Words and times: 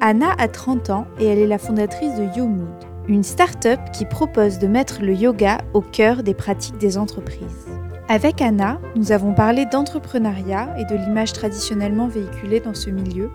Anna 0.00 0.34
a 0.38 0.46
30 0.46 0.90
ans 0.90 1.06
et 1.18 1.24
elle 1.24 1.38
est 1.38 1.46
la 1.46 1.58
fondatrice 1.58 2.16
de 2.16 2.24
YoMood, 2.36 2.84
une 3.08 3.22
start-up 3.22 3.80
qui 3.94 4.04
propose 4.04 4.58
de 4.58 4.66
mettre 4.66 5.00
le 5.00 5.14
yoga 5.14 5.62
au 5.72 5.80
cœur 5.80 6.22
des 6.22 6.34
pratiques 6.34 6.76
des 6.76 6.98
entreprises. 6.98 7.66
Avec 8.08 8.42
Anna, 8.42 8.78
nous 8.94 9.10
avons 9.10 9.32
parlé 9.32 9.64
d'entrepreneuriat 9.64 10.76
et 10.78 10.84
de 10.84 10.96
l'image 10.96 11.32
traditionnellement 11.32 12.08
véhiculée 12.08 12.60
dans 12.60 12.74
ce 12.74 12.90
milieu, 12.90 13.30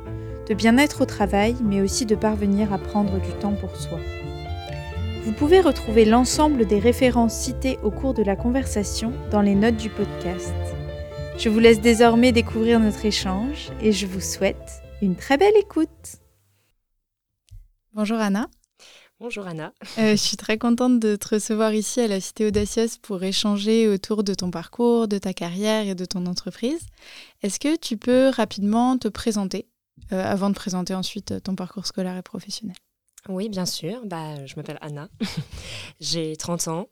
de 0.47 0.53
bien-être 0.53 1.01
au 1.01 1.05
travail, 1.05 1.55
mais 1.63 1.81
aussi 1.81 2.05
de 2.05 2.15
parvenir 2.15 2.71
à 2.71 2.77
prendre 2.77 3.19
du 3.19 3.31
temps 3.39 3.55
pour 3.59 3.75
soi. 3.75 3.97
Vous 5.25 5.33
pouvez 5.33 5.61
retrouver 5.61 6.05
l'ensemble 6.05 6.67
des 6.67 6.79
références 6.79 7.33
citées 7.33 7.79
au 7.83 7.89
cours 7.89 8.13
de 8.13 8.23
la 8.23 8.35
conversation 8.35 9.13
dans 9.31 9.41
les 9.41 9.55
notes 9.55 9.77
du 9.77 9.89
podcast. 9.89 10.53
Je 11.39 11.49
vous 11.49 11.59
laisse 11.59 11.81
désormais 11.81 12.31
découvrir 12.31 12.79
notre 12.79 13.03
échange 13.03 13.71
et 13.81 13.91
je 13.91 14.05
vous 14.05 14.21
souhaite 14.21 14.83
une 15.01 15.15
très 15.15 15.37
belle 15.37 15.57
écoute. 15.59 16.20
Bonjour 17.93 18.19
Anna. 18.19 18.47
Bonjour 19.19 19.45
Anna. 19.45 19.73
Euh, 19.97 20.11
je 20.11 20.15
suis 20.15 20.37
très 20.37 20.57
contente 20.57 20.97
de 21.01 21.17
te 21.17 21.35
recevoir 21.35 21.73
ici 21.73 21.99
à 21.99 22.07
la 22.07 22.21
Cité 22.21 22.47
Audacieuse 22.47 22.97
pour 22.97 23.21
échanger 23.21 23.89
autour 23.89 24.23
de 24.23 24.33
ton 24.33 24.49
parcours, 24.49 25.09
de 25.09 25.17
ta 25.17 25.33
carrière 25.33 25.85
et 25.85 25.93
de 25.93 26.05
ton 26.05 26.25
entreprise. 26.25 26.79
Est-ce 27.43 27.59
que 27.59 27.75
tu 27.75 27.97
peux 27.97 28.29
rapidement 28.29 28.97
te 28.97 29.09
présenter 29.09 29.67
euh, 30.13 30.23
avant 30.23 30.49
de 30.49 30.55
présenter 30.55 30.95
ensuite 30.95 31.43
ton 31.43 31.55
parcours 31.55 31.85
scolaire 31.85 32.15
et 32.15 32.21
professionnel? 32.21 32.77
Oui, 33.27 33.49
bien 33.49 33.65
sûr. 33.65 34.05
Bah, 34.05 34.45
je 34.45 34.55
m'appelle 34.55 34.79
Anna. 34.79 35.09
J'ai 35.99 36.37
30 36.37 36.69
ans. 36.69 36.87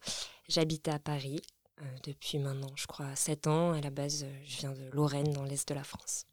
J'habite 0.50 0.90
à 0.90 1.00
Paris 1.00 1.42
euh, 1.82 1.86
depuis 2.04 2.40
maintenant, 2.40 2.74
je 2.76 2.88
crois, 2.88 3.16
7 3.16 3.48
ans. 3.48 3.72
À 3.72 3.80
la 3.80 3.90
base, 3.90 4.26
je 4.46 4.58
viens 4.58 4.74
de 4.74 4.90
Lorraine, 4.92 5.32
dans 5.32 5.44
l'est 5.44 5.66
de 5.66 5.74
la 5.74 5.86
France. 5.86 6.26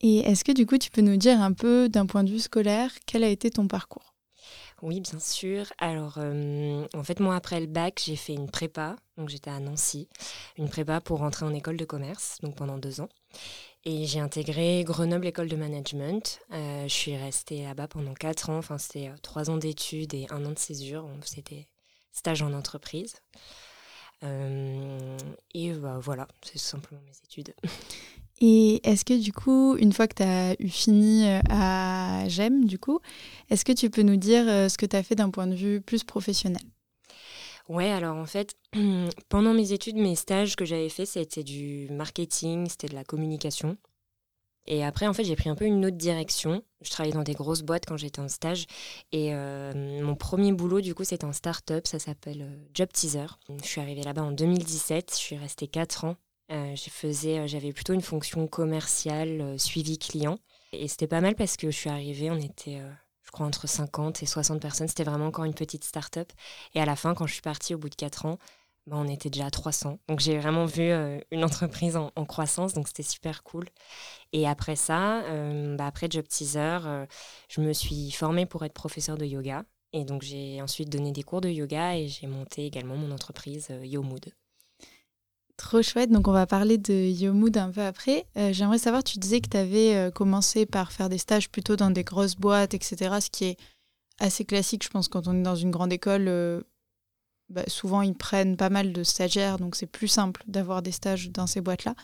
Et 0.00 0.18
est-ce 0.20 0.44
que 0.44 0.52
du 0.52 0.66
coup, 0.66 0.78
tu 0.78 0.90
peux 0.90 1.02
nous 1.02 1.16
dire 1.16 1.40
un 1.40 1.52
peu 1.52 1.88
d'un 1.88 2.06
point 2.06 2.24
de 2.24 2.30
vue 2.30 2.38
scolaire, 2.38 2.90
quel 3.06 3.22
a 3.22 3.28
été 3.28 3.50
ton 3.50 3.68
parcours? 3.68 4.14
Oui, 4.82 5.00
bien 5.00 5.18
sûr. 5.18 5.66
Alors, 5.78 6.14
euh, 6.16 6.86
en 6.94 7.04
fait, 7.04 7.20
moi, 7.20 7.36
après 7.36 7.60
le 7.60 7.66
bac, 7.66 8.00
j'ai 8.02 8.16
fait 8.16 8.32
une 8.32 8.50
prépa. 8.50 8.96
Donc, 9.18 9.28
j'étais 9.28 9.50
à 9.50 9.60
Nancy, 9.60 10.08
une 10.56 10.70
prépa 10.70 11.02
pour 11.02 11.18
rentrer 11.18 11.44
en 11.44 11.52
école 11.52 11.76
de 11.76 11.84
commerce, 11.84 12.38
donc 12.42 12.56
pendant 12.56 12.78
deux 12.78 13.02
ans. 13.02 13.10
Et 13.84 14.06
j'ai 14.06 14.20
intégré 14.20 14.82
Grenoble 14.84 15.26
École 15.26 15.48
de 15.48 15.56
Management. 15.56 16.40
Euh, 16.52 16.84
je 16.84 16.94
suis 16.94 17.16
restée 17.16 17.62
là-bas 17.64 17.88
pendant 17.88 18.14
quatre 18.14 18.48
ans. 18.48 18.56
Enfin, 18.56 18.78
c'était 18.78 19.08
euh, 19.08 19.16
trois 19.22 19.50
ans 19.50 19.58
d'études 19.58 20.14
et 20.14 20.26
un 20.30 20.46
an 20.46 20.52
de 20.52 20.58
césure. 20.58 21.06
C'était 21.24 21.68
stage 22.12 22.40
en 22.40 22.54
entreprise. 22.54 23.16
et 24.22 25.72
bah, 25.74 25.98
voilà, 26.00 26.26
c'est 26.42 26.58
simplement 26.58 27.02
mes 27.02 27.18
études. 27.24 27.54
Et 28.40 28.80
est-ce 28.88 29.04
que 29.04 29.20
du 29.20 29.32
coup, 29.32 29.76
une 29.76 29.92
fois 29.92 30.08
que 30.08 30.14
tu 30.14 30.22
as 30.22 30.54
eu 30.58 30.68
fini 30.68 31.26
euh, 31.26 31.40
à 31.50 32.24
GEM, 32.26 32.64
du 32.64 32.78
coup, 32.78 33.00
est-ce 33.50 33.66
que 33.66 33.72
tu 33.72 33.90
peux 33.90 34.02
nous 34.02 34.16
dire 34.16 34.48
euh, 34.48 34.68
ce 34.68 34.78
que 34.78 34.86
tu 34.86 34.96
as 34.96 35.02
fait 35.02 35.14
d'un 35.14 35.30
point 35.30 35.46
de 35.46 35.54
vue 35.54 35.82
plus 35.82 36.04
professionnel? 36.04 36.62
Ouais, 37.68 37.90
alors 37.90 38.16
en 38.16 38.24
fait, 38.24 38.56
pendant 39.28 39.52
mes 39.52 39.72
études, 39.72 39.96
mes 39.96 40.16
stages 40.16 40.56
que 40.56 40.64
j'avais 40.64 40.88
fait, 40.88 41.04
c'était 41.04 41.44
du 41.44 41.88
marketing, 41.90 42.66
c'était 42.68 42.88
de 42.88 42.94
la 42.94 43.04
communication. 43.04 43.76
Et 44.66 44.84
après, 44.84 45.06
en 45.06 45.12
fait, 45.12 45.24
j'ai 45.24 45.36
pris 45.36 45.50
un 45.50 45.54
peu 45.54 45.66
une 45.66 45.84
autre 45.84 45.96
direction. 45.96 46.62
Je 46.80 46.90
travaillais 46.90 47.14
dans 47.14 47.22
des 47.22 47.34
grosses 47.34 47.62
boîtes 47.62 47.84
quand 47.86 47.96
j'étais 47.96 48.20
en 48.20 48.28
stage. 48.28 48.66
Et 49.12 49.34
euh, 49.34 50.02
mon 50.02 50.14
premier 50.14 50.52
boulot, 50.52 50.80
du 50.80 50.94
coup, 50.94 51.04
c'était 51.04 51.24
en 51.24 51.32
start-up. 51.32 51.86
Ça 51.86 51.98
s'appelle 51.98 52.46
Job 52.74 52.88
Teaser. 52.92 53.26
Je 53.62 53.66
suis 53.66 53.80
arrivée 53.80 54.02
là-bas 54.02 54.22
en 54.22 54.32
2017. 54.32 55.10
Je 55.12 55.16
suis 55.16 55.36
restée 55.36 55.66
4 55.66 56.04
ans 56.04 56.16
euh, 56.50 56.74
euh, 57.04 57.46
j'avais 57.46 57.72
plutôt 57.72 57.92
une 57.92 58.02
fonction 58.02 58.46
commerciale, 58.46 59.40
euh, 59.40 59.58
suivi 59.58 59.98
client. 59.98 60.38
Et 60.72 60.88
c'était 60.88 61.06
pas 61.06 61.20
mal 61.20 61.34
parce 61.34 61.56
que 61.56 61.70
je 61.70 61.76
suis 61.76 61.90
arrivée, 61.90 62.30
on 62.30 62.38
était, 62.38 62.80
je 63.24 63.30
crois, 63.32 63.46
entre 63.46 63.66
50 63.66 64.22
et 64.22 64.26
60 64.26 64.60
personnes. 64.60 64.86
C'était 64.86 65.04
vraiment 65.04 65.26
encore 65.26 65.44
une 65.44 65.54
petite 65.54 65.82
start-up. 65.82 66.30
Et 66.74 66.80
à 66.80 66.84
la 66.84 66.94
fin, 66.94 67.14
quand 67.14 67.26
je 67.26 67.32
suis 67.32 67.42
partie 67.42 67.74
au 67.74 67.78
bout 67.78 67.88
de 67.88 67.96
4 67.96 68.26
ans, 68.26 68.38
bah, 68.86 68.96
on 68.96 69.08
était 69.08 69.30
déjà 69.30 69.46
à 69.46 69.50
300. 69.50 69.98
Donc 70.08 70.20
j'ai 70.20 70.38
vraiment 70.38 70.66
vu 70.66 70.92
une 71.32 71.44
entreprise 71.44 71.96
en, 71.96 72.10
croissance, 72.24 72.72
donc 72.72 72.86
c'était 72.86 73.02
super 73.02 73.42
cool. 73.42 73.66
Et 74.32 74.46
après 74.46 74.76
ça, 74.76 75.24
bah, 75.76 75.86
après 75.86 76.06
Job 76.08 76.28
Teaser, 76.28 76.78
je 77.48 77.60
me 77.60 77.72
suis 77.72 78.12
formée 78.12 78.46
pour 78.46 78.64
être 78.64 78.74
professeur 78.74 79.18
de 79.18 79.24
yoga. 79.24 79.64
Et 79.92 80.04
donc 80.04 80.22
j'ai 80.22 80.62
ensuite 80.62 80.88
donné 80.88 81.10
des 81.10 81.24
cours 81.24 81.40
de 81.40 81.48
yoga 81.48 81.96
et 81.96 82.06
j'ai 82.06 82.28
monté 82.28 82.64
également 82.64 82.94
mon 82.96 83.10
entreprise 83.10 83.70
YoMood. 83.82 84.32
Trop 85.60 85.82
chouette. 85.82 86.10
Donc, 86.10 86.26
on 86.26 86.32
va 86.32 86.46
parler 86.46 86.78
de 86.78 86.94
YoMood 86.94 87.58
un 87.58 87.70
peu 87.70 87.82
après. 87.82 88.24
Euh, 88.38 88.50
j'aimerais 88.50 88.78
savoir, 88.78 89.04
tu 89.04 89.18
disais 89.18 89.42
que 89.42 89.48
tu 89.50 89.58
avais 89.58 89.94
euh, 89.94 90.10
commencé 90.10 90.64
par 90.64 90.90
faire 90.90 91.10
des 91.10 91.18
stages 91.18 91.50
plutôt 91.50 91.76
dans 91.76 91.90
des 91.90 92.02
grosses 92.02 92.36
boîtes, 92.36 92.72
etc. 92.72 93.18
Ce 93.20 93.28
qui 93.28 93.44
est 93.44 93.56
assez 94.18 94.46
classique, 94.46 94.82
je 94.82 94.88
pense, 94.88 95.08
quand 95.08 95.28
on 95.28 95.38
est 95.38 95.42
dans 95.42 95.56
une 95.56 95.70
grande 95.70 95.92
école. 95.92 96.28
Euh, 96.28 96.62
bah, 97.50 97.64
souvent, 97.68 98.00
ils 98.00 98.14
prennent 98.14 98.56
pas 98.56 98.70
mal 98.70 98.94
de 98.94 99.04
stagiaires, 99.04 99.58
donc 99.58 99.76
c'est 99.76 99.86
plus 99.86 100.08
simple 100.08 100.42
d'avoir 100.46 100.80
des 100.80 100.92
stages 100.92 101.30
dans 101.30 101.46
ces 101.46 101.60
boîtes-là. 101.60 101.94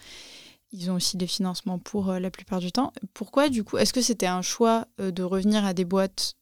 Ils 0.73 0.91
ont 0.91 0.97
aussi 0.97 1.17
des 1.17 1.27
financements 1.27 1.79
pour 1.79 2.13
la 2.13 2.31
plupart 2.31 2.61
du 2.61 2.73
temps. 2.73 2.93
Pourquoi, 3.15 3.49
du 3.49 3.65
coup, 3.65 3.79
est-ce 3.79 3.95
que 3.95 4.03
c'était 4.03 4.27
un 4.27 4.43
choix 4.43 4.87
de 4.99 5.23
revenir 5.23 5.65
à 5.65 5.73
des 5.73 5.87
boîtes 5.87 6.35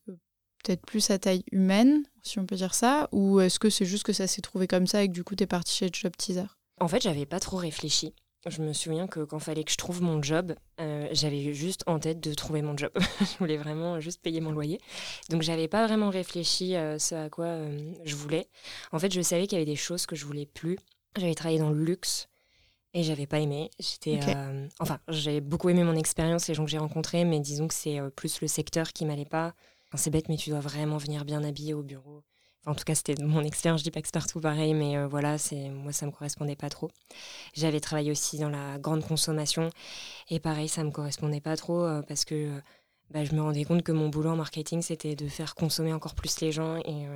peut-être 0.64 0.84
plus 0.84 1.10
à 1.10 1.18
taille 1.18 1.44
humaine, 1.52 2.02
si 2.22 2.40
on 2.40 2.46
peut 2.46 2.56
dire 2.56 2.74
ça, 2.74 3.08
ou 3.12 3.38
est-ce 3.40 3.58
que 3.58 3.70
c'est 3.70 3.84
juste 3.84 4.04
que 4.04 4.14
ça 4.14 4.26
s'est 4.26 4.40
trouvé 4.40 4.66
comme 4.66 4.86
ça 4.86 5.02
et 5.04 5.08
que 5.08 5.12
du 5.12 5.22
coup, 5.22 5.36
tu 5.36 5.44
es 5.44 5.46
parti 5.46 5.76
chez 5.76 5.90
Job 5.92 6.16
Teaser 6.16 6.53
en 6.80 6.88
fait, 6.88 7.02
j'avais 7.02 7.26
pas 7.26 7.40
trop 7.40 7.56
réfléchi. 7.56 8.14
Je 8.46 8.60
me 8.60 8.74
souviens 8.74 9.06
que 9.06 9.20
quand 9.20 9.38
fallait 9.38 9.64
que 9.64 9.72
je 9.72 9.78
trouve 9.78 10.02
mon 10.02 10.22
job, 10.22 10.54
euh, 10.78 11.08
j'avais 11.12 11.54
juste 11.54 11.82
en 11.86 11.98
tête 11.98 12.20
de 12.20 12.34
trouver 12.34 12.60
mon 12.60 12.76
job. 12.76 12.92
je 13.20 13.38
voulais 13.38 13.56
vraiment 13.56 14.00
juste 14.00 14.20
payer 14.20 14.40
mon 14.40 14.50
loyer. 14.50 14.80
Donc 15.30 15.40
j'avais 15.40 15.66
pas 15.66 15.86
vraiment 15.86 16.10
réfléchi 16.10 16.76
à 16.76 16.98
ce 16.98 17.14
à 17.14 17.30
quoi 17.30 17.46
euh, 17.46 17.92
je 18.04 18.14
voulais. 18.14 18.48
En 18.92 18.98
fait, 18.98 19.12
je 19.12 19.22
savais 19.22 19.46
qu'il 19.46 19.56
y 19.58 19.62
avait 19.62 19.70
des 19.70 19.76
choses 19.76 20.04
que 20.04 20.14
je 20.14 20.26
voulais 20.26 20.44
plus. 20.44 20.78
J'avais 21.16 21.34
travaillé 21.34 21.58
dans 21.58 21.70
le 21.70 21.82
luxe 21.82 22.28
et 22.92 23.02
j'avais 23.02 23.26
pas 23.26 23.40
aimé. 23.40 23.70
J'étais, 23.78 24.20
euh, 24.36 24.68
enfin, 24.78 24.98
j'ai 25.08 25.40
beaucoup 25.40 25.70
aimé 25.70 25.82
mon 25.82 25.96
expérience, 25.96 26.46
les 26.48 26.54
gens 26.54 26.66
que 26.66 26.70
j'ai 26.70 26.78
rencontrés, 26.78 27.24
mais 27.24 27.40
disons 27.40 27.66
que 27.66 27.74
c'est 27.74 27.98
plus 28.14 28.42
le 28.42 28.46
secteur 28.46 28.92
qui 28.92 29.06
m'allait 29.06 29.24
pas. 29.24 29.54
c'est 29.94 30.10
bête, 30.10 30.28
mais 30.28 30.36
tu 30.36 30.50
dois 30.50 30.60
vraiment 30.60 30.98
venir 30.98 31.24
bien 31.24 31.42
habillé 31.44 31.72
au 31.72 31.82
bureau 31.82 32.22
en 32.66 32.74
tout 32.74 32.84
cas, 32.84 32.94
c'était 32.94 33.14
mon 33.22 33.42
expérience. 33.42 33.80
Je 33.80 33.84
dis 33.84 33.90
pas 33.90 34.00
que 34.00 34.08
c'est 34.08 34.14
partout 34.14 34.40
pareil, 34.40 34.74
mais 34.74 34.96
euh, 34.96 35.06
voilà, 35.06 35.38
c'est 35.38 35.68
moi, 35.68 35.92
ça 35.92 36.06
me 36.06 36.10
correspondait 36.10 36.56
pas 36.56 36.70
trop. 36.70 36.90
J'avais 37.54 37.80
travaillé 37.80 38.10
aussi 38.10 38.38
dans 38.38 38.48
la 38.48 38.78
grande 38.78 39.06
consommation 39.06 39.70
et 40.30 40.40
pareil, 40.40 40.68
ça 40.68 40.82
me 40.84 40.90
correspondait 40.90 41.40
pas 41.40 41.56
trop 41.56 41.84
euh, 41.84 42.02
parce 42.02 42.24
que 42.24 42.34
euh, 42.34 42.60
bah, 43.10 43.22
je 43.24 43.34
me 43.34 43.42
rendais 43.42 43.64
compte 43.64 43.82
que 43.82 43.92
mon 43.92 44.08
boulot 44.08 44.30
en 44.30 44.36
marketing, 44.36 44.80
c'était 44.80 45.14
de 45.14 45.28
faire 45.28 45.54
consommer 45.54 45.92
encore 45.92 46.14
plus 46.14 46.40
les 46.40 46.52
gens 46.52 46.76
et 46.78 47.06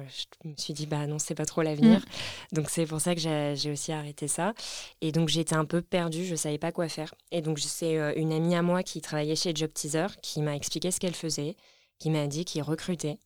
je 0.45 0.49
me 0.49 0.55
suis 0.57 0.75
dit, 0.75 0.87
bah 0.87 1.07
non, 1.07 1.19
c'est 1.19 1.35
pas 1.35 1.47
trop 1.47 1.63
l'avenir. 1.63 2.01
Mm. 2.01 2.57
Donc 2.57 2.69
c'est 2.69 2.85
pour 2.85 3.01
ça 3.01 3.15
que 3.15 3.21
j'ai 3.21 3.71
aussi 3.73 3.91
arrêté 3.91 4.29
ça. 4.29 4.53
Et 5.01 5.13
donc 5.13 5.29
j'étais 5.31 5.55
un 5.55 5.65
peu 5.65 5.81
perdue, 5.81 6.27
je 6.27 6.35
savais 6.35 6.59
pas 6.59 6.73
quoi 6.73 6.89
faire. 6.89 7.15
Et 7.33 7.41
donc 7.41 7.59
c'est 7.59 7.95
une 8.17 8.33
amie 8.35 8.55
à 8.55 8.61
moi 8.61 8.83
qui 8.83 9.01
travaillait 9.01 9.35
chez 9.35 9.53
Job 9.55 9.73
Teaser 9.73 10.09
qui 10.21 10.43
m'a 10.43 10.55
expliqué 10.55 10.91
ce 10.91 11.01
qu'elle 11.01 11.15
faisait, 11.15 11.57
qui 11.99 12.11
m'a 12.11 12.27
dit 12.27 12.45
qu'il 12.45 12.63
recrutait 12.63 13.19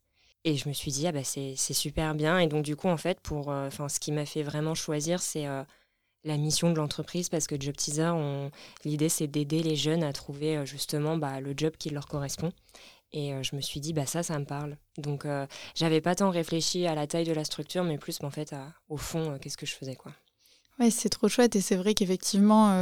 et 0.44 0.56
je 0.56 0.68
me 0.68 0.74
suis 0.74 0.90
dit, 0.90 1.06
ah 1.06 1.12
bah 1.12 1.24
c'est 1.24 1.56
super 1.56 2.14
bien. 2.14 2.38
Et 2.38 2.48
donc, 2.48 2.64
du 2.64 2.74
coup, 2.74 2.88
en 2.88 2.96
fait, 2.96 3.20
pour, 3.20 3.50
euh, 3.50 3.70
ce 3.70 4.00
qui 4.00 4.10
m'a 4.12 4.26
fait 4.26 4.42
vraiment 4.42 4.74
choisir, 4.74 5.22
c'est 5.22 5.46
euh, 5.46 5.62
la 6.24 6.36
mission 6.36 6.70
de 6.70 6.76
l'entreprise 6.76 7.28
parce 7.28 7.46
que 7.46 7.60
Job 7.60 7.76
Teaser, 7.76 8.12
l'idée, 8.84 9.08
c'est 9.08 9.28
d'aider 9.28 9.62
les 9.62 9.76
jeunes 9.76 10.02
à 10.02 10.12
trouver 10.12 10.56
euh, 10.56 10.64
justement 10.64 11.16
bah, 11.16 11.40
le 11.40 11.54
job 11.56 11.74
qui 11.78 11.90
leur 11.90 12.06
correspond. 12.06 12.52
Et 13.14 13.34
je 13.42 13.54
me 13.54 13.60
suis 13.60 13.78
dit, 13.78 13.92
bah 13.92 14.06
ça, 14.06 14.22
ça 14.22 14.38
me 14.38 14.46
parle. 14.46 14.78
Donc, 14.96 15.26
j'avais 15.74 16.00
pas 16.00 16.14
tant 16.14 16.30
réfléchi 16.30 16.86
à 16.86 16.94
la 16.94 17.06
taille 17.06 17.26
de 17.26 17.34
la 17.34 17.44
structure, 17.44 17.84
mais 17.84 17.98
plus, 17.98 18.16
en 18.22 18.30
fait, 18.30 18.54
au 18.88 18.96
fond, 18.96 19.38
qu'est-ce 19.38 19.58
que 19.58 19.66
je 19.66 19.74
faisais, 19.74 19.96
quoi. 19.96 20.12
Ouais, 20.80 20.90
c'est 20.90 21.10
trop 21.10 21.28
chouette. 21.28 21.54
Et 21.54 21.60
c'est 21.60 21.76
vrai 21.76 21.92
qu'effectivement, 21.92 22.74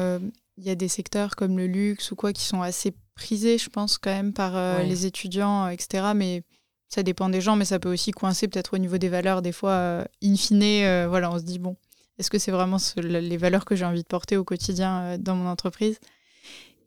il 0.56 0.63
y 0.63 0.71
a 0.71 0.77
des 0.77 0.87
secteurs 0.87 1.35
comme 1.35 1.59
le 1.59 1.67
luxe 1.67 2.13
ou 2.13 2.15
quoi 2.15 2.33
qui 2.33 2.45
sont 2.45 2.63
assez 2.63 2.95
prisés, 3.17 3.59
je 3.59 3.71
pense, 3.71 3.99
quand 3.99 4.13
même, 4.13 4.33
par 4.33 4.85
les 4.85 5.05
étudiants, 5.05 5.67
etc. 5.67 6.13
Mais 6.15 6.45
ça 6.91 7.05
dépend 7.05 7.29
des 7.29 7.41
gens, 7.41 7.55
mais 7.55 7.65
ça 7.65 7.79
peut 7.79 7.91
aussi 7.91 8.11
coincer 8.11 8.49
peut-être 8.49 8.75
au 8.75 8.79
niveau 8.79 8.99
des 8.99 9.09
valeurs. 9.09 9.43
Des 9.43 9.53
fois, 9.53 9.71
euh, 9.71 10.05
in 10.23 10.35
fine, 10.37 10.63
euh, 10.63 11.07
voilà, 11.09 11.31
on 11.31 11.39
se 11.39 11.45
dit, 11.45 11.61
bon, 11.61 11.77
est-ce 12.19 12.31
que 12.31 12.39
c'est 12.39 12.51
vraiment 12.51 12.79
les 12.97 13.37
valeurs 13.37 13.65
que 13.65 13.77
j'ai 13.77 13.85
envie 13.85 14.03
de 14.03 14.09
porter 14.09 14.37
au 14.37 14.45
quotidien 14.45 15.01
euh, 15.03 15.17
dans 15.17 15.37
mon 15.37 15.49
entreprise? 15.49 15.99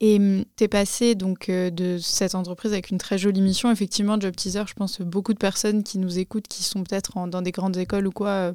Et 0.02 0.18
tu 0.58 0.64
es 0.66 0.68
passé 0.68 1.16
donc 1.16 1.50
de 1.50 1.98
cette 1.98 2.36
entreprise 2.36 2.74
avec 2.74 2.90
une 2.90 2.98
très 2.98 3.18
jolie 3.18 3.40
mission. 3.40 3.72
Effectivement, 3.72 4.20
Job 4.20 4.36
Teaser, 4.36 4.64
je 4.68 4.74
pense 4.74 4.98
que 4.98 5.04
beaucoup 5.04 5.34
de 5.34 5.40
personnes 5.40 5.82
qui 5.82 5.98
nous 5.98 6.20
écoutent, 6.20 6.50
qui 6.50 6.64
sont 6.64 6.84
peut-être 6.84 7.26
dans 7.28 7.42
des 7.42 7.52
grandes 7.52 7.78
écoles 7.78 8.08
ou 8.08 8.12
quoi, 8.12 8.54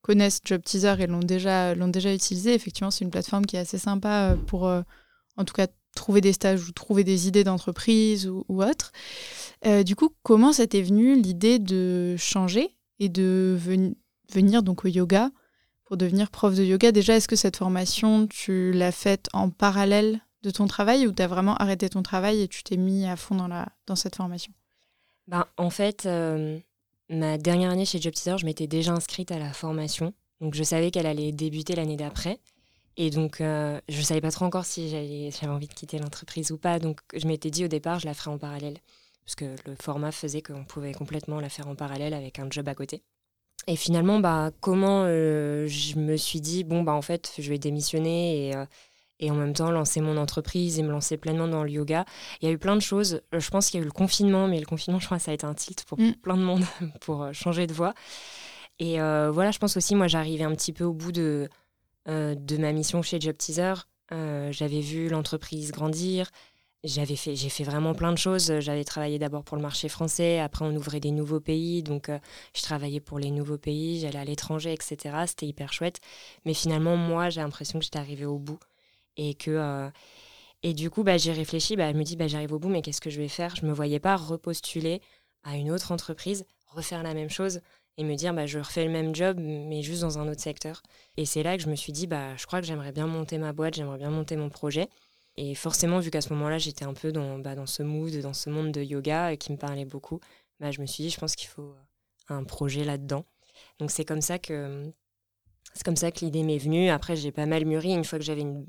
connaissent 0.00 0.40
Job 0.42 0.62
Teaser 0.64 0.94
et 1.00 1.06
l'ont 1.06 1.18
déjà, 1.18 1.74
l'ont 1.74 1.88
déjà 1.88 2.14
utilisé. 2.14 2.54
Effectivement, 2.54 2.90
c'est 2.90 3.04
une 3.04 3.10
plateforme 3.10 3.44
qui 3.44 3.56
est 3.56 3.58
assez 3.58 3.76
sympa 3.76 4.34
pour, 4.46 4.62
en 4.62 5.44
tout 5.44 5.52
cas, 5.52 5.66
trouver 5.98 6.20
des 6.20 6.32
stages 6.32 6.66
ou 6.68 6.72
trouver 6.72 7.04
des 7.04 7.28
idées 7.28 7.44
d'entreprise 7.44 8.26
ou, 8.26 8.44
ou, 8.48 8.62
autre. 8.62 8.92
du 9.84 9.94
coup, 9.94 10.10
comment 10.22 10.52
ça 10.52 10.66
t'est 10.66 10.82
venu 10.82 11.20
l'idée 11.20 11.58
de 11.58 12.16
changer 12.16 12.70
et 12.98 13.08
de 13.08 13.58
venir 14.32 14.62
donc 14.62 14.84
au 14.84 14.88
yoga 14.88 15.30
pour 15.84 15.96
devenir 15.96 16.30
prof 16.30 16.54
de 16.54 16.64
yoga? 16.64 16.92
Déjà, 16.92 17.16
est-ce 17.16 17.28
que 17.28 17.36
cette 17.36 17.56
formation, 17.56 18.26
tu 18.26 18.72
l'as 18.72 18.92
faite 18.92 19.26
en 19.32 19.50
parallèle 19.50 20.20
de 20.42 20.50
ton 20.50 20.66
travail 20.66 21.06
ou 21.06 21.12
tu 21.12 21.22
as 21.22 21.26
vraiment 21.26 21.56
arrêté 21.56 21.88
ton 21.88 22.02
travail 22.02 22.42
et 22.42 22.48
tu 22.48 22.62
t'es 22.62 22.76
mis 22.76 23.06
à 23.06 23.16
fond 23.16 23.34
dans, 23.34 23.48
la, 23.48 23.68
dans 23.86 23.96
cette 23.96 24.16
formation? 24.16 24.52
Ben, 25.26 25.46
En 25.56 25.70
fait, 25.70 26.06
euh, 26.06 26.58
ma 27.08 27.38
dernière 27.38 27.70
année 27.70 27.84
chez 27.84 28.00
Job 28.00 28.12
Teaser, 28.12 28.38
je 28.38 28.46
m'étais 28.46 28.66
déjà 28.66 28.92
inscrite 28.92 29.30
à 29.32 29.38
la 29.38 29.52
formation. 29.52 30.12
Donc, 30.40 30.54
je 30.54 30.62
savais 30.62 30.90
qu'elle 30.90 31.06
allait 31.06 31.32
débuter 31.32 31.74
l'année 31.74 31.96
d'après. 31.96 32.38
Et 33.00 33.10
donc, 33.10 33.40
euh, 33.40 33.80
je 33.88 33.96
ne 33.96 34.02
savais 34.02 34.20
pas 34.20 34.32
trop 34.32 34.44
encore 34.44 34.64
si 34.64 34.90
j'avais 34.90 35.52
envie 35.52 35.68
de 35.68 35.72
quitter 35.72 36.00
l'entreprise 36.00 36.50
ou 36.50 36.58
pas. 36.58 36.80
Donc, 36.80 36.98
je 37.14 37.28
m'étais 37.28 37.48
dit 37.48 37.64
au 37.64 37.68
départ, 37.68 38.00
je 38.00 38.06
la 38.06 38.12
ferai 38.12 38.30
en 38.30 38.38
parallèle. 38.38 38.76
Parce 39.24 39.36
que 39.36 39.44
le 39.66 39.76
format 39.80 40.10
faisait 40.10 40.42
qu'on 40.42 40.64
pouvait 40.64 40.92
complètement 40.92 41.40
la 41.40 41.48
faire 41.48 41.68
en 41.68 41.76
parallèle 41.76 42.12
avec 42.12 42.40
un 42.40 42.50
job 42.50 42.68
à 42.68 42.74
côté. 42.74 43.04
Et 43.68 43.76
finalement, 43.76 44.18
bah, 44.18 44.50
comment 44.60 45.04
euh, 45.04 45.68
je 45.68 45.96
me 45.96 46.16
suis 46.16 46.40
dit, 46.40 46.64
bon, 46.64 46.82
bah, 46.82 46.92
en 46.92 47.02
fait, 47.02 47.32
je 47.38 47.48
vais 47.48 47.58
démissionner 47.58 48.48
et, 48.48 48.56
euh, 48.56 48.66
et, 49.20 49.30
en 49.30 49.34
même 49.36 49.52
temps 49.52 49.70
lancer 49.70 50.00
mon 50.00 50.16
entreprise 50.16 50.80
et 50.80 50.82
me 50.82 50.90
lancer 50.90 51.18
pleinement 51.18 51.46
dans 51.46 51.62
le 51.62 51.70
yoga. 51.70 52.04
Il 52.40 52.46
y 52.46 52.50
a 52.50 52.52
eu 52.52 52.58
plein 52.58 52.74
de 52.74 52.82
choses. 52.82 53.20
Je 53.32 53.48
pense 53.50 53.70
qu'il 53.70 53.78
y 53.78 53.80
a 53.80 53.84
eu 53.84 53.86
le 53.86 53.92
confinement, 53.92 54.48
mais 54.48 54.58
le 54.58 54.66
confinement, 54.66 54.98
je 54.98 55.06
crois, 55.06 55.20
ça 55.20 55.30
a 55.30 55.34
été 55.34 55.46
un 55.46 55.54
tilt 55.54 55.84
pour 55.84 56.00
mm. 56.00 56.14
plein 56.14 56.36
de 56.36 56.42
monde 56.42 56.64
pour 57.00 57.32
changer 57.32 57.68
de 57.68 57.74
voie. 57.74 57.94
Et 58.80 58.98
voilà, 58.98 59.52
je 59.52 59.58
pense 59.58 59.76
aussi, 59.76 59.94
moi, 59.94 60.08
j'arrivais 60.08 60.44
un 60.44 60.54
petit 60.54 60.72
peu 60.72 60.84
au 60.84 60.92
bout 60.92 61.12
de, 61.12 61.48
de 62.08 62.56
ma 62.56 62.72
mission 62.72 63.02
chez 63.02 63.20
Job 63.20 63.36
Teaser. 63.36 63.74
J'avais 64.10 64.80
vu 64.80 65.08
l'entreprise 65.08 65.70
grandir 65.70 66.30
j'avais 66.84 67.16
fait, 67.16 67.34
j'ai 67.34 67.48
fait 67.48 67.64
vraiment 67.64 67.94
plein 67.94 68.12
de 68.12 68.18
choses. 68.18 68.60
J'avais 68.60 68.84
travaillé 68.84 69.18
d'abord 69.18 69.44
pour 69.44 69.56
le 69.56 69.62
marché 69.62 69.88
français, 69.88 70.38
après 70.38 70.64
on 70.64 70.74
ouvrait 70.74 71.00
des 71.00 71.10
nouveaux 71.10 71.40
pays, 71.40 71.82
donc 71.82 72.08
euh, 72.08 72.18
je 72.54 72.62
travaillais 72.62 73.00
pour 73.00 73.18
les 73.18 73.30
nouveaux 73.30 73.58
pays, 73.58 74.00
j'allais 74.00 74.18
à 74.18 74.24
l'étranger, 74.24 74.72
etc. 74.72 75.24
C'était 75.26 75.46
hyper 75.46 75.72
chouette. 75.72 76.00
Mais 76.44 76.54
finalement, 76.54 76.96
moi, 76.96 77.30
j'ai 77.30 77.40
l'impression 77.40 77.78
que 77.78 77.84
j'étais 77.84 77.98
arrivée 77.98 78.26
au 78.26 78.38
bout 78.38 78.60
et 79.16 79.34
que 79.34 79.50
euh, 79.50 79.90
et 80.62 80.74
du 80.74 80.90
coup, 80.90 81.04
bah, 81.04 81.18
j'ai 81.18 81.32
réfléchi. 81.32 81.76
Bah, 81.76 81.92
je 81.92 81.98
me 81.98 82.04
dis, 82.04 82.16
bah, 82.16 82.28
j'arrive 82.28 82.52
au 82.52 82.58
bout, 82.58 82.68
mais 82.68 82.82
qu'est-ce 82.82 83.00
que 83.00 83.10
je 83.10 83.20
vais 83.20 83.28
faire? 83.28 83.56
Je 83.56 83.66
me 83.66 83.72
voyais 83.72 84.00
pas 84.00 84.16
repostuler 84.16 85.00
à 85.44 85.56
une 85.56 85.70
autre 85.70 85.92
entreprise, 85.92 86.44
refaire 86.68 87.02
la 87.02 87.14
même 87.14 87.30
chose 87.30 87.60
et 87.98 88.04
me 88.04 88.14
dire, 88.14 88.32
bah, 88.32 88.46
je 88.46 88.60
refais 88.60 88.84
le 88.84 88.90
même 88.90 89.14
job, 89.14 89.38
mais 89.40 89.82
juste 89.82 90.02
dans 90.02 90.18
un 90.18 90.28
autre 90.28 90.40
secteur. 90.40 90.82
Et 91.16 91.26
c'est 91.26 91.42
là 91.42 91.56
que 91.56 91.62
je 91.62 91.68
me 91.68 91.74
suis 91.74 91.92
dit, 91.92 92.06
bah, 92.06 92.36
je 92.36 92.46
crois 92.46 92.60
que 92.60 92.66
j'aimerais 92.66 92.92
bien 92.92 93.08
monter 93.08 93.38
ma 93.38 93.52
boîte, 93.52 93.74
j'aimerais 93.74 93.98
bien 93.98 94.10
monter 94.10 94.36
mon 94.36 94.48
projet. 94.48 94.88
Et 95.36 95.54
forcément, 95.56 95.98
vu 95.98 96.10
qu'à 96.10 96.20
ce 96.20 96.32
moment-là, 96.32 96.58
j'étais 96.58 96.84
un 96.84 96.94
peu 96.94 97.10
dans, 97.10 97.38
bah, 97.40 97.56
dans 97.56 97.66
ce 97.66 97.82
mood, 97.82 98.14
dans 98.20 98.32
ce 98.32 98.50
monde 98.50 98.70
de 98.70 98.82
yoga 98.82 99.32
euh, 99.32 99.36
qui 99.36 99.52
me 99.52 99.58
parlait 99.58 99.84
beaucoup, 99.84 100.20
bah, 100.60 100.70
je 100.70 100.80
me 100.80 100.86
suis 100.86 101.04
dit, 101.04 101.10
je 101.10 101.18
pense 101.18 101.34
qu'il 101.34 101.48
faut 101.48 101.74
euh, 101.74 102.34
un 102.34 102.44
projet 102.44 102.84
là-dedans. 102.84 103.24
Donc 103.80 103.90
c'est 103.90 104.04
comme 104.04 104.20
ça 104.20 104.38
que 104.38 104.92
c'est 105.74 105.84
comme 105.84 105.96
ça 105.96 106.10
que 106.12 106.20
l'idée 106.24 106.42
m'est 106.44 106.58
venue. 106.58 106.88
Après, 106.90 107.16
j'ai 107.16 107.32
pas 107.32 107.46
mal 107.46 107.64
mûri. 107.64 107.92
Une 107.92 108.04
fois 108.04 108.18
que 108.18 108.24
j'avais 108.24 108.40
une, 108.42 108.66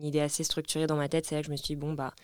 idée 0.00 0.20
assez 0.20 0.44
structurée 0.44 0.86
dans 0.86 0.96
ma 0.96 1.08
tête, 1.08 1.26
c'est 1.26 1.34
là 1.34 1.40
que 1.40 1.46
je 1.46 1.52
me 1.52 1.56
suis 1.56 1.74
dit, 1.74 1.76
bon, 1.76 1.94
bah, 1.94 2.14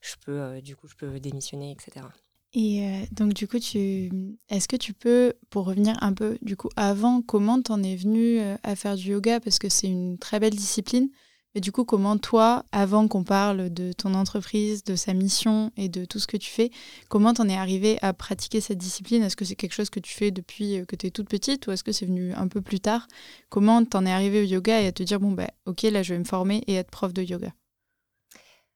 je 0.00 0.14
peux, 0.24 0.40
euh, 0.40 0.60
du 0.62 0.76
coup, 0.76 0.88
je 0.88 0.94
peux 0.94 1.20
démissionner, 1.20 1.72
etc. 1.72 2.06
Et 2.54 3.04
donc, 3.12 3.34
du 3.34 3.46
coup, 3.46 3.58
est-ce 3.58 4.68
que 4.68 4.76
tu 4.76 4.94
peux, 4.94 5.34
pour 5.50 5.66
revenir 5.66 5.96
un 6.02 6.14
peu, 6.14 6.38
du 6.42 6.56
coup, 6.56 6.70
avant, 6.76 7.20
comment 7.22 7.60
t'en 7.60 7.82
es 7.82 7.94
venu 7.96 8.40
à 8.62 8.74
faire 8.74 8.96
du 8.96 9.10
yoga? 9.10 9.38
Parce 9.40 9.58
que 9.58 9.68
c'est 9.68 9.86
une 9.86 10.18
très 10.18 10.40
belle 10.40 10.54
discipline. 10.54 11.08
Et 11.54 11.60
du 11.60 11.72
coup, 11.72 11.84
comment 11.84 12.18
toi, 12.18 12.64
avant 12.72 13.08
qu'on 13.08 13.24
parle 13.24 13.70
de 13.70 13.92
ton 13.92 14.14
entreprise, 14.14 14.84
de 14.84 14.96
sa 14.96 15.14
mission 15.14 15.72
et 15.76 15.88
de 15.88 16.04
tout 16.04 16.18
ce 16.18 16.26
que 16.26 16.36
tu 16.36 16.50
fais, 16.50 16.70
comment 17.08 17.32
t'en 17.32 17.48
es 17.48 17.56
arrivé 17.56 17.98
à 18.02 18.12
pratiquer 18.12 18.60
cette 18.60 18.78
discipline? 18.78 19.22
Est-ce 19.22 19.34
que 19.34 19.44
c'est 19.44 19.56
quelque 19.56 19.72
chose 19.72 19.90
que 19.90 19.98
tu 19.98 20.12
fais 20.12 20.30
depuis 20.30 20.78
euh, 20.78 20.84
que 20.84 20.94
tu 20.94 21.06
es 21.06 21.10
toute 21.10 21.28
petite 21.28 21.66
ou 21.66 21.72
est-ce 21.72 21.82
que 21.82 21.90
c'est 21.90 22.06
venu 22.06 22.32
un 22.34 22.48
peu 22.48 22.60
plus 22.60 22.80
tard? 22.80 23.08
Comment 23.48 23.84
t'en 23.84 24.04
es 24.04 24.12
arrivé 24.12 24.42
au 24.42 24.44
yoga 24.44 24.80
et 24.80 24.86
à 24.86 24.92
te 24.92 25.02
dire, 25.02 25.20
bon, 25.20 25.32
bah, 25.32 25.50
ok, 25.66 25.82
là, 25.82 26.02
je 26.02 26.12
vais 26.12 26.18
me 26.20 26.24
former 26.24 26.62
et 26.66 26.74
être 26.74 26.90
prof 26.90 27.12
de 27.12 27.22
yoga? 27.22 27.52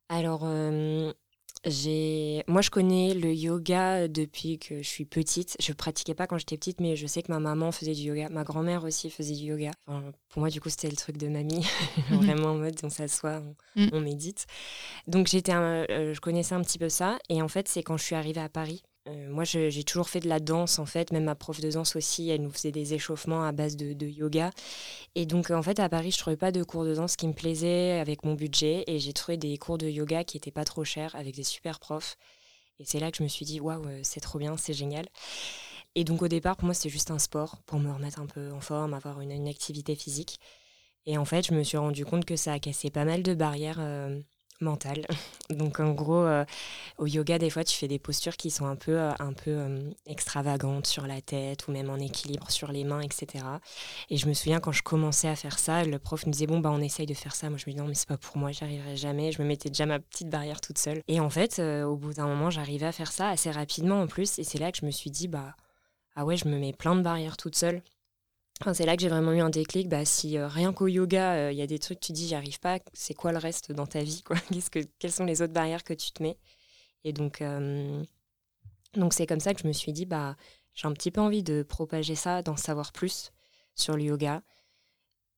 Alors, 0.08 0.42
euh, 0.44 1.12
moi, 1.64 2.60
je 2.60 2.70
connais 2.70 3.14
le 3.14 3.32
yoga 3.32 4.08
depuis 4.08 4.58
que 4.58 4.82
je 4.82 4.88
suis 4.88 5.04
petite. 5.04 5.56
Je 5.60 5.72
pratiquais 5.72 6.14
pas 6.14 6.26
quand 6.26 6.38
j'étais 6.38 6.56
petite, 6.56 6.80
mais 6.80 6.96
je 6.96 7.06
sais 7.06 7.22
que 7.22 7.30
ma 7.30 7.38
maman 7.38 7.70
faisait 7.70 7.94
du 7.94 8.02
yoga. 8.02 8.28
Ma 8.30 8.42
grand-mère 8.44 8.84
aussi 8.84 9.10
faisait 9.10 9.34
du 9.34 9.44
yoga. 9.44 9.70
pour 9.86 10.40
moi, 10.40 10.50
du 10.50 10.60
coup, 10.60 10.70
c'était 10.70 10.90
le 10.90 10.96
truc 10.96 11.16
de 11.16 11.28
mamie. 11.28 11.66
Mhm. 12.10 12.16
Vraiment 12.16 12.48
en 12.48 12.54
mode, 12.54 12.78
on 12.82 12.90
s'assoit, 12.90 13.42
on, 13.76 13.80
mm. 13.80 13.90
on, 13.92 14.00
médite. 14.00 14.46
Donc, 15.06 15.28
j'étais, 15.28 15.54
euh, 15.54 16.14
je 16.14 16.20
connaissais 16.20 16.54
un 16.54 16.62
petit 16.62 16.78
peu 16.78 16.88
ça. 16.88 17.18
Et 17.28 17.42
en 17.42 17.48
fait, 17.48 17.68
c'est 17.68 17.82
quand 17.82 17.96
je 17.96 18.04
suis 18.04 18.14
arrivée 18.14 18.40
à 18.40 18.48
Paris 18.48 18.82
euh, 19.08 19.28
moi, 19.30 19.42
j'ai 19.44 19.82
toujours 19.82 20.08
fait 20.08 20.20
de 20.20 20.28
la 20.28 20.38
danse, 20.38 20.78
en 20.78 20.86
fait. 20.86 21.12
Même 21.12 21.24
ma 21.24 21.34
prof 21.34 21.60
de 21.60 21.70
danse 21.70 21.96
aussi, 21.96 22.28
elle 22.30 22.42
nous 22.42 22.50
faisait 22.50 22.70
des 22.70 22.94
échauffements 22.94 23.44
à 23.44 23.52
base 23.52 23.76
de, 23.76 24.06
yoga. 24.06 24.50
Et 25.14 25.26
donc, 25.26 25.50
en 25.50 25.62
fait, 25.62 25.80
à 25.80 25.88
Paris, 25.88 26.12
je 26.12 26.18
trouvais 26.18 26.36
pas 26.36 26.52
de 26.52 26.62
cours 26.62 26.84
de 26.84 26.94
danse 26.94 27.16
qui 27.16 27.26
me 27.26 27.32
plaisaient 27.32 27.98
avec 27.98 28.24
mon 28.24 28.34
budget. 28.34 28.84
Et 28.86 28.98
j'ai 29.00 29.12
trouvé 29.12 29.36
des 29.36 29.58
cours 29.58 29.78
de 29.78 29.88
yoga 29.88 30.24
qui 30.24 30.36
étaient 30.36 30.52
pas 30.52 30.64
trop 30.64 30.84
chers, 30.84 31.16
avec 31.16 31.34
des 31.34 31.42
super 31.42 31.80
profs. 31.80 32.16
Et 32.78 32.84
c'est 32.84 33.00
là 33.00 33.10
que 33.10 33.18
je 33.18 33.22
me 33.24 33.28
suis 33.28 33.44
dit, 33.44 33.60
waouh, 33.60 33.84
euh, 33.86 34.00
c'est 34.02 34.20
trop 34.20 34.38
bien, 34.38 34.56
c'est 34.56 34.72
génial. 34.72 35.06
Et 35.94 36.04
donc, 36.04 36.22
au 36.22 36.28
départ, 36.28 36.56
pour 36.56 36.66
moi, 36.66 36.74
c'était 36.74 36.88
juste 36.88 37.10
un 37.10 37.18
sport 37.18 37.58
pour 37.66 37.80
me 37.80 37.92
remettre 37.92 38.20
un 38.20 38.26
peu 38.26 38.52
en 38.52 38.60
forme, 38.60 38.94
avoir 38.94 39.20
une, 39.20 39.48
activité 39.48 39.96
physique. 39.96 40.38
Et 41.06 41.18
en 41.18 41.24
fait, 41.24 41.46
je 41.46 41.54
me 41.54 41.64
suis 41.64 41.76
rendu 41.76 42.04
compte 42.04 42.24
que 42.24 42.36
ça 42.36 42.52
a 42.52 42.58
cassé 42.60 42.90
pas 42.90 43.04
mal 43.04 43.22
de 43.24 43.34
barrières. 43.34 43.78
Euh, 43.80 44.20
mental. 44.62 45.06
Donc 45.50 45.80
en 45.80 45.92
gros, 45.92 46.24
euh, 46.24 46.44
au 46.98 47.06
yoga, 47.06 47.38
des 47.38 47.50
fois, 47.50 47.64
tu 47.64 47.76
fais 47.76 47.88
des 47.88 47.98
postures 47.98 48.36
qui 48.36 48.50
sont 48.50 48.66
un 48.66 48.76
peu, 48.76 48.98
euh, 48.98 49.12
un 49.18 49.32
peu 49.32 49.50
euh, 49.50 49.90
extravagantes 50.06 50.86
sur 50.86 51.06
la 51.06 51.20
tête 51.20 51.68
ou 51.68 51.72
même 51.72 51.90
en 51.90 51.96
équilibre 51.96 52.50
sur 52.50 52.72
les 52.72 52.84
mains, 52.84 53.00
etc. 53.00 53.44
Et 54.08 54.16
je 54.16 54.26
me 54.26 54.34
souviens 54.34 54.60
quand 54.60 54.72
je 54.72 54.82
commençais 54.82 55.28
à 55.28 55.36
faire 55.36 55.58
ça, 55.58 55.84
le 55.84 55.98
prof 55.98 56.26
me 56.26 56.32
disait 56.32 56.46
bon 56.46 56.60
bah 56.60 56.70
on 56.72 56.80
essaye 56.80 57.06
de 57.06 57.14
faire 57.14 57.34
ça. 57.34 57.50
Moi 57.50 57.58
je 57.58 57.68
me 57.68 57.74
dis 57.74 57.78
non 57.78 57.86
mais 57.86 57.94
c'est 57.94 58.08
pas 58.08 58.16
pour 58.16 58.38
moi, 58.38 58.52
j'y 58.52 58.64
arriverai 58.64 58.96
jamais. 58.96 59.32
Je 59.32 59.42
me 59.42 59.46
mettais 59.46 59.68
déjà 59.68 59.86
ma 59.86 59.98
petite 59.98 60.30
barrière 60.30 60.60
toute 60.60 60.78
seule. 60.78 61.02
Et 61.08 61.20
en 61.20 61.30
fait, 61.30 61.60
au 61.60 61.96
bout 61.96 62.14
d'un 62.14 62.26
moment, 62.26 62.50
j'arrivais 62.50 62.86
à 62.86 62.92
faire 62.92 63.12
ça 63.12 63.28
assez 63.28 63.50
rapidement 63.50 64.00
en 64.00 64.06
plus. 64.06 64.38
Et 64.38 64.44
c'est 64.44 64.58
là 64.58 64.72
que 64.72 64.78
je 64.78 64.86
me 64.86 64.90
suis 64.90 65.10
dit 65.10 65.28
bah 65.28 65.54
ah 66.14 66.24
ouais, 66.24 66.36
je 66.36 66.48
me 66.48 66.58
mets 66.58 66.72
plein 66.72 66.94
de 66.94 67.02
barrières 67.02 67.36
toute 67.36 67.56
seule 67.56 67.82
c'est 68.74 68.86
là 68.86 68.96
que 68.96 69.02
j'ai 69.02 69.08
vraiment 69.08 69.32
eu 69.32 69.40
un 69.40 69.50
déclic. 69.50 69.88
Bah, 69.88 70.04
si 70.04 70.38
euh, 70.38 70.48
rien 70.48 70.72
qu'au 70.72 70.86
yoga, 70.86 71.34
euh, 71.34 71.52
il 71.52 71.58
y 71.58 71.62
a 71.62 71.66
des 71.66 71.78
trucs, 71.78 72.00
tu 72.00 72.12
dis, 72.12 72.28
j'y 72.28 72.34
arrive 72.34 72.60
pas, 72.60 72.78
c'est 72.92 73.14
quoi 73.14 73.32
le 73.32 73.38
reste 73.38 73.72
dans 73.72 73.86
ta 73.86 74.02
vie 74.02 74.22
Quelles 74.98 75.12
sont 75.12 75.24
les 75.24 75.42
autres 75.42 75.52
barrières 75.52 75.84
que 75.84 75.94
tu 75.94 76.12
te 76.12 76.22
mets? 76.22 76.38
Et 77.04 77.12
donc, 77.12 77.42
euh, 77.42 78.02
c'est 79.10 79.26
comme 79.26 79.40
ça 79.40 79.54
que 79.54 79.62
je 79.62 79.68
me 79.68 79.72
suis 79.72 79.92
dit, 79.92 80.06
bah, 80.06 80.36
j'ai 80.74 80.86
un 80.86 80.92
petit 80.92 81.10
peu 81.10 81.20
envie 81.20 81.42
de 81.42 81.62
propager 81.62 82.14
ça, 82.14 82.42
d'en 82.42 82.56
savoir 82.56 82.92
plus 82.92 83.32
sur 83.74 83.96
le 83.96 84.04
yoga. 84.04 84.42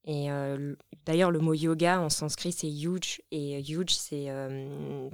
Et 0.06 0.28
d'ailleurs, 1.06 1.30
le 1.30 1.38
mot 1.38 1.54
yoga 1.54 1.98
en 1.98 2.10
sanskrit, 2.10 2.52
c'est 2.52 2.68
yuj. 2.68 3.22
Et 3.30 3.64
c'est 3.88 4.28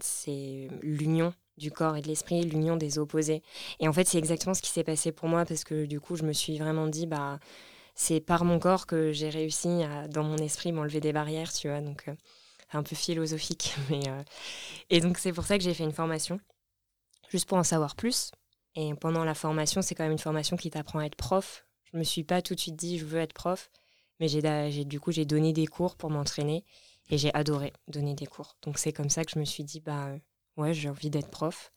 c'est 0.00 0.68
l'union 0.82 1.32
du 1.60 1.70
corps 1.70 1.96
et 1.96 2.02
de 2.02 2.08
l'esprit, 2.08 2.42
l'union 2.42 2.76
des 2.76 2.98
opposés. 2.98 3.42
Et 3.78 3.86
en 3.86 3.92
fait, 3.92 4.08
c'est 4.08 4.18
exactement 4.18 4.54
ce 4.54 4.62
qui 4.62 4.70
s'est 4.70 4.82
passé 4.82 5.12
pour 5.12 5.28
moi 5.28 5.44
parce 5.44 5.62
que 5.62 5.86
du 5.86 6.00
coup, 6.00 6.16
je 6.16 6.24
me 6.24 6.32
suis 6.32 6.58
vraiment 6.58 6.88
dit, 6.88 7.06
bah, 7.06 7.38
c'est 7.94 8.20
par 8.20 8.44
mon 8.44 8.58
corps 8.58 8.86
que 8.86 9.12
j'ai 9.12 9.28
réussi 9.30 9.82
à, 9.82 10.08
dans 10.08 10.24
mon 10.24 10.36
esprit, 10.38 10.72
m'enlever 10.72 11.00
des 11.00 11.12
barrières, 11.12 11.52
tu 11.52 11.68
vois. 11.68 11.80
Donc, 11.80 12.08
euh, 12.08 12.14
un 12.72 12.82
peu 12.82 12.96
philosophique. 12.96 13.74
Mais, 13.90 14.08
euh, 14.08 14.22
Et 14.90 15.00
donc, 15.00 15.18
c'est 15.18 15.32
pour 15.32 15.44
ça 15.44 15.58
que 15.58 15.64
j'ai 15.64 15.74
fait 15.74 15.84
une 15.84 15.92
formation, 15.92 16.40
juste 17.28 17.48
pour 17.48 17.58
en 17.58 17.64
savoir 17.64 17.96
plus. 17.96 18.30
Et 18.76 18.94
pendant 18.94 19.24
la 19.24 19.34
formation, 19.34 19.82
c'est 19.82 19.94
quand 19.94 20.04
même 20.04 20.12
une 20.12 20.18
formation 20.18 20.56
qui 20.56 20.70
t'apprend 20.70 21.00
à 21.00 21.06
être 21.06 21.16
prof. 21.16 21.66
Je 21.92 21.98
me 21.98 22.04
suis 22.04 22.22
pas 22.22 22.40
tout 22.42 22.54
de 22.54 22.60
suite 22.60 22.76
dit, 22.76 22.98
je 22.98 23.04
veux 23.04 23.18
être 23.18 23.32
prof. 23.32 23.70
Mais 24.20 24.28
j'ai, 24.28 24.84
du 24.84 25.00
coup, 25.00 25.12
j'ai 25.12 25.24
donné 25.24 25.52
des 25.52 25.66
cours 25.66 25.96
pour 25.96 26.10
m'entraîner. 26.10 26.64
Et 27.08 27.18
j'ai 27.18 27.34
adoré 27.34 27.72
donner 27.88 28.14
des 28.14 28.26
cours. 28.26 28.56
Donc, 28.62 28.78
c'est 28.78 28.92
comme 28.92 29.10
ça 29.10 29.24
que 29.24 29.32
je 29.32 29.38
me 29.40 29.44
suis 29.44 29.64
dit, 29.64 29.80
bah, 29.80 30.10
ouais, 30.56 30.72
j'ai 30.72 30.88
envie 30.88 31.10
d'être 31.10 31.30
prof. 31.30 31.72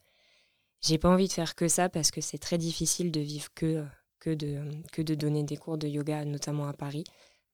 J'ai 0.81 0.97
pas 0.97 1.09
envie 1.09 1.27
de 1.27 1.33
faire 1.33 1.55
que 1.55 1.67
ça 1.67 1.89
parce 1.89 2.11
que 2.11 2.21
c'est 2.21 2.37
très 2.37 2.57
difficile 2.57 3.11
de 3.11 3.21
vivre 3.21 3.47
que 3.55 3.65
euh, 3.65 3.85
que 4.23 4.33
de, 4.33 4.57
que 4.91 5.01
de 5.01 5.15
donner 5.15 5.43
des 5.43 5.57
cours 5.57 5.77
de 5.77 5.87
yoga, 5.87 6.23
notamment 6.23 6.67
à 6.67 6.73
Paris. 6.73 7.03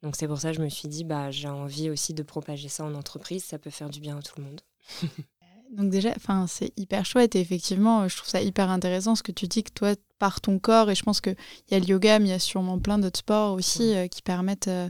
Donc 0.03 0.15
c'est 0.15 0.27
pour 0.27 0.39
ça 0.39 0.51
que 0.51 0.57
je 0.57 0.61
me 0.61 0.69
suis 0.69 0.87
dit, 0.87 1.03
bah, 1.03 1.31
j'ai 1.31 1.49
envie 1.49 1.89
aussi 1.89 2.13
de 2.13 2.23
propager 2.23 2.69
ça 2.69 2.85
en 2.85 2.93
entreprise, 2.93 3.43
ça 3.43 3.57
peut 3.57 3.69
faire 3.71 3.89
du 3.89 3.99
bien 3.99 4.17
à 4.17 4.21
tout 4.21 4.35
le 4.37 4.43
monde. 4.43 4.61
Donc 5.75 5.89
déjà, 5.91 6.15
c'est 6.47 6.73
hyper 6.77 7.05
chouette 7.05 7.35
et 7.35 7.39
effectivement, 7.39 8.07
je 8.07 8.15
trouve 8.15 8.29
ça 8.29 8.41
hyper 8.41 8.69
intéressant 8.69 9.15
ce 9.15 9.21
que 9.21 9.31
tu 9.31 9.47
dis 9.47 9.63
que 9.63 9.71
toi, 9.71 9.93
par 10.17 10.41
ton 10.41 10.57
corps, 10.57 10.89
et 10.89 10.95
je 10.95 11.03
pense 11.03 11.21
qu'il 11.21 11.35
y 11.69 11.75
a 11.75 11.79
le 11.79 11.85
yoga, 11.85 12.17
mais 12.17 12.25
il 12.25 12.31
y 12.31 12.33
a 12.33 12.39
sûrement 12.39 12.79
plein 12.79 12.97
d'autres 12.97 13.19
sports 13.19 13.53
aussi 13.53 13.93
euh, 13.93 14.07
qui 14.07 14.23
permettent 14.23 14.67
euh, 14.67 14.89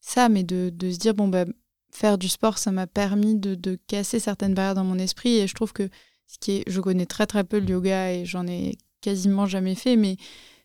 ça, 0.00 0.30
mais 0.30 0.42
de, 0.42 0.70
de, 0.72 0.90
se 0.90 0.98
dire, 0.98 1.12
bon, 1.12 1.28
bah, 1.28 1.44
faire 1.90 2.16
du 2.16 2.28
sport, 2.28 2.56
ça 2.56 2.72
m'a 2.72 2.86
permis 2.86 3.36
de, 3.36 3.54
de 3.54 3.78
casser 3.86 4.18
certaines 4.18 4.54
barrières 4.54 4.74
dans 4.74 4.84
mon 4.84 4.98
esprit. 4.98 5.36
Et 5.36 5.46
je 5.46 5.54
trouve 5.54 5.74
que 5.74 5.90
ce 6.26 6.38
qui 6.38 6.52
est, 6.52 6.64
je 6.66 6.80
connais 6.80 7.06
très 7.06 7.26
très 7.26 7.44
peu 7.44 7.58
le 7.58 7.68
yoga 7.68 8.12
et 8.12 8.24
j'en 8.24 8.46
ai 8.46 8.78
quasiment 9.02 9.44
jamais 9.44 9.74
fait, 9.74 9.96
mais 9.96 10.16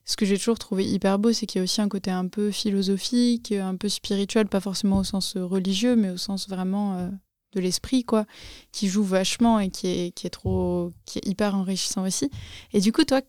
ce 0.05 0.15
que 0.15 0.25
j'ai 0.25 0.37
toujours 0.37 0.57
trouvé 0.57 0.85
hyper 0.85 1.19
beau, 1.19 1.33
c'est 1.33 1.45
qu'il 1.45 1.59
y 1.59 1.61
a 1.61 1.63
aussi 1.63 1.81
un 1.81 1.89
côté 1.89 2.09
un 2.09 2.27
peu 2.27 2.51
philosophique, 2.51 3.51
un 3.51 3.75
peu 3.75 3.89
spirituel, 3.89 4.47
pas 4.47 4.59
forcément 4.59 4.97
au 4.97 5.03
sens 5.03 5.37
religieux, 5.37 5.95
mais 5.95 6.09
au 6.09 6.17
sens 6.17 6.49
vraiment 6.49 6.95
euh, 6.97 7.09
de 7.53 7.59
l'esprit, 7.59 8.03
quoi, 8.03 8.25
qui 8.71 8.87
joue 8.87 9.03
vachement 9.03 9.59
et 9.59 9.69
qui 9.69 9.87
est, 9.87 10.11
qui 10.11 10.27
est 10.27 10.31
trop, 10.31 10.91
qui 11.05 11.19
est 11.19 11.27
hyper 11.27 11.55
enrichissant 11.55 12.05
aussi. 12.05 12.29
Et 12.73 12.81
du 12.81 12.91
coup, 12.91 13.03
toi, 13.03 13.21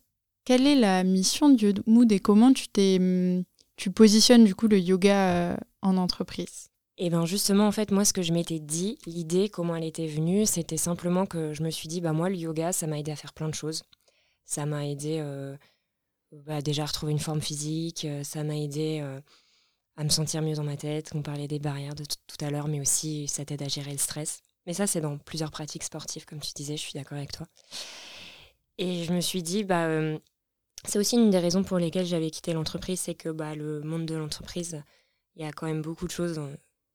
quelle 0.45 0.67
est 0.67 0.77
la 0.77 1.05
mission 1.05 1.51
du 1.51 1.75
Mood 1.87 2.11
et 2.13 2.19
comment 2.19 2.53
tu 2.53 2.69
t'es, 2.69 2.97
hum, 2.99 3.45
tu 3.77 3.91
positionnes 3.91 4.45
du 4.45 4.55
coup 4.55 4.69
le 4.69 4.79
yoga 4.79 5.35
euh, 5.35 5.57
en 5.83 5.97
entreprise? 5.97 6.69
Et 7.03 7.09
bien 7.09 7.25
justement, 7.25 7.67
en 7.67 7.73
fait, 7.73 7.93
moi, 7.93 8.05
ce 8.05 8.13
que 8.13 8.21
je 8.21 8.33
m'étais 8.33 8.59
dit, 8.59 8.99
l'idée, 9.07 9.49
comment 9.49 9.75
elle 9.75 9.85
était 9.85 10.07
venue, 10.07 10.45
c'était 10.45 10.77
simplement 10.77 11.25
que 11.25 11.55
je 11.55 11.63
me 11.63 11.71
suis 11.71 11.89
dit, 11.89 12.01
bah 12.01 12.13
moi, 12.13 12.29
le 12.29 12.37
yoga, 12.37 12.73
ça 12.73 12.87
m'a 12.87 12.99
aidé 12.99 13.11
à 13.11 13.17
faire 13.17 13.33
plein 13.33 13.49
de 13.49 13.55
choses. 13.55 13.83
Ça 14.45 14.67
m'a 14.67 14.87
aidé 14.87 15.17
euh, 15.21 15.57
bah, 16.33 16.63
déjà 16.63 16.85
retrouver 16.85 17.13
une 17.13 17.19
forme 17.19 17.41
physique, 17.41 18.05
euh, 18.05 18.23
ça 18.25 18.45
m'a 18.45 18.57
aidé 18.57 19.01
à 19.97 20.05
me 20.05 20.09
sentir 20.09 20.43
mieux 20.43 20.55
dans 20.55 20.65
ma 20.65 20.77
tête. 20.77 21.13
On 21.15 21.23
parlait 21.23 21.49
des 21.49 21.59
barrières 21.59 21.95
de 21.95 22.05
tout 22.05 22.45
à 22.45 22.51
l'heure, 22.51 22.69
mais 22.69 22.81
aussi 22.81 23.29
ça 23.29 23.45
t'aide 23.45 23.63
à 23.63 23.69
gérer 23.69 23.93
le 23.93 23.99
stress. 23.99 24.41
Mais 24.67 24.75
ça, 24.75 24.87
c'est 24.87 25.01
dans 25.01 25.19
plusieurs 25.19 25.51
pratiques 25.51 25.83
sportives, 25.83 26.27
comme 26.27 26.41
tu 26.41 26.53
disais, 26.55 26.77
je 26.77 26.83
suis 26.83 26.93
d'accord 26.93 27.19
avec 27.19 27.33
toi. 27.33 27.47
Et 28.79 29.05
je 29.05 29.13
me 29.13 29.21
suis 29.21 29.43
dit, 29.43 29.65
bah, 29.65 29.89
c'est 30.85 30.99
aussi 30.99 31.17
une 31.17 31.31
des 31.31 31.39
raisons 31.39 31.63
pour 31.63 31.79
lesquelles 31.79 32.07
j'avais 32.07 32.31
quitté 32.31 32.53
l'entreprise, 32.53 33.01
c'est 33.01 33.15
que 33.15 33.29
bah, 33.29 33.55
le 33.55 33.83
monde 33.83 34.07
de 34.07 34.15
l'entreprise, 34.15 34.83
il 35.37 35.43
y 35.43 35.45
a 35.45 35.53
quand 35.53 35.67
même 35.67 35.83
beaucoup 35.83 36.07
de 36.07 36.13
choses 36.13 36.41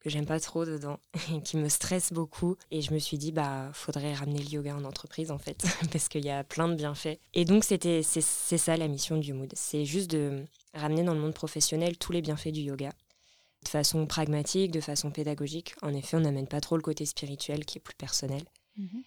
que 0.06 0.12
j'aime 0.12 0.28
pas 0.28 0.40
trop 0.40 0.66
dedans, 0.66 1.00
qui 1.44 1.58
me 1.58 1.68
stressent 1.68 2.14
beaucoup. 2.14 2.58
Et 2.70 2.84
je 2.84 2.94
me 2.94 3.00
suis 3.00 3.18
dit, 3.18 3.32
bah, 3.32 3.72
faudrait 3.74 4.14
ramener 4.14 4.38
le 4.38 4.50
yoga 4.50 4.76
en 4.76 4.84
entreprise, 4.84 5.32
en 5.32 5.40
fait, 5.40 5.66
parce 5.92 6.10
qu'il 6.10 6.24
y 6.24 6.30
a 6.30 6.44
plein 6.44 6.68
de 6.68 6.76
bienfaits. 6.76 7.18
Et 7.34 7.44
donc, 7.44 7.64
c'était, 7.64 8.04
c'est, 8.04 8.22
ça 8.22 8.78
la 8.78 8.88
mission 8.88 9.18
du 9.18 9.34
Mood. 9.34 9.52
C'est 9.56 9.84
juste 9.84 10.12
de 10.12 10.44
ramener 10.76 11.04
dans 11.04 11.16
le 11.16 11.20
monde 11.20 11.34
professionnel 11.34 11.98
tous 11.98 12.12
les 12.12 12.22
bienfaits 12.22 12.50
du 12.50 12.62
yoga. 12.62 12.92
De 13.64 13.68
façon 13.68 14.06
pragmatique, 14.06 14.70
de 14.70 14.80
façon 14.80 15.10
pédagogique. 15.10 15.74
En 15.82 15.92
effet, 15.92 16.18
on 16.18 16.20
n'amène 16.20 16.48
pas 16.48 16.62
trop 16.62 16.76
le 16.76 16.84
côté 16.84 17.08
spirituel 17.08 17.66
qui 17.66 17.80
est 17.80 17.82
plus 17.82 17.96
personnel. 17.96 18.44
Mhm. 18.78 19.02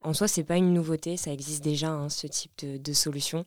En 0.00 0.14
soi, 0.14 0.28
c'est 0.28 0.44
pas 0.44 0.56
une 0.56 0.72
nouveauté, 0.72 1.18
ça 1.18 1.30
existe 1.30 1.62
déjà, 1.62 1.90
hein, 1.90 2.08
ce 2.08 2.26
type 2.26 2.52
de, 2.62 2.78
de 2.78 2.92
solution. 2.94 3.44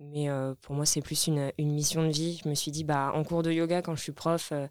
Mais 0.00 0.30
euh, 0.30 0.54
pour 0.62 0.74
moi, 0.74 0.86
c'est 0.86 1.02
plus 1.02 1.26
une, 1.26 1.52
mission 1.58 2.06
de 2.06 2.12
vie. 2.12 2.40
Je 2.42 2.48
me 2.48 2.54
suis 2.54 2.70
dit, 2.70 2.84
bah, 2.84 3.12
en 3.14 3.22
cours 3.22 3.42
de 3.42 3.52
yoga, 3.52 3.82
quand 3.82 3.96
je 3.96 4.02
suis 4.02 4.12
prof, 4.12 4.48
euh, 4.52 4.66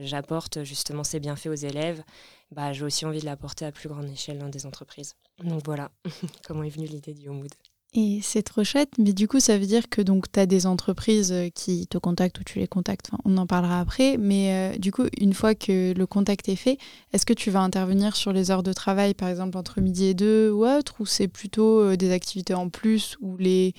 j'apporte 0.00 0.64
justement 0.64 1.04
ces 1.04 1.20
bienfaits 1.20 1.46
aux 1.46 1.54
élèves. 1.54 2.02
Bah, 2.50 2.72
j'ai 2.72 2.84
aussi 2.84 3.06
envie 3.06 3.20
de 3.20 3.26
l'apporter 3.26 3.64
à 3.64 3.72
plus 3.72 3.88
grande 3.88 4.08
échelle 4.10 4.38
dans 4.38 4.48
des 4.48 4.66
entreprises. 4.66 5.14
Donc 5.42 5.62
voilà 5.64 5.90
comment 6.46 6.62
est 6.62 6.70
venue 6.70 6.86
l'idée 6.86 7.14
du 7.14 7.30
Mood. 7.30 7.52
Et 7.92 8.20
c'est 8.22 8.44
trop 8.44 8.62
chouette, 8.62 8.92
mais 8.98 9.12
du 9.12 9.26
coup, 9.26 9.40
ça 9.40 9.58
veut 9.58 9.66
dire 9.66 9.88
que 9.88 10.00
tu 10.00 10.40
as 10.40 10.46
des 10.46 10.66
entreprises 10.66 11.32
euh, 11.32 11.48
qui 11.52 11.88
te 11.88 11.98
contactent 11.98 12.38
ou 12.38 12.44
tu 12.44 12.60
les 12.60 12.68
contactes, 12.68 13.10
on 13.24 13.36
en 13.36 13.48
parlera 13.48 13.80
après, 13.80 14.16
mais 14.16 14.78
du 14.78 14.92
coup, 14.92 15.06
une 15.18 15.34
fois 15.34 15.56
que 15.56 15.92
le 15.92 16.06
contact 16.06 16.48
est 16.48 16.54
fait, 16.54 16.78
est-ce 17.12 17.26
que 17.26 17.32
tu 17.32 17.50
vas 17.50 17.60
intervenir 17.60 18.14
sur 18.14 18.32
les 18.32 18.52
heures 18.52 18.62
de 18.62 18.72
travail, 18.72 19.14
par 19.14 19.28
exemple 19.28 19.58
entre 19.58 19.80
midi 19.80 20.06
et 20.06 20.14
deux 20.14 20.52
ou 20.52 20.64
autre, 20.64 20.94
ou 21.00 21.06
c'est 21.06 21.26
plutôt 21.26 21.96
des 21.96 22.12
activités 22.12 22.54
en 22.54 22.68
plus, 22.68 23.16
ou 23.20 23.36
les, 23.38 23.74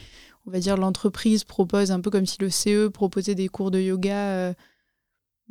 on 0.46 0.52
va 0.52 0.60
dire, 0.60 0.78
l'entreprise 0.78 1.44
propose, 1.44 1.92
un 1.92 2.02
peu 2.02 2.10
comme 2.10 2.26
si 2.26 2.38
le 2.40 2.50
CE 2.50 2.88
proposait 2.88 3.36
des 3.36 3.48
cours 3.48 3.72
de 3.72 3.80
yoga. 3.80 4.16
Euh, 4.16 4.54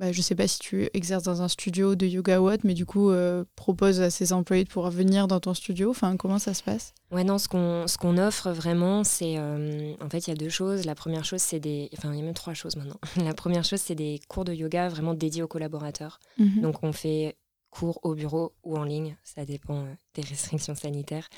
bah, 0.01 0.13
je 0.13 0.19
ne 0.19 0.23
sais 0.23 0.35
pas 0.35 0.49
si 0.49 0.59
tu 0.59 0.89
exerces 0.95 1.25
dans 1.25 1.43
un 1.43 1.49
studio 1.49 1.95
de 1.95 2.07
yoga 2.07 2.41
ou 2.41 2.49
autre, 2.51 2.63
mais 2.65 2.73
du 2.73 2.87
coup, 2.87 3.11
euh, 3.11 3.45
propose 3.55 4.01
à 4.01 4.09
ses 4.09 4.33
employés 4.33 4.65
de 4.65 4.71
pouvoir 4.71 4.91
venir 4.91 5.29
dans 5.29 5.41
ton 5.41 5.53
studio. 5.53 5.91
Enfin, 5.91 6.17
comment 6.17 6.39
ça 6.39 6.55
se 6.55 6.63
passe? 6.63 6.95
Ouais, 7.11 7.23
non, 7.23 7.37
ce 7.37 7.49
qu'on, 7.49 7.85
qu'on 8.01 8.17
offre 8.17 8.51
vraiment, 8.51 9.05
c'est. 9.05 9.35
Euh, 9.37 9.93
en 10.01 10.09
fait, 10.09 10.27
il 10.27 10.31
y 10.31 10.33
a 10.33 10.37
deux 10.37 10.49
choses. 10.49 10.87
La 10.87 10.95
première 10.95 11.27
chose, 11.27 11.43
c'est 11.43 11.61
des. 11.61 11.91
Enfin, 11.99 12.15
il 12.15 12.19
y 12.19 12.23
a 12.23 12.25
même 12.25 12.33
trois 12.33 12.55
choses 12.55 12.77
maintenant. 12.77 12.99
La 13.23 13.35
première 13.35 13.63
chose, 13.63 13.83
c'est 13.83 13.95
des 13.95 14.23
cours 14.27 14.47
de 14.47 14.55
yoga 14.55 14.89
vraiment 14.89 15.13
dédiés 15.13 15.43
aux 15.43 15.49
collaborateurs. 15.49 16.19
Mhm. 16.39 16.63
Donc, 16.63 16.83
on 16.83 16.93
fait 16.93 17.37
cours 17.69 18.01
au 18.03 18.15
bureau 18.15 18.55
ou 18.65 18.79
en 18.79 18.85
ligne, 18.85 19.19
ça 19.23 19.45
dépend 19.45 19.85
des 20.15 20.23
restrictions 20.29 20.75
sanitaires. 20.75 21.29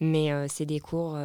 Mais 0.00 0.32
c'est 0.48 0.66
des 0.66 0.80
cours 0.80 1.16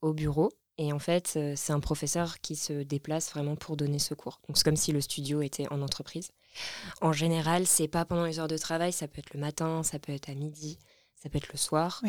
au 0.00 0.14
bureau 0.14 0.50
et 0.78 0.92
en 0.92 0.98
fait, 0.98 1.34
euh, 1.36 1.54
c'est 1.56 1.72
un 1.72 1.80
professeur 1.80 2.40
qui 2.40 2.54
se 2.54 2.72
déplace 2.82 3.30
vraiment 3.30 3.56
pour 3.56 3.76
donner 3.76 3.98
ce 3.98 4.14
cours. 4.14 4.40
Donc 4.46 4.58
c'est 4.58 4.64
comme 4.64 4.76
si 4.76 4.92
le 4.92 5.00
studio 5.00 5.40
était 5.40 5.66
en 5.72 5.80
entreprise. 5.80 6.30
En 7.00 7.12
général, 7.12 7.66
c'est 7.66 7.88
pas 7.88 8.04
pendant 8.04 8.24
les 8.24 8.38
heures 8.38 8.48
de 8.48 8.58
travail, 8.58 8.92
ça 8.92 9.08
peut 9.08 9.20
être 9.20 9.32
le 9.34 9.40
matin, 9.40 9.82
ça 9.82 9.98
peut 9.98 10.12
être 10.12 10.28
à 10.28 10.34
midi, 10.34 10.78
ça 11.14 11.28
peut 11.28 11.38
être 11.38 11.52
le 11.52 11.58
soir. 11.58 12.02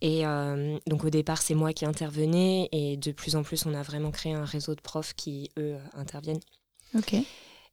Et 0.00 0.26
euh, 0.26 0.78
donc 0.88 1.04
au 1.04 1.10
départ, 1.10 1.40
c'est 1.40 1.54
moi 1.54 1.72
qui 1.72 1.84
intervenais 1.84 2.68
et 2.72 2.96
de 2.96 3.12
plus 3.12 3.36
en 3.36 3.42
plus, 3.42 3.64
on 3.66 3.74
a 3.74 3.82
vraiment 3.82 4.10
créé 4.10 4.32
un 4.34 4.44
réseau 4.44 4.74
de 4.74 4.80
profs 4.80 5.14
qui, 5.14 5.50
eux, 5.58 5.76
interviennent. 5.94 6.40
Ok. 6.96 7.14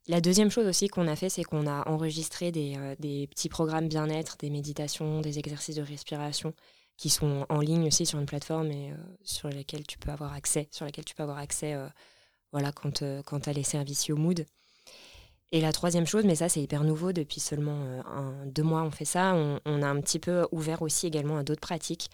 La 0.08 0.22
deuxième 0.22 0.50
chose 0.50 0.68
aussi 0.68 0.88
qu'on 0.88 1.08
a 1.08 1.16
fait, 1.16 1.30
c'est 1.30 1.44
qu'on 1.44 1.68
a 1.68 1.88
enregistré 1.88 2.52
des, 2.52 2.76
euh, 2.78 2.96
des 3.00 3.28
petits 3.28 3.50
programmes 3.50 3.88
bien-être, 3.88 4.38
des 4.38 4.50
méditations, 4.50 5.22
des 5.22 5.40
exercices 5.40 5.76
de 5.76 5.84
respiration 5.84 6.54
qui 7.02 7.10
sont 7.10 7.48
en 7.50 7.62
ligne 7.62 7.88
aussi 7.88 8.06
sur 8.06 8.20
une 8.20 8.28
plateforme 8.28 8.72
et 8.72 8.92
euh, 8.92 8.96
sur 9.24 9.50
lesquelles 9.50 9.88
tu 9.88 9.98
peux 9.98 10.12
avoir 10.12 10.34
accès, 10.34 10.68
sur 10.70 10.86
lesquelles 10.86 11.04
tu 11.04 11.16
peux 11.16 11.24
avoir 11.24 11.40
accès 11.40 11.74
euh, 11.74 11.88
voilà, 12.52 12.72
quand, 12.72 13.02
euh, 13.02 13.24
quand 13.24 13.40
tu 13.40 13.50
as 13.50 13.54
les 13.54 13.64
services 13.64 14.08
Mood. 14.10 14.46
Et 15.52 15.62
la 15.62 15.72
troisième 15.72 16.06
chose, 16.06 16.26
mais 16.26 16.36
ça 16.36 16.48
c'est 16.48 16.62
hyper 16.62 16.84
nouveau, 16.84 17.12
depuis 17.12 17.40
seulement 17.40 18.04
deux 18.46 18.62
mois 18.62 18.84
on 18.84 18.92
fait 18.92 19.04
ça, 19.04 19.34
on, 19.34 19.82
a 19.82 19.88
un 19.88 20.00
petit 20.00 20.20
peu 20.20 20.48
ouvert 20.52 20.82
aussi 20.82 21.08
également 21.08 21.38
à 21.38 21.44
d'autres 21.44 21.60
pratiques 21.60 22.10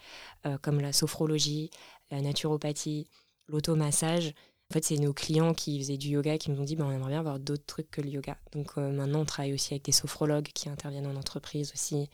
comme 0.60 0.80
la 0.80 0.92
sophrologie, 0.92 1.70
la 2.10 2.20
naturopathie, 2.20 3.06
l'automassage. 3.46 4.34
En 4.70 4.74
fait, 4.74 4.82
c'est 4.82 4.96
nos 4.96 5.12
clients 5.12 5.54
qui 5.54 5.78
faisaient 5.78 5.98
du 5.98 6.08
yoga 6.08 6.36
qui 6.36 6.50
nous 6.50 6.60
ont 6.60 6.64
dit 6.64 6.74
bah, 6.74 6.84
on 6.88 6.90
aimerait 6.90 7.10
bien 7.10 7.20
avoir 7.20 7.38
d'autres 7.38 7.64
trucs 7.64 7.92
que 7.92 8.00
le 8.00 8.08
yoga. 8.08 8.36
Donc 8.50 8.76
maintenant, 8.76 9.20
on 9.20 9.24
travaille 9.24 9.54
aussi 9.54 9.72
avec 9.72 9.84
des 9.84 9.92
sophrologues 9.92 10.48
qui 10.52 10.68
interviennent 10.68 11.06
en 11.06 11.14
entreprise 11.14 11.70
aussi, 11.72 12.10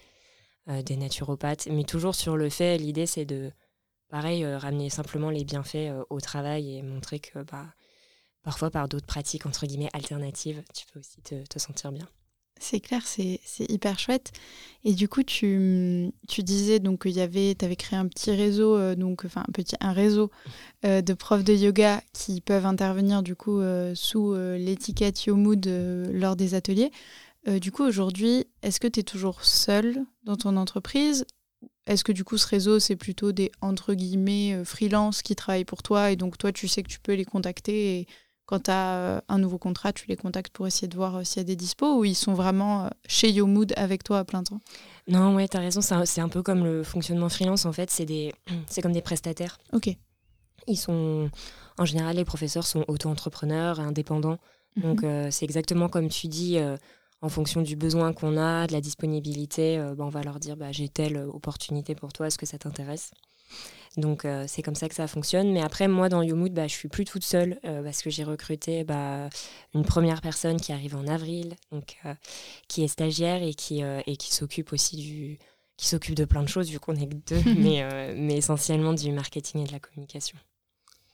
des 0.66 0.97
naturopathes, 0.97 1.68
mais 1.71 1.85
toujours 1.85 2.14
sur 2.14 2.37
le 2.37 2.49
fait, 2.49 2.78
l'idée 2.78 3.06
c'est 3.06 3.26
de, 3.26 3.52
pareil, 4.14 4.44
euh, 4.44 4.59
ramener 4.59 4.90
simplement 4.90 5.28
les 5.28 5.42
bienfaits 5.42 5.90
euh, 5.90 6.04
au 6.09 6.21
travail 6.21 6.76
et 6.76 6.83
montrer 6.83 7.18
que 7.18 7.40
bah, 7.42 7.66
parfois 8.44 8.71
par 8.71 8.88
d'autres 8.88 9.06
pratiques, 9.06 9.44
entre 9.44 9.66
guillemets, 9.66 9.90
alternatives, 9.92 10.62
tu 10.73 10.87
peux 10.92 11.00
aussi 11.00 11.21
te, 11.23 11.59
sentir 11.59 11.90
bien. 11.90 12.09
C'est 12.61 12.78
clair, 12.78 13.02
c'est 13.04 13.40
hyper 13.68 13.99
chouette. 13.99 14.30
Et 14.85 14.94
du 14.94 15.09
coup, 15.09 15.25
tu, 15.25 16.12
tu 16.28 16.44
disais 16.44 16.78
donc 16.78 17.02
qu'il 17.02 17.16
y 17.16 17.21
avait, 17.21 17.56
tu 17.56 17.64
avais 17.64 17.75
créé 17.75 17.99
un 17.99 18.06
petit 18.06 18.30
réseau, 18.30 18.94
donc 18.94 19.25
enfin 19.25 19.42
un 19.49 19.52
petit 19.52 19.75
un 19.80 19.92
réseau 19.92 20.30
de 20.85 21.12
profs 21.14 21.42
de 21.42 21.52
yoga 21.52 22.00
qui 22.12 22.40
peuvent 22.40 22.64
intervenir 22.64 23.25
du 23.25 23.35
coup 23.35 23.61
sous 23.94 24.35
l'étiquette 24.35 25.25
YoMood 25.25 25.66
lors 26.12 26.37
des 26.37 26.54
ateliers. 26.54 26.92
Euh, 27.49 27.59
du 27.59 27.73
coup, 27.73 27.85
aujourd'hui, 27.85 28.47
est-ce 28.63 28.81
que 28.81 28.89
tu 28.89 29.01
es 29.01 29.03
toujours 29.03 29.45
seul 29.45 30.05
dans 30.25 30.37
ton 30.37 30.57
entreprise? 30.57 31.27
Est-ce 31.87 32.05
que 32.05 32.13
du 32.13 32.25
coup, 32.25 32.39
ce 32.39 32.47
réseau, 32.47 32.79
c'est 32.79 32.97
plutôt 32.97 33.33
des 33.33 33.53
entre 33.61 33.95
guillemets 33.95 34.55
euh, 34.55 34.65
freelance 34.65 35.21
qui 35.21 35.37
travaillent 35.37 35.67
pour 35.67 35.83
toi 35.83 36.11
et 36.11 36.17
donc 36.17 36.39
toi, 36.39 36.53
tu 36.53 36.67
sais 36.67 36.83
que 36.83 36.89
tu 36.89 36.99
peux 36.99 37.13
les 37.13 37.27
contacter 37.27 37.99
et 37.99 38.07
quand 38.47 38.65
tu 38.65 38.71
as 38.71 38.97
euh, 38.97 39.21
un 39.29 39.39
nouveau 39.39 39.59
contrat, 39.59 39.93
tu 39.93 40.07
les 40.09 40.17
contactes 40.17 40.53
pour 40.53 40.67
essayer 40.67 40.89
de 40.89 40.97
voir 40.97 41.27
s'il 41.27 41.39
y 41.39 41.41
a 41.41 41.45
des 41.45 41.57
dispos 41.57 41.99
ou 41.99 42.05
ils 42.05 42.15
sont 42.15 42.33
vraiment 42.33 42.89
chez 43.07 43.31
YoMood 43.31 43.75
avec 43.77 44.03
toi 44.03 44.21
à 44.21 44.25
plein 44.25 44.43
temps? 44.43 44.61
Non, 45.09 45.35
ouais, 45.35 45.49
tu 45.49 45.57
as 45.59 45.61
raison. 45.61 45.81
C'est 45.83 46.21
un, 46.21 46.29
peu 46.29 46.43
comme 46.43 46.65
le 46.65 46.83
fonctionnement 46.83 47.29
freelance. 47.29 47.67
En 47.67 47.73
fait, 47.73 47.91
c'est 48.67 48.83
comme 48.83 48.93
des 48.93 49.03
prestataires. 49.03 49.59
Ok. 49.73 49.91
Ils 50.67 50.77
sont, 50.77 51.31
en 51.77 51.85
général, 51.85 52.17
les 52.17 52.25
professeurs 52.25 52.67
sont 52.67 52.85
auto-entrepreneurs, 52.89 53.81
indépendants. 53.81 54.39
Donc, 54.77 55.03
mhm. 55.03 55.31
c'est 55.31 55.45
exactement 55.45 55.89
comme 55.89 56.09
tu 56.09 56.27
dis 56.29 56.59
en 57.25 57.31
fonction 57.31 57.62
du 57.62 57.75
besoin 57.75 58.12
qu'on 58.12 58.37
a, 58.37 58.66
de 58.66 58.75
la 58.75 58.83
disponibilité, 58.83 59.78
euh, 59.78 59.95
bah, 59.95 60.04
on 60.04 60.11
va 60.11 60.23
leur 60.23 60.38
dire 60.38 60.59
bah, 60.59 60.73
j'ai 60.73 60.90
telle 60.90 61.16
opportunité 61.16 61.95
pour 61.95 62.12
toi, 62.12 62.26
est-ce 62.26 62.37
que 62.37 62.45
ça 62.45 62.59
t'intéresse? 62.59 63.12
Donc 63.97 64.26
euh, 64.26 64.45
c'est 64.47 64.61
comme 64.61 64.75
ça 64.75 64.90
que 64.90 64.95
ça 64.95 65.07
fonctionne. 65.07 65.50
Mais 65.50 65.62
après, 65.62 65.88
moi 65.88 66.11
dans 66.11 66.21
YouMood, 66.21 66.52
bah, 66.52 66.66
je 66.66 66.75
suis 66.75 66.88
plus 66.88 67.07
toute 67.07 67.25
seule 67.25 67.59
euh, 67.64 67.83
parce 67.83 68.02
que 68.02 68.11
j'ai 68.11 68.25
recruté 68.25 68.85
bah, 68.85 69.31
une 69.73 69.87
première 69.87 70.21
personne 70.21 70.61
qui 70.61 70.71
arrive 70.73 70.97
en 70.97 71.07
avril, 71.07 71.57
donc 71.73 71.99
qui 72.69 72.85
est 72.85 72.88
stagiaire 72.88 73.43
et 73.43 73.54
qui, 73.54 73.81
et 73.81 74.16
qui 74.19 74.35
s'occupe 74.35 74.73
aussi 74.75 74.97
du 74.97 75.38
qui 75.76 75.88
s'occupe 75.88 76.14
de 76.14 76.25
plein 76.26 76.43
de 76.43 76.49
choses 76.49 76.71
vu 76.71 76.78
qu'on 76.78 76.95
est 76.95 77.09
que 77.09 77.14
deux, 77.14 77.43
mais, 77.59 78.14
mais 78.16 78.37
essentiellement 78.37 78.93
du 78.93 79.11
marketing 79.12 79.62
et 79.62 79.66
de 79.66 79.73
la 79.73 79.81
communication. 79.81 80.37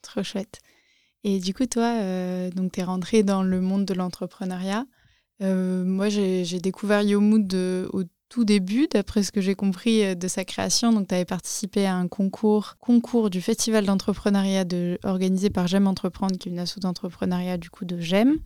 Trop 0.03 0.25
chouette. 0.25 0.59
Et 1.23 1.39
du 1.39 1.55
coup, 1.55 1.67
toi, 1.67 2.51
donc 2.51 2.73
tu 2.73 2.81
es 2.81 2.83
rentrée 2.83 3.23
dans 3.23 3.43
le 3.45 3.61
monde 3.61 3.85
de 3.85 3.95
l'entrepreneuriat. 3.95 4.87
Euh, 5.43 5.85
moi, 5.85 6.09
j'ai 6.09 6.61
découvert 6.61 7.03
Yomood 7.03 7.55
au 7.93 8.03
tout 8.31 8.45
début, 8.45 8.87
d'après 8.87 9.23
ce 9.23 9.33
que 9.33 9.43
j'ai 9.43 9.55
compris 9.55 10.05
euh, 10.05 10.15
de 10.15 10.29
sa 10.29 10.45
création. 10.45 10.93
Donc, 10.93 11.09
tu 11.09 11.15
avais 11.15 11.27
participé 11.27 11.85
à 11.85 11.97
un 11.97 12.09
concours, 12.09 12.77
concours 12.79 13.29
du 13.29 13.43
Festival 13.43 13.85
d'entrepreneuriat 13.85 14.65
organisé 15.03 15.51
par 15.51 15.67
J'aime 15.67 15.89
entreprendre, 15.89 16.39
qui 16.39 16.49
est 16.49 16.53
une 16.53 16.61
asso 16.61 16.79
d'entrepreneuriat 16.79 17.59
du 17.59 17.69
coup 17.69 17.85
de 17.85 17.99
J'aime. 17.99 18.39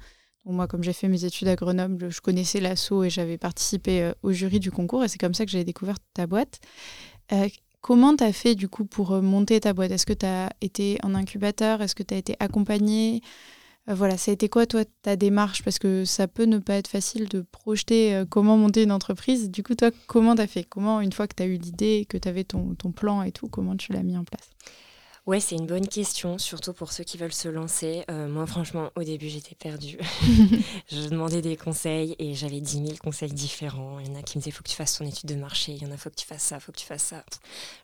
moi, 0.47 0.67
comme 0.67 0.83
j'ai 0.83 0.95
fait 0.95 1.09
mes 1.09 1.25
études 1.25 1.49
à 1.49 1.55
Grenoble, 1.55 2.11
je 2.11 2.21
connaissais 2.21 2.61
l'assaut 2.61 3.05
et 3.05 3.11
j'avais 3.11 3.39
participé 3.39 4.03
euh, 4.03 4.13
au 4.23 4.33
jury 4.33 4.59
du 4.59 4.71
concours 4.71 5.05
et 5.05 5.09
c'est 5.09 5.19
comme 5.19 5.35
ça 5.35 5.45
que 5.45 5.51
j'ai 5.51 5.65
découvert 5.65 5.97
ta 6.15 6.27
boîte. 6.27 6.61
Euh, 7.33 7.49
comment 7.83 8.17
tu 8.17 8.25
as 8.25 8.33
fait 8.33 8.55
du 8.55 8.69
coup 8.69 8.87
pour 8.87 9.21
monter 9.21 9.61
ta 9.61 9.75
boîte? 9.75 9.91
Est-ce 9.91 10.07
que 10.07 10.15
tu 10.15 10.25
as 10.27 10.51
été 10.63 10.99
en 11.03 11.15
incubateur? 11.15 11.83
Est-ce 11.83 11.95
que 11.95 12.03
tu 12.03 12.15
as 12.15 12.17
été 12.17 12.37
accompagné 13.87 13.99
voilà, 13.99 14.17
ça 14.17 14.31
a 14.31 14.35
été 14.35 14.49
quoi 14.49 14.67
toi 14.67 14.85
ta 15.03 15.17
démarche? 15.17 15.63
Parce 15.63 15.79
que 15.79 16.05
ça 16.05 16.27
peut 16.29 16.45
ne 16.45 16.59
pas 16.59 16.75
être 16.75 16.89
facile 16.89 17.29
de 17.29 17.43
projeter 17.43 18.25
comment 18.31 18.57
monter 18.57 18.83
une 18.83 18.93
entreprise. 18.93 19.51
Du 19.51 19.63
coup, 19.63 19.75
toi, 19.75 19.91
comment 20.07 20.35
tu 20.35 20.43
as 20.43 20.47
fait? 20.47 20.65
Comment, 20.65 21.01
une 21.01 21.13
fois 21.13 21.27
que 21.27 21.35
tu 21.37 21.43
as 21.43 21.47
eu 21.47 21.57
l'idée, 21.57 22.07
que 22.09 22.17
tu 22.17 22.29
avais 22.29 22.45
ton, 22.45 22.75
ton 22.75 22.93
plan 22.93 23.23
et 23.23 23.33
tout, 23.33 23.49
comment 23.49 23.77
tu 23.77 23.93
l'as 23.93 24.03
mis 24.03 24.17
en 24.17 24.25
place? 24.25 24.51
Ouais, 25.27 25.41
c'est 25.41 25.57
une 25.57 25.67
bonne 25.67 25.89
question, 25.89 26.37
surtout 26.37 26.75
pour 26.75 26.93
ceux 26.93 27.03
qui 27.03 27.17
veulent 27.17 27.33
se 27.33 27.49
lancer. 27.49 28.05
Euh, 28.11 28.29
moi, 28.29 28.45
franchement, 28.47 28.91
au 28.95 29.03
début, 29.03 29.31
j'étais 29.31 29.55
perdue. 29.55 29.97
je 30.93 31.09
demandais 31.09 31.41
des 31.41 31.57
conseils 31.57 32.15
et 32.19 32.35
j'avais 32.35 32.61
10 32.61 32.87
000 32.89 32.97
conseils 33.03 33.33
différents. 33.33 33.99
Il 34.01 34.09
y 34.09 34.11
en 34.11 34.19
a 34.19 34.23
qui 34.23 34.37
me 34.37 34.43
disaient, 34.43 34.51
faut 34.51 34.63
que 34.63 34.69
tu 34.69 34.77
fasses 34.77 34.99
ton 34.99 35.07
étude 35.07 35.31
de 35.31 35.37
marché. 35.37 35.73
Il 35.73 35.83
y 35.83 35.87
en 35.87 35.93
a, 35.93 35.97
faut 35.97 36.11
que 36.11 36.15
tu 36.17 36.27
fasses 36.27 36.43
ça, 36.43 36.61
faut 36.61 36.73
que 36.73 36.77
tu 36.77 36.85
fasses 36.85 37.05
ça. 37.05 37.25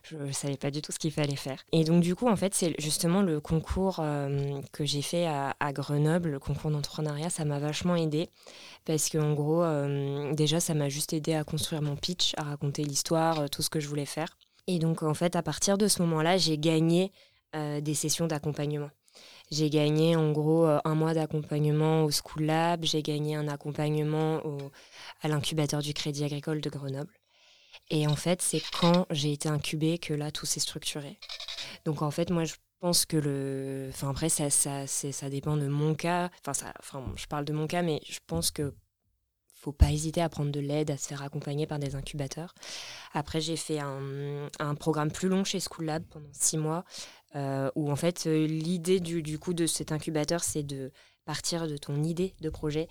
Je 0.03 0.17
ne 0.17 0.31
savais 0.31 0.55
pas 0.55 0.69
du 0.69 0.83
tout 0.83 0.91
ce 0.91 0.99
qu'il 0.99 1.11
fallait 1.11 1.35
faire. 1.35 1.65
Et 1.71 1.83
donc, 1.83 2.03
du 2.03 2.13
coup, 2.13 2.27
en 2.27 2.35
fait, 2.35 2.53
c'est 2.53 2.75
justement 2.77 3.23
le 3.23 3.39
concours 3.39 4.01
euh, 4.01 4.61
que 4.71 4.85
j'ai 4.85 5.01
fait 5.01 5.25
à, 5.25 5.73
Grenoble, 5.73 6.29
le 6.29 6.39
concours 6.39 6.69
d'entrepreneuriat, 6.69 7.31
ça 7.31 7.43
m'a 7.43 7.57
vachement 7.57 7.95
aidé. 7.95 8.29
Parce 8.85 9.09
qu'en 9.09 9.33
gros, 9.33 9.63
euh, 9.63 10.31
déjà, 10.33 10.59
ça 10.59 10.75
m'a 10.75 10.89
juste 10.89 11.11
aidé 11.11 11.33
à 11.33 11.43
construire 11.43 11.81
mon 11.81 11.95
pitch, 11.95 12.33
à 12.37 12.43
raconter 12.43 12.83
l'histoire, 12.83 13.49
tout 13.49 13.63
ce 13.63 13.71
que 13.71 13.79
je 13.79 13.87
voulais 13.87 14.05
faire. 14.05 14.37
Et 14.67 14.77
donc, 14.77 15.01
en 15.01 15.15
fait, 15.15 15.35
à 15.35 15.41
partir 15.41 15.79
de 15.79 15.87
ce 15.87 16.03
moment-là, 16.03 16.37
j'ai 16.37 16.59
gagné 16.59 17.11
des 17.53 17.93
sessions 17.93 18.27
d'accompagnement. 18.27 18.89
J'ai 19.51 19.69
gagné 19.69 20.15
en 20.15 20.31
gros 20.31 20.65
euh, 20.65 20.79
un 20.85 20.95
mois 20.95 21.13
d'accompagnement 21.13 22.05
au 22.05 22.11
School 22.11 22.43
Lab, 22.43 22.85
j'ai 22.85 23.03
gagné 23.03 23.35
un 23.35 23.49
accompagnement 23.49 24.41
à 25.21 25.27
l'incubateur 25.27 25.81
du 25.81 25.93
Crédit 25.93 26.23
Agricole 26.23 26.61
de 26.61 26.69
Grenoble. 26.69 27.13
Et 27.89 28.07
en 28.07 28.15
fait, 28.15 28.41
c'est 28.41 28.61
quand 28.79 29.05
j'ai 29.09 29.33
été 29.33 29.49
incubée 29.49 29.97
que 29.97 30.13
là, 30.13 30.31
tout 30.31 30.45
s'est 30.45 30.61
structuré. 30.61 31.19
Donc 31.83 32.01
en 32.01 32.11
fait, 32.11 32.29
moi, 32.29 32.45
je 32.45 32.55
pense 32.79 33.05
que 33.05 33.17
le... 33.17 33.87
Enfin 33.89 34.09
après, 34.09 34.29
ça, 34.29 34.49
ça, 34.49 34.87
ça 34.87 35.29
dépend 35.29 35.57
de 35.57 35.67
mon 35.67 35.95
cas. 35.95 36.29
Enfin, 36.39 36.53
ça, 36.53 36.73
enfin, 36.79 37.03
je 37.17 37.25
parle 37.25 37.43
de 37.43 37.53
mon 37.53 37.67
cas, 37.67 37.81
mais 37.81 37.99
je 38.07 38.19
pense 38.25 38.51
que 38.51 38.73
faut 39.53 39.73
pas 39.73 39.91
hésiter 39.91 40.21
à 40.21 40.29
prendre 40.29 40.51
de 40.51 40.59
l'aide, 40.59 40.89
à 40.89 40.97
se 40.97 41.07
faire 41.07 41.21
accompagner 41.21 41.67
par 41.67 41.77
des 41.77 41.93
incubateurs. 41.93 42.55
Après, 43.13 43.41
j'ai 43.41 43.57
fait 43.57 43.79
un, 43.79 44.47
un, 44.59 44.73
programme 44.73 45.11
plus 45.11 45.27
long 45.27 45.43
chez 45.43 45.59
School 45.59 45.85
Lab 45.85 46.03
pendant 46.09 46.29
six 46.33 46.57
mois 46.57 46.83
euh, 47.35 47.71
où 47.75 47.89
en 47.89 47.95
fait 47.95 48.27
euh, 48.27 48.45
l'idée 48.45 48.99
du, 48.99 49.39
coup 49.39 49.53
de 49.53 49.65
cet 49.65 49.91
incubateur, 49.91 50.43
c'est 50.43 50.63
de 50.63 50.91
partir 51.25 51.67
de 51.67 51.77
ton 51.77 52.03
idée 52.03 52.33
de 52.41 52.49
projet 52.49 52.87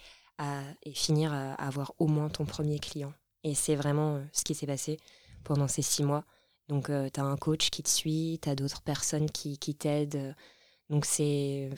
et 0.85 0.94
finir 0.94 1.35
à, 1.35 1.52
avoir 1.52 1.92
au 1.99 2.06
moins 2.06 2.30
ton 2.30 2.47
premier 2.47 2.78
client. 2.78 3.12
Et 3.44 3.54
c'est 3.54 3.75
vraiment 3.75 4.16
euh, 4.16 4.23
ce 4.32 4.42
qui 4.42 4.54
s'est 4.54 4.66
passé 4.66 4.99
pendant 5.44 5.68
ces 5.68 5.82
six 5.82 6.02
mois. 6.02 6.25
Donc 6.68 6.87
tu 6.87 7.20
as 7.20 7.25
un 7.25 7.37
coach 7.37 7.68
qui 7.70 7.82
te 7.82 7.88
suit, 7.88 8.38
tu 8.40 8.49
as 8.49 8.54
d'autres 8.54 8.80
personnes 8.80 9.30
qui, 9.30 9.59
qui 9.59 9.75
t'aident. 9.75 10.35
Donc 10.88 11.04
c'est, 11.04 11.70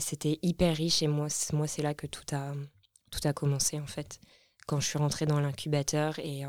c'était 0.00 0.38
hyper 0.42 0.76
riche 0.76 1.02
et 1.02 1.08
moi, 1.08 1.28
moi 1.52 1.66
c'est 1.66 1.82
là 1.82 1.94
que 1.94 2.06
tout 2.06 2.24
a, 2.32 2.54
tout 3.10 3.20
a 3.24 3.32
commencé 3.32 3.78
en 3.78 3.86
fait. 3.86 4.18
Quand 4.66 4.80
je 4.80 4.86
suis 4.86 4.98
rentrée 4.98 5.26
dans 5.26 5.40
l'incubateur 5.40 6.18
et 6.20 6.44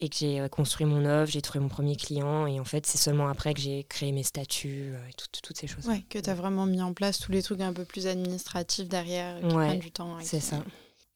et 0.00 0.08
que 0.08 0.16
j'ai 0.16 0.40
euh, 0.40 0.48
construit 0.48 0.86
mon 0.86 1.04
œuvre, 1.04 1.30
j'ai 1.30 1.42
trouvé 1.42 1.60
mon 1.60 1.68
premier 1.68 1.94
client. 1.96 2.46
Et 2.46 2.58
en 2.58 2.64
fait, 2.64 2.86
c'est 2.86 2.98
seulement 2.98 3.28
après 3.28 3.54
que 3.54 3.60
j'ai 3.60 3.84
créé 3.84 4.12
mes 4.12 4.22
statuts 4.22 4.92
euh, 4.94 5.08
et 5.08 5.12
toutes 5.12 5.56
ces 5.56 5.66
choses. 5.66 5.86
Ouais, 5.86 6.04
que 6.08 6.18
tu 6.18 6.30
as 6.30 6.34
vraiment 6.34 6.66
mis 6.66 6.80
en 6.82 6.94
place 6.94 7.18
tous 7.18 7.32
les 7.32 7.42
trucs 7.42 7.60
un 7.60 7.72
peu 7.72 7.84
plus 7.84 8.06
administratifs 8.06 8.88
derrière 8.88 9.40
qui 9.40 9.54
prennent 9.54 9.78
du 9.78 9.92
temps. 9.92 10.16
C'est 10.22 10.40
ça. 10.40 10.62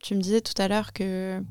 Tu 0.00 0.14
me 0.14 0.20
disais 0.20 0.42
tout 0.42 0.60
à 0.60 0.68
l'heure 0.68 0.92
que 0.92 1.42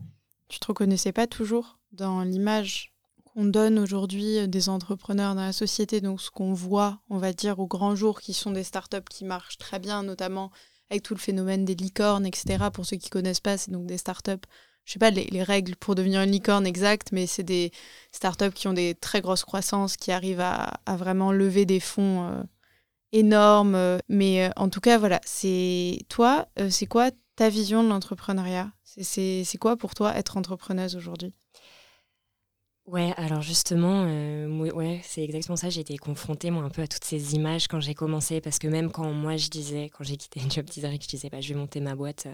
tu 0.47 0.59
te 0.59 0.67
reconnaissais 0.67 1.11
pas 1.11 1.25
toujours 1.25 1.79
dans 1.91 2.21
l'image 2.21 2.93
qu'on 3.33 3.45
donne 3.45 3.79
aujourd'hui 3.79 4.37
euh, 4.37 4.47
des 4.47 4.69
entrepreneurs 4.69 5.33
dans 5.33 5.41
la 5.41 5.53
société. 5.53 6.01
Donc, 6.01 6.21
ce 6.21 6.29
qu'on 6.29 6.53
voit, 6.53 6.99
on 7.09 7.17
va 7.17 7.33
dire, 7.33 7.59
au 7.59 7.65
grand 7.65 7.95
jour, 7.95 8.21
qui 8.21 8.33
sont 8.33 8.51
des 8.51 8.63
startups 8.63 9.09
qui 9.09 9.25
marchent 9.25 9.57
très 9.57 9.79
bien, 9.79 10.03
notamment 10.03 10.51
avec 10.91 11.01
tout 11.01 11.15
le 11.15 11.19
phénomène 11.19 11.65
des 11.65 11.73
licornes, 11.73 12.27
etc. 12.27 12.65
Pour 12.71 12.85
ceux 12.85 12.97
qui 12.97 13.09
connaissent 13.09 13.39
pas, 13.39 13.57
c'est 13.57 13.71
donc 13.71 13.87
des 13.87 13.97
startups 13.97 14.45
je 14.85 14.93
sais 14.93 14.99
pas 14.99 15.11
les, 15.11 15.43
règles 15.43 15.75
pour 15.75 15.95
devenir 15.95 16.21
une 16.21 16.31
licorne 16.31 16.67
exacte, 16.67 17.11
mais 17.11 17.25
c'est 17.25 17.43
des 17.43 17.71
startups 18.11 18.51
qui 18.51 18.67
ont 18.67 18.73
des 18.73 18.95
très 18.95 19.21
grosses 19.21 19.45
croissances, 19.45 19.97
qui 19.97 20.11
arrivent 20.11 20.41
à, 20.41 20.73
vraiment 20.97 21.31
lever 21.31 21.65
des 21.65 21.79
fonds 21.79 22.27
euh, 22.27 22.43
énormes. 23.11 23.75
Euh, 23.75 23.97
mais 24.09 24.45
euh, 24.45 24.49
en 24.57 24.69
tout 24.69 24.81
cas, 24.81 24.97
voilà, 24.97 25.21
c'est 25.25 25.99
toi, 26.09 26.47
c'est 26.69 26.85
quoi 26.85 27.11
ta 27.35 27.49
vision 27.49 27.83
de 27.83 27.89
l'entrepreneuriat? 27.89 28.71
C'est 28.83 29.57
quoi 29.59 29.77
pour 29.77 29.95
toi 29.95 30.15
être 30.15 30.37
entrepreneuse 30.37 30.95
aujourd'hui? 30.95 31.33
Ouais, 32.85 33.13
alors 33.15 33.41
justement, 33.41 34.03
ouais, 34.03 34.99
c'est 35.03 35.23
exactement 35.23 35.55
ça. 35.55 35.69
J'ai 35.69 35.79
été 35.79 35.97
confrontée 35.97 36.51
moi 36.51 36.63
un 36.63 36.69
peu 36.69 36.81
à 36.81 36.87
toutes 36.87 37.05
ces 37.05 37.33
images 37.33 37.69
quand 37.69 37.79
j'ai 37.79 37.93
commencé, 37.93 38.41
parce 38.41 38.59
que 38.59 38.67
même 38.67 38.91
quand 38.91 39.09
moi 39.13 39.37
je 39.37 39.47
disais, 39.47 39.89
quand 39.89 40.03
j'ai 40.03 40.17
quitté 40.17 40.41
Job 40.49 40.65
Design, 40.65 41.01
je 41.01 41.07
disais 41.07 41.29
bah, 41.29 41.39
je 41.39 41.53
vais 41.53 41.59
monter 41.59 41.79
ma 41.79 41.95
boîte, 41.95 42.27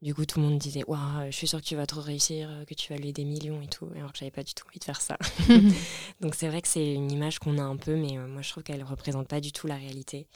du 0.00 0.14
coup, 0.14 0.24
tout 0.24 0.40
le 0.40 0.46
monde 0.46 0.58
disait 0.58 0.84
Waouh, 0.86 1.26
je 1.26 1.36
suis 1.36 1.48
sûre 1.48 1.60
que 1.60 1.66
tu 1.66 1.74
vas 1.76 1.86
trop 1.86 2.00
réussir, 2.00 2.48
que 2.68 2.74
tu 2.74 2.92
vas 2.92 2.98
lever 2.98 3.12
des 3.12 3.24
millions 3.24 3.60
et 3.60 3.66
tout. 3.66 3.88
Alors 3.96 4.12
que 4.12 4.18
j'avais 4.18 4.30
pas 4.30 4.44
du 4.44 4.54
tout 4.54 4.64
envie 4.68 4.78
de 4.78 4.84
faire 4.84 5.00
ça. 5.00 5.18
Donc, 6.20 6.34
c'est 6.34 6.48
vrai 6.48 6.62
que 6.62 6.68
c'est 6.68 6.94
une 6.94 7.10
image 7.10 7.38
qu'on 7.38 7.58
a 7.58 7.62
un 7.62 7.76
peu, 7.76 7.96
mais 7.96 8.18
euh, 8.18 8.26
moi, 8.28 8.42
je 8.42 8.50
trouve 8.50 8.62
qu'elle 8.62 8.84
représente 8.84 9.28
pas 9.28 9.40
du 9.40 9.52
tout 9.52 9.66
la 9.66 9.76
réalité. 9.76 10.28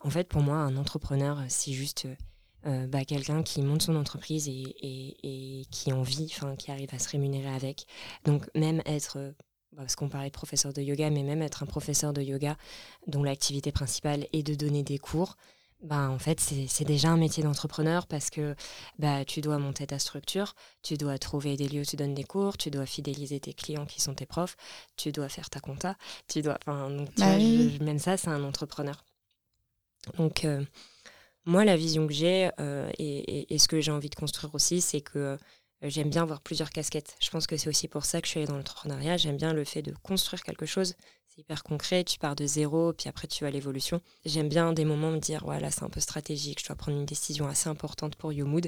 En 0.00 0.10
fait, 0.10 0.28
pour 0.28 0.42
moi, 0.42 0.56
un 0.56 0.76
entrepreneur, 0.76 1.38
c'est 1.48 1.72
juste 1.72 2.06
euh, 2.66 2.86
bah, 2.86 3.04
quelqu'un 3.04 3.42
qui 3.42 3.62
monte 3.62 3.82
son 3.82 3.96
entreprise 3.96 4.48
et, 4.48 4.74
et, 4.82 5.64
qui 5.70 5.92
en 5.92 6.02
vit, 6.02 6.32
qui 6.58 6.70
arrive 6.70 6.94
à 6.94 6.98
se 6.98 7.08
rémunérer 7.08 7.54
avec. 7.54 7.86
Donc, 8.24 8.48
même 8.54 8.82
être. 8.86 9.18
Euh, 9.18 9.32
bah, 9.72 9.82
parce 9.82 9.94
qu'on 9.94 10.08
parlait 10.08 10.28
de 10.28 10.34
professeur 10.34 10.72
de 10.72 10.82
yoga, 10.82 11.10
mais 11.10 11.22
même 11.22 11.42
être 11.42 11.62
un 11.62 11.66
professeur 11.66 12.12
de 12.12 12.22
yoga 12.22 12.56
dont 13.06 13.22
l'activité 13.22 13.70
principale 13.70 14.26
est 14.32 14.42
de 14.42 14.54
donner 14.54 14.82
des 14.82 14.98
cours, 14.98 15.36
bah, 15.82 16.10
en 16.10 16.18
fait, 16.18 16.40
c'est 16.40 16.84
déjà 16.84 17.08
un 17.08 17.16
métier 17.16 17.42
d'entrepreneur 17.42 18.06
parce 18.06 18.28
que 18.28 18.54
bah, 18.98 19.24
tu 19.24 19.40
dois 19.40 19.58
monter 19.58 19.86
ta 19.86 19.98
structure, 19.98 20.54
tu 20.82 20.96
dois 20.96 21.18
trouver 21.18 21.56
des 21.56 21.68
lieux 21.68 21.82
où 21.82 21.84
tu 21.84 21.96
donnes 21.96 22.14
des 22.14 22.24
cours, 22.24 22.58
tu 22.58 22.70
dois 22.70 22.86
fidéliser 22.86 23.40
tes 23.40 23.54
clients 23.54 23.86
qui 23.86 24.00
sont 24.00 24.14
tes 24.14 24.26
profs, 24.26 24.56
tu 24.96 25.10
dois 25.10 25.28
faire 25.28 25.48
ta 25.48 25.60
compta, 25.60 25.96
tu 26.28 26.42
dois. 26.42 26.58
Donc, 26.66 27.08
bah 27.16 27.38
même 27.38 27.98
ça, 27.98 28.16
c'est 28.16 28.28
un 28.28 28.44
entrepreneur. 28.44 29.04
Donc, 30.18 30.44
euh, 30.44 30.64
moi, 31.46 31.64
la 31.64 31.76
vision 31.76 32.06
que 32.06 32.12
j'ai 32.12 32.50
euh, 32.60 32.90
et, 32.98 33.52
et, 33.52 33.58
ce 33.58 33.68
que 33.68 33.80
j'ai 33.80 33.90
envie 33.90 34.10
de 34.10 34.14
construire 34.14 34.54
aussi, 34.54 34.80
c'est 34.80 35.00
que 35.00 35.18
euh, 35.18 35.36
j'aime 35.82 36.10
bien 36.10 36.22
avoir 36.22 36.42
plusieurs 36.42 36.70
casquettes. 36.70 37.16
Je 37.20 37.30
pense 37.30 37.46
que 37.46 37.56
c'est 37.56 37.68
aussi 37.68 37.88
pour 37.88 38.04
ça 38.04 38.20
que 38.20 38.26
je 38.26 38.30
suis 38.30 38.40
allée 38.40 38.46
dans 38.46 38.56
l'entrepreneuriat. 38.56 39.16
J'aime 39.16 39.36
bien 39.36 39.52
le 39.54 39.64
fait 39.64 39.82
de 39.82 39.94
construire 40.02 40.42
quelque 40.42 40.66
chose 40.66 40.94
c'est 41.32 41.42
hyper 41.42 41.62
concret, 41.62 42.02
tu 42.02 42.18
pars 42.18 42.34
de 42.34 42.44
zéro, 42.44 42.92
puis 42.92 43.08
après 43.08 43.28
tu 43.28 43.44
vas 43.44 43.48
à 43.48 43.50
l'évolution. 43.52 44.00
J'aime 44.24 44.48
bien 44.48 44.72
des 44.72 44.84
moments 44.84 45.12
me 45.12 45.20
dire, 45.20 45.44
voilà, 45.44 45.70
c'est 45.70 45.84
un 45.84 45.88
peu 45.88 46.00
stratégique, 46.00 46.60
je 46.60 46.66
dois 46.66 46.76
prendre 46.76 46.98
une 46.98 47.06
décision 47.06 47.46
assez 47.46 47.68
importante 47.68 48.16
pour 48.16 48.32
YouMood. 48.32 48.66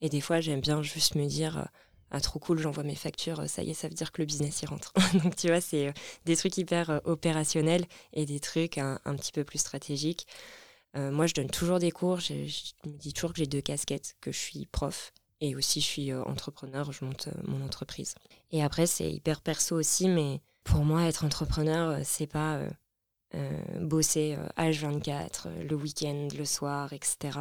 Et 0.00 0.08
des 0.08 0.20
fois, 0.20 0.40
j'aime 0.40 0.60
bien 0.60 0.80
juste 0.82 1.16
me 1.16 1.26
dire, 1.26 1.68
ah, 2.12 2.20
trop 2.20 2.38
cool, 2.38 2.60
j'envoie 2.60 2.84
mes 2.84 2.94
factures, 2.94 3.48
ça 3.48 3.64
y 3.64 3.70
est, 3.70 3.74
ça 3.74 3.88
veut 3.88 3.94
dire 3.94 4.12
que 4.12 4.22
le 4.22 4.26
business 4.26 4.62
y 4.62 4.66
rentre. 4.66 4.92
Donc 5.24 5.34
tu 5.34 5.48
vois, 5.48 5.60
c'est 5.60 5.88
euh, 5.88 5.92
des 6.24 6.36
trucs 6.36 6.56
hyper 6.56 6.90
euh, 6.90 6.98
opérationnels 7.04 7.86
et 8.12 8.24
des 8.24 8.38
trucs 8.38 8.78
un, 8.78 8.98
petit 9.16 9.32
peu 9.32 9.42
plus 9.42 9.58
stratégiques. 9.58 10.28
Euh, 10.96 11.10
moi, 11.10 11.26
je 11.26 11.34
donne 11.34 11.50
toujours 11.50 11.80
des 11.80 11.90
cours, 11.90 12.20
je, 12.20 12.34
me 12.34 12.96
dis 12.96 13.12
toujours 13.12 13.32
que 13.32 13.38
j'ai 13.38 13.48
deux 13.48 13.60
casquettes, 13.60 14.14
que 14.20 14.30
je 14.30 14.38
suis 14.38 14.66
prof 14.66 15.12
et 15.40 15.56
aussi 15.56 15.80
je 15.80 15.86
suis 15.86 16.14
entrepreneur, 16.14 16.92
je 16.92 17.04
monte 17.04 17.28
mon 17.48 17.64
entreprise. 17.64 18.14
Et 18.52 18.62
après, 18.62 18.86
c'est 18.86 19.10
hyper 19.10 19.40
perso 19.40 19.74
aussi, 19.74 20.08
mais 20.08 20.40
pour 20.64 20.84
moi, 20.84 21.02
être 21.04 21.24
entrepreneur, 21.24 21.90
euh, 21.90 22.00
c'est 22.04 22.26
pas 22.26 22.56
euh, 22.56 22.70
euh, 23.34 23.80
bosser 23.80 24.36
H24, 24.56 25.48
le 25.68 25.76
week-end, 25.76 26.28
le 26.36 26.44
soir, 26.44 26.92
etc. 26.92 27.38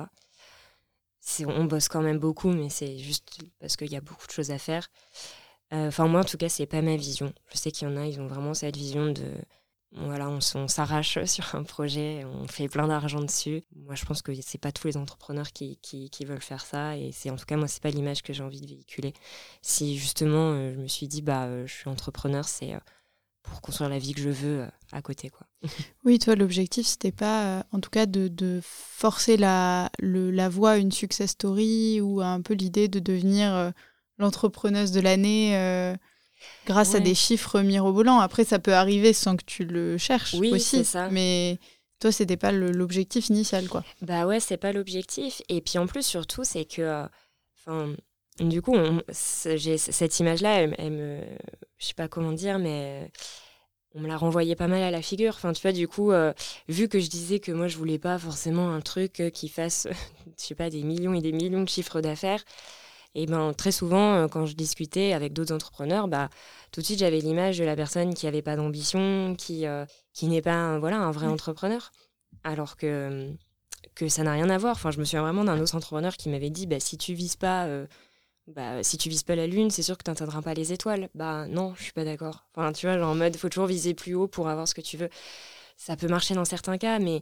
On 1.48 1.64
bosse 1.66 1.88
quand 1.88 2.02
même 2.02 2.20
beaucoup, 2.20 2.52
mais 2.52 2.70
c'est 2.70 2.98
juste 2.98 3.40
parce 3.60 3.78
qu'il 3.78 3.92
y 3.92 3.96
a 3.96 4.02
beaucoup 4.02 4.28
de 4.28 4.32
choses 4.32 4.52
à 4.52 4.58
faire. 4.58 4.90
Enfin, 5.72 6.08
moi, 6.08 6.22
en 6.22 6.24
tout 6.24 6.38
cas, 6.38 6.50
c'est 6.50 6.66
pas 6.68 6.82
ma 6.82 6.98
vision. 6.98 7.34
Je 7.52 7.58
sais 7.58 7.72
qu'il 7.72 7.88
y 7.88 7.92
en 7.92 7.98
a, 7.98 8.06
ils 8.06 8.20
ont 8.20 8.28
vraiment 8.28 8.54
cette 8.54 8.76
vision 8.78 9.12
de. 9.12 9.32
Voilà, 9.94 10.28
on, 10.30 10.68
s'arrache 10.68 11.24
sur 11.26 11.56
un 11.56 11.64
projet, 11.64 12.26
on 12.26 12.48
fait 12.48 12.68
plein 12.68 12.88
d'argent 12.88 13.22
dessus. 13.22 13.64
Moi, 13.76 13.96
je 13.96 14.06
pense 14.06 14.22
que 14.22 14.34
c'est 14.42 14.58
pas 14.58 14.72
tous 14.72 14.88
les 14.88 14.98
entrepreneurs 14.98 15.52
qui, 15.52 15.78
qui, 15.78 16.10
qui, 16.10 16.26
veulent 16.26 16.42
faire 16.42 16.66
ça. 16.66 16.98
Et 16.98 17.12
c'est 17.12 17.30
en 17.30 17.38
tout 17.38 17.46
cas, 17.46 17.58
moi, 17.58 17.68
c'est 17.68 17.82
pas 17.82 17.92
l'image 17.92 18.22
que 18.22 18.34
j'ai 18.34 18.44
envie 18.44 18.62
de 18.62 18.68
véhiculer. 18.68 19.14
Si 19.62 19.98
justement, 19.98 20.54
je 20.72 20.78
me 20.78 20.88
suis 20.88 21.08
dit, 21.08 21.22
bah, 21.22 21.66
je 21.66 21.74
suis 21.74 21.90
entrepreneur, 21.90 22.46
c'est 22.48 22.74
pour 23.44 23.62
construire 23.62 23.90
la 23.90 24.00
vie 24.00 24.14
que 24.14 24.22
je 24.22 24.30
veux 24.30 24.62
euh, 24.62 24.68
à 24.92 25.02
côté. 25.02 25.30
Quoi. 25.30 25.46
oui, 26.04 26.18
toi, 26.20 26.36
l'objectif, 26.36 26.88
c'était 26.88 27.12
pas, 27.12 27.44
euh, 27.44 27.64
en 27.72 27.80
tout 27.80 27.90
cas, 27.90 28.06
de, 28.06 28.28
de 28.28 28.60
forcer 28.64 29.38
la, 29.38 29.92
le, 30.00 30.32
la 30.32 30.50
voie 30.50 30.72
à 30.72 30.78
une 30.78 30.92
success 30.92 31.32
story 31.32 32.02
ou 32.02 32.22
un 32.22 32.42
peu 32.42 32.54
l'idée 32.54 32.88
de 32.88 33.00
devenir 33.00 33.54
euh, 33.54 33.72
l'entrepreneuse 34.18 34.92
de 34.92 35.02
l'année 35.02 35.96
grâce 36.66 36.96
à 36.96 37.00
des 37.00 37.16
chiffres 37.16 37.62
mirobolants. 37.62 38.20
Après, 38.20 38.44
ça 38.46 38.60
peut 38.60 38.74
arriver 38.74 39.14
sans 39.14 39.36
que 39.36 39.46
tu 39.46 39.66
le 39.66 39.98
cherches 39.98 40.34
oui, 40.36 40.52
aussi. 40.52 40.86
Ça. 40.86 41.10
Mais 41.10 41.60
toi, 42.00 42.12
c'était 42.12 42.38
pas 42.38 42.52
l'objectif 42.52 43.30
initial, 43.30 43.68
quoi. 43.68 43.84
Bah 44.02 44.26
ouais, 44.26 44.40
c'est 44.40 44.58
pas 44.58 44.72
l'objectif. 44.72 45.42
Et 45.50 45.62
puis 45.62 45.78
en 45.78 45.88
plus, 45.88 46.06
surtout, 46.06 46.44
c'est 46.44 46.66
que. 46.66 47.06
Enfin. 47.58 47.96
Du 48.40 48.62
coup, 48.62 48.76
j'ai 49.56 49.78
cette 49.78 50.20
image-là, 50.20 50.62
elle, 50.62 50.76
elle 50.78 50.92
me. 50.92 51.20
Je 51.78 51.86
sais 51.88 51.94
pas 51.94 52.08
comment 52.08 52.32
dire, 52.32 52.60
mais. 52.60 53.12
On 53.96 54.00
me 54.00 54.08
l'a 54.08 54.18
renvoyé 54.18 54.56
pas 54.56 54.68
mal 54.68 54.82
à 54.82 54.90
la 54.90 55.04
figure. 55.04 55.34
Enfin, 55.36 55.54
tu 55.54 55.62
vois, 55.62 55.72
du 55.72 55.88
coup, 55.88 56.12
euh, 56.12 56.34
vu 56.68 56.88
que 56.88 57.00
je 57.00 57.10
disais 57.12 57.40
que 57.40 57.52
moi, 57.52 57.68
je 57.68 57.78
voulais 57.78 58.00
pas 58.00 58.18
forcément 58.18 58.72
un 58.72 58.82
truc 58.82 59.20
euh, 59.20 59.30
qui 59.30 59.50
fasse, 59.50 59.88
je 60.26 60.32
sais 60.44 60.56
pas, 60.56 60.72
des 60.72 60.82
millions 60.82 61.14
et 61.14 61.22
des 61.22 61.32
millions 61.32 61.62
de 61.62 61.70
chiffres 61.70 62.02
d'affaires, 62.02 62.44
et 63.14 63.28
ben 63.28 63.54
très 63.54 63.72
souvent, 63.72 64.16
euh, 64.16 64.28
quand 64.28 64.48
je 64.48 64.56
discutais 64.56 65.14
avec 65.14 65.34
d'autres 65.34 65.54
entrepreneurs, 65.54 66.08
bah 66.08 66.30
tout 66.72 66.82
de 66.82 66.86
suite, 66.88 66.98
j'avais 67.00 67.20
l'image 67.20 67.60
de 67.60 67.66
la 67.66 67.76
personne 67.76 68.16
qui 68.16 68.26
avait 68.26 68.42
pas 68.42 68.56
d'ambition, 68.56 69.36
qui, 69.38 69.68
euh, 69.68 69.86
qui 70.14 70.26
n'est 70.26 70.42
pas 70.42 70.54
un, 70.56 70.80
voilà, 70.80 70.98
un 70.98 71.12
vrai 71.12 71.28
Ouais. 71.28 71.34
entrepreneur. 71.34 71.92
Alors 72.44 72.78
que, 72.78 73.30
que 73.94 74.08
ça 74.10 74.24
n'a 74.24 74.32
rien 74.34 74.50
à 74.50 74.58
voir. 74.58 74.74
Enfin, 74.76 74.90
je 74.90 75.00
me 75.00 75.06
souviens 75.06 75.22
vraiment 75.22 75.44
d'un 75.44 75.60
autre 75.60 75.76
entrepreneur 75.76 76.16
qui 76.18 76.30
m'avait 76.30 76.50
dit 76.50 76.66
bah, 76.66 76.80
si 76.80 76.98
tu 76.98 77.14
vises 77.14 77.36
pas. 77.36 77.66
euh, 77.68 77.86
bah, 78.48 78.84
si 78.84 78.98
tu 78.98 79.10
vises 79.10 79.24
pas 79.24 79.36
la 79.36 79.48
lune, 79.48 79.72
c'est 79.72 79.84
sûr 79.84 79.98
que 79.98 80.04
tu 80.04 80.12
n'atteindras 80.12 80.42
pas 80.42 80.54
les 80.54 80.74
étoiles. 80.74 81.10
Bah 81.16 81.48
non, 81.48 81.74
je 81.76 81.84
suis 81.84 81.94
pas 81.94 82.04
d'accord. 82.04 82.46
Enfin, 82.56 82.74
tu 82.74 82.86
vois, 82.86 82.98
genre 82.98 83.12
en 83.12 83.16
mode, 83.16 83.36
faut 83.38 83.50
toujours 83.50 83.68
viser 83.68 83.94
plus 83.94 84.16
haut 84.16 84.28
pour 84.28 84.50
avoir 84.50 84.68
ce 84.68 84.74
que 84.76 84.82
tu 84.82 84.98
veux. 84.98 85.10
Ça 85.78 85.96
peut 85.96 86.08
marcher 86.08 86.36
dans 86.36 86.46
certains 86.46 86.78
cas, 86.78 87.00
mais 87.00 87.22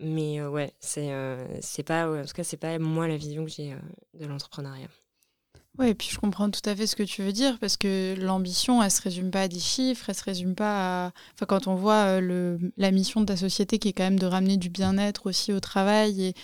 mais 0.00 0.40
euh, 0.40 0.48
ouais, 0.50 0.72
c'est 0.80 1.12
euh, 1.12 1.46
c'est 1.60 1.82
pas, 1.82 2.08
en 2.08 2.24
tout 2.24 2.34
cas, 2.34 2.44
c'est 2.44 2.56
pas 2.56 2.78
moi 2.78 3.08
la 3.08 3.16
vision 3.16 3.44
que 3.44 3.50
j'ai 3.50 3.72
euh, 3.72 3.78
de 4.14 4.26
l'entrepreneuriat. 4.26 4.88
Ouais, 5.78 5.90
et 5.90 5.94
puis 5.94 6.08
je 6.10 6.18
comprends 6.18 6.50
tout 6.50 6.62
à 6.64 6.74
fait 6.74 6.86
ce 6.86 6.96
que 6.96 7.02
tu 7.02 7.22
veux 7.22 7.32
dire, 7.32 7.58
parce 7.58 7.76
que 7.76 8.14
l'ambition, 8.18 8.82
elle 8.82 8.90
se 8.90 9.02
résume 9.02 9.30
pas 9.30 9.42
à 9.42 9.48
des 9.48 9.60
chiffres, 9.60 10.08
elle 10.08 10.14
se 10.14 10.24
résume 10.24 10.54
pas 10.54 11.06
à... 11.06 11.12
Enfin, 11.34 11.44
quand 11.46 11.66
on 11.66 11.74
voit 11.74 12.18
le, 12.20 12.58
la 12.78 12.90
mission 12.90 13.20
de 13.20 13.26
ta 13.26 13.36
société 13.36 13.78
qui 13.78 13.88
est 13.88 13.92
quand 13.92 14.04
même 14.04 14.18
de 14.18 14.24
ramener 14.24 14.56
du 14.56 14.70
bien-être 14.70 15.26
aussi 15.26 15.52
au 15.52 15.60
travail 15.60 16.28
et 16.28 16.34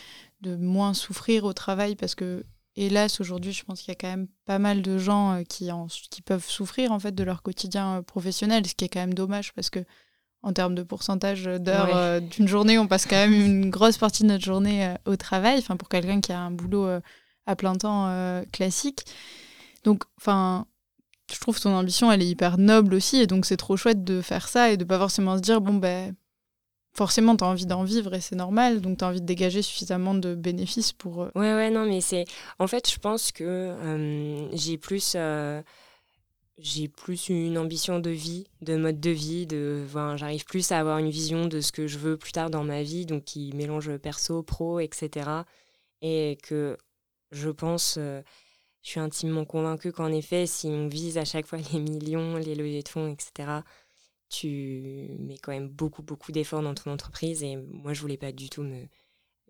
de 0.43 0.55
moins 0.57 0.93
souffrir 0.93 1.45
au 1.45 1.55
travail, 1.55 1.97
parce 1.97 2.15
que, 2.15 2.45
hélas, 2.77 3.21
aujourd'hui, 3.21 3.53
je 3.53 3.65
pense 3.65 3.81
qu'il 3.81 3.89
y 3.89 3.93
a 3.93 4.01
quand 4.01 4.09
même 4.09 4.29
pas 4.47 4.59
mal 4.59 4.83
de 4.83 4.99
gens 4.99 5.33
euh, 5.35 5.43
qui, 5.43 5.71
en, 5.73 5.87
qui 6.11 6.23
peuvent 6.23 6.47
souffrir, 6.47 6.93
en 6.93 6.99
fait, 6.99 7.15
de 7.15 7.25
leur 7.25 7.43
quotidien 7.43 7.99
euh, 7.99 8.03
professionnel, 8.03 8.67
ce 8.67 8.75
qui 8.75 8.85
est 8.85 8.89
quand 8.89 9.01
même 9.01 9.15
dommage, 9.15 9.53
parce 9.53 9.71
que 9.71 9.81
en 10.43 10.53
termes 10.53 10.75
de 10.75 10.83
pourcentage 10.83 11.45
d'heures 11.45 11.87
Ouais. 11.87 11.93
euh, 11.95 12.21
d'une 12.21 12.49
journée, 12.49 12.79
on 12.79 12.89
passe 12.89 13.07
quand 13.07 13.17
même 13.17 13.33
une 13.33 13.71
grosse 13.71 13.99
partie 13.99 14.23
de 14.25 14.29
notre 14.29 14.45
journée 14.45 14.87
euh, 14.87 14.95
au 15.07 15.17
travail, 15.17 15.59
enfin, 15.59 15.77
pour 15.77 15.89
quelqu'un 15.89 16.21
qui 16.21 16.33
a 16.33 16.41
un 16.41 16.51
boulot... 16.51 16.87
euh, 16.87 17.01
à 17.45 17.57
plein 17.57 17.75
temps 17.75 18.07
classique. 18.53 19.01
Donc, 19.83 20.05
enfin, 20.17 20.65
je 21.35 21.41
trouve 21.41 21.59
ton 21.61 21.75
ambition, 21.75 22.13
elle 22.13 22.23
est 22.23 22.29
hyper 22.29 22.57
noble 22.57 22.95
aussi, 22.95 23.17
et 23.17 23.27
donc 23.27 23.47
c'est 23.47 23.57
trop 23.57 23.77
chouette 23.77 24.05
de 24.05 24.21
faire 24.21 24.47
ça 24.47 24.71
et 24.71 24.77
de 24.77 24.85
pas 24.85 24.97
forcément 24.97 25.37
se 25.37 25.43
dire, 25.43 25.61
bon, 25.61 25.75
ben, 25.75 26.15
forcément, 26.95 27.37
tu 27.37 27.45
as 27.45 27.47
envie 27.49 27.67
d'en 27.67 27.85
vivre 27.85 28.15
et 28.15 28.21
c'est 28.21 28.37
normal, 28.37 28.81
donc 28.81 28.99
tu 28.99 29.05
as 29.05 29.09
envie 29.09 29.21
de 29.21 29.27
dégager 29.27 29.63
suffisamment 29.63 30.15
de 30.15 30.35
bénéfices 30.35 30.93
pour. 30.93 31.23
euh, 31.23 31.31
Ouais, 31.35 31.55
ouais, 31.55 31.71
non, 31.71 31.87
mais 31.87 32.01
c'est. 32.01 32.25
En 32.59 32.67
fait, 32.67 32.91
je 32.91 32.99
pense 32.99 33.33
que 33.33 33.45
euh, 33.45 34.49
j'ai 34.57 34.79
plus. 34.79 35.15
euh, 35.17 35.63
J'ai 36.59 36.87
plus 36.89 37.29
une 37.31 37.57
ambition 37.59 37.99
de 37.99 38.11
vie, 38.11 38.47
de 38.61 38.77
mode 38.77 39.01
de 39.01 39.11
vie, 39.11 39.47
de, 39.47 39.85
j'arrive 40.17 40.45
plus 40.45 40.71
à 40.71 40.79
avoir 40.79 40.99
une 40.99 41.11
vision 41.11 41.47
de 41.49 41.61
ce 41.61 41.73
que 41.73 41.87
je 41.89 41.99
veux 41.99 42.17
plus 42.19 42.33
tard 42.33 42.51
dans 42.51 42.63
ma 42.63 42.83
vie, 42.83 43.07
donc 43.07 43.25
qui 43.25 43.53
mélange 43.55 43.97
perso, 43.97 44.43
pro, 44.43 44.79
etc. 44.79 45.45
Et 46.03 46.39
que 46.43 46.77
je 47.33 47.49
pense, 47.49 47.95
je 47.99 48.23
suis 48.83 49.01
intimement 49.01 49.45
convaincue 49.47 49.93
qu'en 49.93 50.13
effet, 50.13 50.47
si 50.47 50.67
on 50.69 50.89
vise 50.89 51.17
à 51.17 51.25
chaque 51.25 51.47
fois 51.47 51.59
les 51.73 51.81
millions, 51.81 52.37
les 52.37 52.55
levées 52.55 52.83
de 52.83 52.89
fonds, 52.89 53.09
etc., 53.09 53.63
tu 54.33 55.11
mets 55.19 55.37
quand 55.37 55.53
même 55.53 55.69
beaucoup, 55.69 56.03
beaucoup 56.03 56.33
d'efforts 56.33 56.63
dans 56.63 56.75
ton 56.75 56.91
entreprise. 56.91 57.43
Et 57.43 57.57
moi, 57.57 57.93
je 57.93 58.01
voulais 58.01 58.17
pas 58.17 58.33
du 58.33 58.49
tout 58.49 58.63
me. 58.63 58.87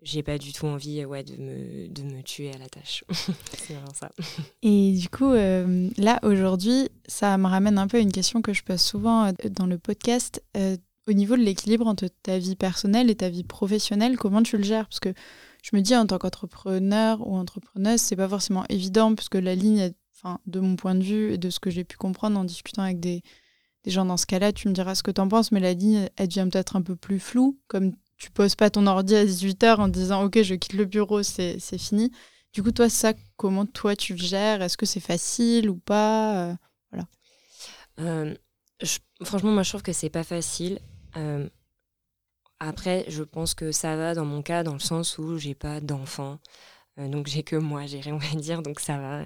J'ai 0.01 0.21
pas 0.21 0.37
du 0.37 0.51
tout 0.51 0.65
envie 0.65 1.05
ouais, 1.05 1.23
de, 1.23 1.37
me, 1.37 1.87
de 1.87 2.03
me 2.03 2.21
tuer 2.21 2.51
à 2.53 2.57
la 2.57 2.67
tâche. 2.67 3.05
C'est 3.57 3.73
vraiment 3.73 3.93
ça. 3.93 4.11
Et 4.61 4.91
du 4.91 5.07
coup, 5.07 5.31
euh, 5.31 5.89
là, 5.97 6.19
aujourd'hui, 6.23 6.89
ça 7.07 7.37
me 7.37 7.47
ramène 7.47 7.77
un 7.77 7.87
peu 7.87 7.97
à 7.97 8.01
une 8.01 8.11
question 8.11 8.41
que 8.41 8.51
je 8.51 8.63
pose 8.63 8.81
souvent 8.81 9.27
euh, 9.27 9.31
dans 9.49 9.65
le 9.65 9.77
podcast. 9.77 10.43
Euh, 10.57 10.75
au 11.07 11.13
niveau 11.13 11.37
de 11.37 11.41
l'équilibre 11.41 11.87
entre 11.87 12.07
ta 12.21 12.37
vie 12.37 12.57
personnelle 12.57 13.09
et 13.09 13.15
ta 13.15 13.29
vie 13.29 13.43
professionnelle, 13.43 14.17
comment 14.17 14.43
tu 14.43 14.57
le 14.57 14.63
gères? 14.63 14.87
Parce 14.87 14.99
que 14.99 15.13
je 15.63 15.75
me 15.75 15.81
dis, 15.81 15.95
en 15.95 16.05
tant 16.05 16.17
qu'entrepreneur 16.17 17.25
ou 17.25 17.37
entrepreneuse, 17.37 18.01
c'est 18.01 18.17
pas 18.17 18.27
forcément 18.27 18.65
évident, 18.67 19.15
puisque 19.15 19.35
la 19.35 19.55
ligne, 19.55 19.93
enfin, 20.15 20.39
de 20.47 20.59
mon 20.59 20.75
point 20.75 20.95
de 20.95 21.03
vue 21.03 21.33
et 21.33 21.37
de 21.37 21.49
ce 21.49 21.61
que 21.61 21.69
j'ai 21.69 21.85
pu 21.85 21.95
comprendre 21.95 22.37
en 22.37 22.43
discutant 22.43 22.83
avec 22.83 22.99
des, 22.99 23.21
gens 23.91 24.05
dans 24.05 24.17
ce 24.17 24.25
cas-là, 24.25 24.51
tu 24.53 24.67
me 24.67 24.73
diras 24.73 24.95
ce 24.95 25.03
que 25.03 25.11
tu 25.11 25.21
en 25.21 25.27
penses, 25.27 25.51
mais 25.51 25.59
la 25.59 25.73
ligne, 25.73 26.09
elle 26.15 26.27
devient 26.27 26.47
peut-être 26.51 26.75
un 26.75 26.81
peu 26.81 26.95
plus 26.95 27.19
floue, 27.19 27.59
comme 27.67 27.93
tu 28.17 28.31
poses 28.31 28.55
pas 28.55 28.69
ton 28.69 28.87
ordi 28.87 29.15
à 29.15 29.25
18h 29.25 29.79
en 29.79 29.87
disant, 29.89 30.23
OK, 30.23 30.41
je 30.41 30.55
quitte 30.55 30.73
le 30.73 30.85
bureau, 30.85 31.23
c'est 31.23 31.59
fini. 31.77 32.11
Du 32.53 32.63
coup, 32.63 32.71
toi, 32.71 32.87
ça, 32.89 33.13
comment 33.37 33.65
toi 33.65 33.95
tu 33.95 34.13
le 34.13 34.19
gères? 34.23 34.61
Est-ce 34.61 34.77
que 34.77 34.85
c'est 34.85 34.99
facile 34.99 35.69
ou 35.69 35.75
pas? 35.77 36.49
Euh, 36.51 36.55
Euh, 37.99 38.33
je- 38.81 38.99
franchement, 39.23 39.51
moi, 39.51 39.63
je 39.63 39.69
trouve 39.69 39.83
que 39.83 39.93
c'est 39.93 40.09
pas 40.09 40.23
facile. 40.23 40.79
Euh, 41.17 41.47
après, 42.59 43.05
je 43.09 43.23
pense 43.23 43.53
que 43.53 43.71
ça 43.71 43.95
va 43.97 44.13
dans 44.15 44.25
mon 44.25 44.41
cas, 44.41 44.63
dans 44.63 44.73
le 44.73 44.79
sens 44.79 45.17
où 45.17 45.37
j'ai 45.37 45.55
pas 45.55 45.81
d'enfant. 45.81 46.39
Euh, 46.99 47.07
donc, 47.07 47.27
j'ai 47.27 47.41
que 47.43 47.55
moi, 47.55 47.85
j'ai 47.87 47.99
rien 47.99 48.19
à 48.33 48.35
dire, 48.35 48.61
donc 48.61 48.79
ça 48.79 48.97
va. 48.97 49.23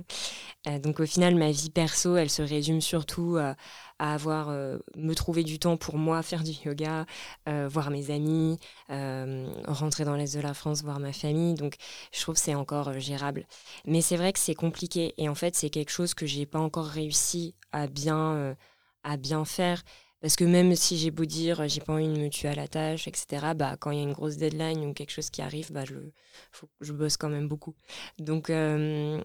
Euh, 0.68 0.80
donc, 0.80 1.00
au 1.02 1.06
final, 1.06 1.36
ma 1.36 1.52
vie 1.52 1.70
perso, 1.70 2.16
elle 2.16 2.30
se 2.30 2.42
résume 2.42 2.82
surtout 2.82 3.38
à, 3.38 3.56
à 4.00 4.14
avoir, 4.14 4.50
euh, 4.50 4.78
me 4.96 5.14
trouver 5.16 5.44
du 5.44 5.60
temps 5.60 5.78
pour 5.78 5.98
moi, 5.98 6.22
faire 6.24 6.44
du 6.44 6.52
yoga, 6.66 7.06
euh, 7.50 7.68
voir 7.70 7.90
mes 7.92 8.12
amis, 8.12 8.58
euh, 8.90 9.50
rentrer 9.68 10.06
dans 10.06 10.16
l'Est 10.16 10.36
de 10.36 10.42
la 10.42 10.54
France, 10.54 10.84
voir 10.84 11.00
ma 11.00 11.14
famille. 11.14 11.56
Donc, 11.56 11.76
je 12.14 12.22
trouve 12.22 12.36
que 12.36 12.42
c'est 12.42 12.56
encore 12.56 12.90
euh, 12.90 13.00
gérable. 13.00 13.46
Mais 13.86 14.02
c'est 14.02 14.18
vrai 14.18 14.34
que 14.34 14.40
c'est 14.40 14.56
compliqué. 14.56 15.14
Et 15.18 15.30
en 15.30 15.36
fait, 15.36 15.56
c'est 15.56 15.70
quelque 15.70 15.92
chose 15.92 16.14
que 16.14 16.26
j'ai 16.26 16.46
pas 16.46 16.60
encore 16.60 16.88
réussi 16.88 17.56
à 17.74 17.88
bien, 17.88 18.34
euh, 18.36 18.56
à 19.04 19.18
bien 19.18 19.46
faire. 19.46 19.84
Parce 20.28 20.36
que 20.36 20.44
même 20.44 20.76
si 20.76 20.98
j'ai 20.98 21.10
beau 21.10 21.24
dire 21.24 21.70
j'ai 21.70 21.80
pas 21.80 21.94
envie 21.94 22.10
de 22.10 22.20
me 22.20 22.28
tuer 22.28 22.50
à 22.50 22.54
la 22.54 22.68
tâche, 22.68 23.08
etc., 23.08 23.54
bah, 23.56 23.78
quand 23.80 23.92
il 23.92 23.98
y 23.98 24.02
a 24.02 24.04
une 24.04 24.12
grosse 24.12 24.36
deadline 24.36 24.84
ou 24.86 24.94
quelque 24.94 25.12
chose 25.12 25.30
qui 25.30 25.42
arrive, 25.42 25.72
bah, 25.72 25.86
je, 25.86 26.92
bosse 26.92 27.16
quand 27.16 27.30
même 27.30 27.48
beaucoup. 27.48 27.76
Donc, 28.20 28.50
euh, 28.50 29.22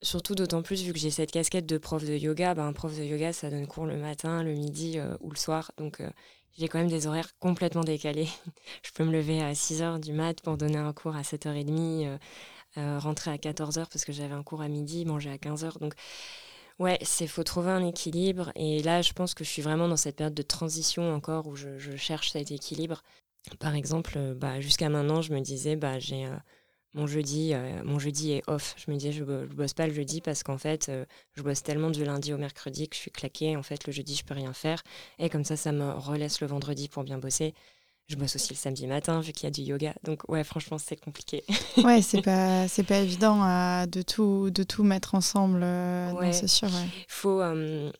surtout 0.00 0.36
d'autant 0.36 0.62
plus 0.62 0.84
vu 0.84 0.92
que 0.92 0.98
j'ai 1.00 1.10
cette 1.10 1.32
casquette 1.32 1.66
de 1.66 1.76
prof 1.76 2.04
de 2.04 2.14
yoga, 2.14 2.54
bah, 2.54 2.62
un 2.62 2.72
prof 2.72 2.96
de 2.96 3.02
yoga, 3.02 3.32
ça 3.32 3.50
donne 3.50 3.66
cours 3.66 3.86
le 3.86 3.96
matin, 3.96 4.44
le 4.44 4.52
midi 4.52 5.00
euh, 5.00 5.16
ou 5.22 5.30
le 5.30 5.36
soir. 5.36 5.72
Donc, 5.76 6.00
euh, 6.00 6.08
j'ai 6.56 6.68
quand 6.68 6.78
même 6.78 6.86
des 6.86 7.08
horaires 7.08 7.36
complètement 7.40 7.82
décalés. 7.82 8.28
je 8.84 8.92
peux 8.92 9.02
me 9.04 9.10
lever 9.10 9.42
à 9.42 9.54
6h 9.54 9.98
du 9.98 10.12
mat 10.12 10.40
pour 10.40 10.56
donner 10.56 10.78
un 10.78 10.92
cours 10.92 11.16
à 11.16 11.22
7h30, 11.22 12.06
euh, 12.06 12.18
euh, 12.76 12.98
rentrer 13.00 13.32
à 13.32 13.38
14h 13.38 13.86
parce 13.90 14.04
que 14.04 14.12
j'avais 14.12 14.34
un 14.34 14.44
cours 14.44 14.62
à 14.62 14.68
midi, 14.68 15.04
manger 15.04 15.30
à 15.30 15.36
15h. 15.36 15.80
Donc, 15.80 15.94
Ouais, 16.78 16.98
c'est 17.02 17.26
faut 17.26 17.42
trouver 17.42 17.70
un 17.70 17.84
équilibre. 17.84 18.52
Et 18.54 18.82
là, 18.82 19.02
je 19.02 19.12
pense 19.12 19.34
que 19.34 19.42
je 19.42 19.48
suis 19.50 19.62
vraiment 19.62 19.88
dans 19.88 19.96
cette 19.96 20.16
période 20.16 20.34
de 20.34 20.42
transition 20.42 21.12
encore 21.12 21.48
où 21.48 21.56
je, 21.56 21.96
cherche 21.96 22.30
cet 22.30 22.52
équilibre. 22.52 23.02
Par 23.58 23.74
exemple, 23.74 24.14
euh, 24.16 24.34
bah, 24.34 24.60
jusqu'à 24.60 24.88
maintenant, 24.88 25.20
je 25.20 25.32
me 25.32 25.40
disais, 25.40 25.74
bah, 25.74 25.98
j'ai 25.98 26.26
euh, 26.26 26.36
mon 26.94 27.06
jeudi, 27.08 27.52
euh, 27.54 27.82
mon 27.84 27.98
jeudi 27.98 28.32
est 28.32 28.42
off. 28.48 28.76
Je 28.78 28.90
me 28.92 28.96
disais, 28.96 29.10
je, 29.12 29.24
je 29.24 29.54
bosse 29.54 29.74
pas 29.74 29.88
le 29.88 29.92
jeudi 29.92 30.20
parce 30.20 30.44
qu'en 30.44 30.58
fait, 30.58 30.90
je 31.34 31.42
bosse 31.42 31.62
tellement 31.64 31.90
du 31.90 32.04
lundi 32.04 32.32
au 32.32 32.38
mercredi 32.38 32.88
que 32.88 32.94
je 32.94 33.00
suis 33.00 33.10
claquée. 33.10 33.56
En 33.56 33.62
fait, 33.64 33.86
le 33.86 33.92
jeudi, 33.92 34.14
je 34.14 34.24
peux 34.24 34.34
rien 34.34 34.52
faire. 34.52 34.82
Et 35.18 35.28
comme 35.30 35.44
ça, 35.44 35.56
ça 35.56 35.72
me 35.72 35.90
relaisse 35.92 36.40
le 36.40 36.46
vendredi 36.46 36.88
pour 36.88 37.02
bien 37.02 37.18
bosser. 37.18 37.54
Je 38.08 38.16
bosse 38.16 38.36
aussi 38.36 38.50
le 38.54 38.56
samedi 38.56 38.86
matin 38.86 39.20
vu 39.20 39.32
qu'il 39.32 39.44
y 39.44 39.46
a 39.48 39.50
du 39.50 39.60
yoga. 39.62 39.94
Donc 40.02 40.26
ouais, 40.28 40.42
franchement, 40.42 40.78
c'est 40.78 40.96
compliqué. 40.96 41.44
Ouais, 41.84 42.00
c'est 42.02 42.22
pas, 42.22 42.66
c'est 42.66 42.82
pas 42.82 42.98
évident 43.00 43.40
à- 43.42 43.86
de, 43.86 44.00
tout, 44.02 44.50
de 44.50 44.62
tout 44.62 44.82
mettre 44.82 45.14
ensemble. 45.14 45.60
euh, 45.62 46.12
Ouais. 46.12 46.32
c'est 46.32 46.48
sûr. 46.48 46.68
ouais. 46.68 46.86
faut, 47.06 47.40
euh, 47.42 47.92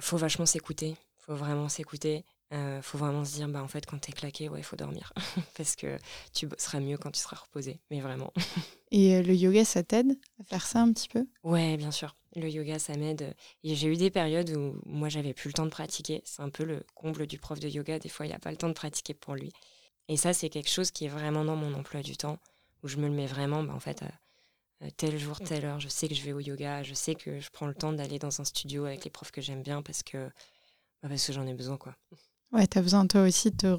faut 0.00 0.16
vachement 0.16 0.46
s'écouter. 0.46 0.96
faut 1.18 1.34
vraiment 1.36 1.68
s'écouter. 1.68 2.24
Euh, 2.52 2.82
faut 2.82 2.98
vraiment 2.98 3.24
se 3.24 3.34
dire, 3.34 3.48
bah, 3.48 3.62
en 3.62 3.68
fait, 3.68 3.86
quand 3.86 3.98
t'es 4.00 4.10
claqué, 4.12 4.48
ouais, 4.48 4.58
il 4.60 4.64
faut 4.64 4.74
dormir. 4.76 5.12
Parce 5.56 5.76
que 5.76 5.98
tu 6.32 6.48
seras 6.58 6.80
mieux 6.80 6.96
quand 6.96 7.10
tu 7.12 7.20
seras 7.20 7.36
reposé. 7.36 7.78
Mais 7.90 8.00
vraiment. 8.00 8.32
Et 8.90 9.14
euh, 9.16 9.22
le 9.22 9.34
yoga, 9.34 9.64
ça 9.64 9.82
t'aide 9.84 10.18
à 10.40 10.44
faire 10.44 10.66
ça 10.66 10.80
un 10.80 10.92
petit 10.92 11.06
peu? 11.08 11.26
Ouais, 11.44 11.76
bien 11.76 11.90
sûr. 11.92 12.16
Le 12.36 12.48
yoga, 12.48 12.78
ça 12.78 12.96
m'aide. 12.96 13.34
Et 13.64 13.74
j'ai 13.74 13.88
eu 13.88 13.96
des 13.96 14.10
périodes 14.10 14.50
où 14.50 14.80
moi, 14.86 15.08
j'avais 15.08 15.34
plus 15.34 15.48
le 15.48 15.54
temps 15.54 15.64
de 15.66 15.70
pratiquer. 15.70 16.22
C'est 16.24 16.42
un 16.42 16.48
peu 16.50 16.64
le 16.64 16.84
comble 16.94 17.26
du 17.26 17.38
prof 17.38 17.58
de 17.58 17.68
yoga. 17.68 17.98
Des 17.98 18.08
fois, 18.08 18.26
il 18.26 18.28
n'y 18.28 18.34
a 18.34 18.38
pas 18.38 18.50
le 18.52 18.56
temps 18.56 18.68
de 18.68 18.72
pratiquer 18.74 19.14
pour 19.14 19.34
lui. 19.34 19.52
Et 20.08 20.16
ça, 20.16 20.32
c'est 20.32 20.48
quelque 20.48 20.70
chose 20.70 20.90
qui 20.90 21.06
est 21.06 21.08
vraiment 21.08 21.44
dans 21.44 21.56
mon 21.56 21.74
emploi 21.74 22.02
du 22.02 22.16
temps, 22.16 22.38
où 22.82 22.88
je 22.88 22.96
me 22.98 23.08
le 23.08 23.14
mets 23.14 23.26
vraiment, 23.26 23.62
bah, 23.64 23.74
en 23.74 23.80
fait, 23.80 24.04
tel 24.96 25.18
jour, 25.18 25.38
telle 25.40 25.64
heure. 25.64 25.80
Je 25.80 25.88
sais 25.88 26.08
que 26.08 26.14
je 26.14 26.22
vais 26.22 26.32
au 26.32 26.40
yoga. 26.40 26.82
Je 26.82 26.94
sais 26.94 27.14
que 27.14 27.40
je 27.40 27.50
prends 27.50 27.66
le 27.66 27.74
temps 27.74 27.92
d'aller 27.92 28.18
dans 28.18 28.40
un 28.40 28.44
studio 28.44 28.84
avec 28.84 29.04
les 29.04 29.10
profs 29.10 29.30
que 29.32 29.40
j'aime 29.40 29.62
bien 29.62 29.82
parce 29.82 30.02
que, 30.02 30.26
bah, 31.02 31.08
parce 31.08 31.26
que 31.26 31.32
j'en 31.32 31.46
ai 31.46 31.54
besoin, 31.54 31.76
quoi. 31.76 31.96
Ouais, 32.52 32.66
t'as 32.66 32.80
besoin 32.82 33.06
toi 33.06 33.22
aussi 33.22 33.50
de 33.50 33.56
te 33.56 33.76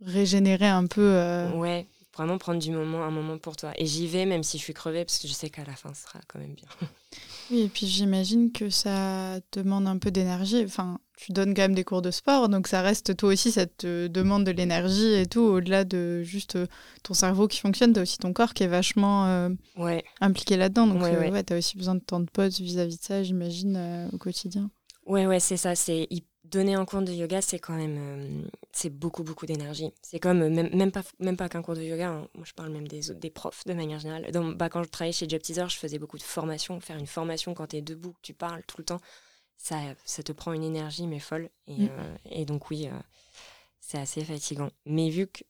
régénérer 0.00 0.68
un 0.68 0.86
peu. 0.86 1.00
euh, 1.02 1.50
Ouais, 1.52 1.86
vraiment 2.14 2.38
prendre 2.38 2.60
du 2.60 2.70
moment, 2.70 3.02
un 3.04 3.10
moment 3.10 3.38
pour 3.38 3.56
toi. 3.56 3.72
Et 3.76 3.86
j'y 3.86 4.06
vais 4.06 4.26
même 4.26 4.42
si 4.42 4.58
je 4.58 4.62
suis 4.62 4.74
crevée 4.74 5.04
parce 5.04 5.18
que 5.18 5.28
je 5.28 5.32
sais 5.32 5.50
qu'à 5.50 5.64
la 5.64 5.74
fin, 5.76 5.92
ce 5.94 6.02
sera 6.02 6.20
quand 6.28 6.38
même 6.38 6.54
bien. 6.54 6.68
Oui, 7.50 7.60
et 7.60 7.68
puis 7.68 7.86
j'imagine 7.86 8.50
que 8.52 8.70
ça 8.70 9.38
demande 9.52 9.86
un 9.86 9.98
peu 9.98 10.10
d'énergie. 10.10 10.62
Enfin, 10.64 10.98
tu 11.16 11.30
donnes 11.32 11.54
quand 11.54 11.60
même 11.62 11.74
des 11.74 11.84
cours 11.84 12.00
de 12.00 12.10
sport, 12.10 12.48
donc 12.48 12.66
ça 12.66 12.80
reste 12.80 13.16
toi 13.18 13.28
aussi, 13.34 13.52
ça 13.52 13.66
te 13.66 14.06
demande 14.06 14.44
de 14.44 14.50
l'énergie 14.50 15.12
et 15.12 15.26
tout, 15.26 15.42
au-delà 15.42 15.84
de 15.84 16.22
juste 16.22 16.56
euh, 16.56 16.66
ton 17.02 17.12
cerveau 17.12 17.46
qui 17.46 17.60
fonctionne, 17.60 17.92
tu 17.92 17.98
as 17.98 18.02
aussi 18.02 18.16
ton 18.16 18.32
corps 18.32 18.54
qui 18.54 18.62
est 18.62 18.66
vachement 18.68 19.26
euh, 19.26 19.50
Ouais, 19.76 20.02
impliqué 20.22 20.56
là-dedans. 20.56 20.86
Donc 20.86 21.02
Ouais, 21.02 21.14
euh, 21.14 21.30
ouais. 21.30 21.44
tu 21.44 21.52
as 21.52 21.58
aussi 21.58 21.76
besoin 21.76 21.94
de 21.96 22.00
temps 22.00 22.20
de 22.20 22.30
pause 22.30 22.58
vis-à-vis 22.60 22.96
de 22.98 23.02
ça, 23.04 23.22
j'imagine, 23.22 23.76
euh, 23.76 24.08
au 24.12 24.16
quotidien. 24.18 24.70
ouais, 25.06 25.26
ouais, 25.26 25.38
c'est 25.38 25.58
ça. 25.58 25.74
C'est 25.74 26.06
y- 26.10 26.24
donner 26.44 26.74
un 26.74 26.84
cours 26.84 27.02
de 27.02 27.12
yoga, 27.12 27.40
c'est 27.42 27.58
quand 27.58 27.74
même, 27.74 27.96
euh, 27.98 28.48
c'est 28.72 28.90
beaucoup, 28.90 29.24
beaucoup 29.24 29.46
d'énergie. 29.46 29.90
C'est 30.02 30.20
comme 30.20 30.42
euh, 30.42 30.50
même, 30.50 30.74
même 30.76 30.92
pas, 30.92 31.02
même 31.18 31.36
pas 31.36 31.48
qu'un 31.48 31.62
cours 31.62 31.74
de 31.74 31.82
yoga. 31.82 32.10
hein. 32.10 32.28
Moi, 32.34 32.44
je 32.46 32.52
parle 32.52 32.70
même 32.70 32.86
des 32.86 33.10
autres- 33.10 33.20
des 33.20 33.30
profs 33.30 33.64
de 33.64 33.72
manière 33.74 33.98
générale. 33.98 34.30
Dans- 34.30 34.52
bah, 34.52 34.68
quand 34.68 34.82
je 34.82 34.88
travaillais 34.90 35.12
chez 35.12 35.28
Job 35.28 35.40
Teaser, 35.40 35.66
je 35.68 35.76
faisais 35.78 35.98
beaucoup 35.98 36.18
de 36.18 36.22
formations. 36.22 36.78
Faire 36.80 36.96
une 36.98 37.06
formation 37.06 37.54
quand 37.54 37.68
tu 37.68 37.76
es 37.76 37.82
debout, 37.82 38.12
que 38.12 38.20
tu 38.22 38.34
parles 38.34 38.62
tout 38.66 38.76
le 38.78 38.84
temps, 38.84 39.00
ça, 39.56 39.80
ça 40.04 40.22
te 40.22 40.32
prend 40.32 40.52
une 40.52 40.64
énergie 40.64 41.06
mais 41.06 41.18
folle. 41.20 41.48
Et, 41.66 41.84
Mm. 41.84 41.88
euh, 41.90 42.16
et 42.30 42.44
donc 42.44 42.70
oui, 42.70 42.88
c'est 43.80 43.98
assez 43.98 44.24
fatigant. 44.24 44.70
Mais 44.86 45.08
vu 45.10 45.26
que, 45.26 45.42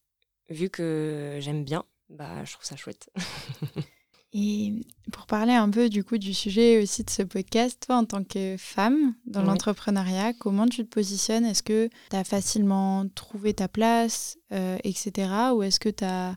vu 0.50 0.70
que 0.70 1.38
j'aime 1.40 1.64
bien, 1.64 1.85
bah, 2.09 2.44
je 2.44 2.52
trouve 2.52 2.64
ça 2.66 2.76
chouette. 2.76 3.11
Et 4.37 4.73
pour 5.12 5.27
parler 5.27 5.53
un 5.53 5.70
peu 5.70 5.88
du 5.88 6.03
coup 6.03 6.18
du 6.18 6.35
sujet 6.35 6.83
aussi 6.83 7.05
de 7.05 7.11
ce 7.11 7.23
podcast, 7.23 7.85
toi 7.87 7.99
en 7.99 8.05
tant 8.05 8.25
que 8.25 8.57
femme 8.59 9.14
dans 9.27 9.42
Oui. 9.42 9.47
l'entrepreneuriat, 9.47 10.33
comment 10.33 10.66
tu 10.66 10.85
te 10.85 10.90
positionnes? 10.90 11.44
Est-ce 11.44 11.62
que 11.62 11.88
tu 12.11 12.16
as 12.16 12.25
facilement 12.25 13.09
trouvé 13.14 13.55
ta 13.55 13.68
place, 13.68 14.37
euh, 14.51 14.77
etc. 14.83 15.31
Ou 15.55 15.62
est-ce 15.62 15.79
que 15.79 15.88
tu 15.88 16.03
as, 16.03 16.37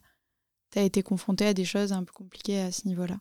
été 0.75 1.01
confrontée 1.01 1.47
à 1.47 1.55
des 1.55 1.65
choses 1.65 1.91
un 1.91 2.03
peu 2.03 2.13
compliquées 2.13 2.59
à 2.59 2.71
ce 2.71 2.87
niveau-là? 2.87 3.19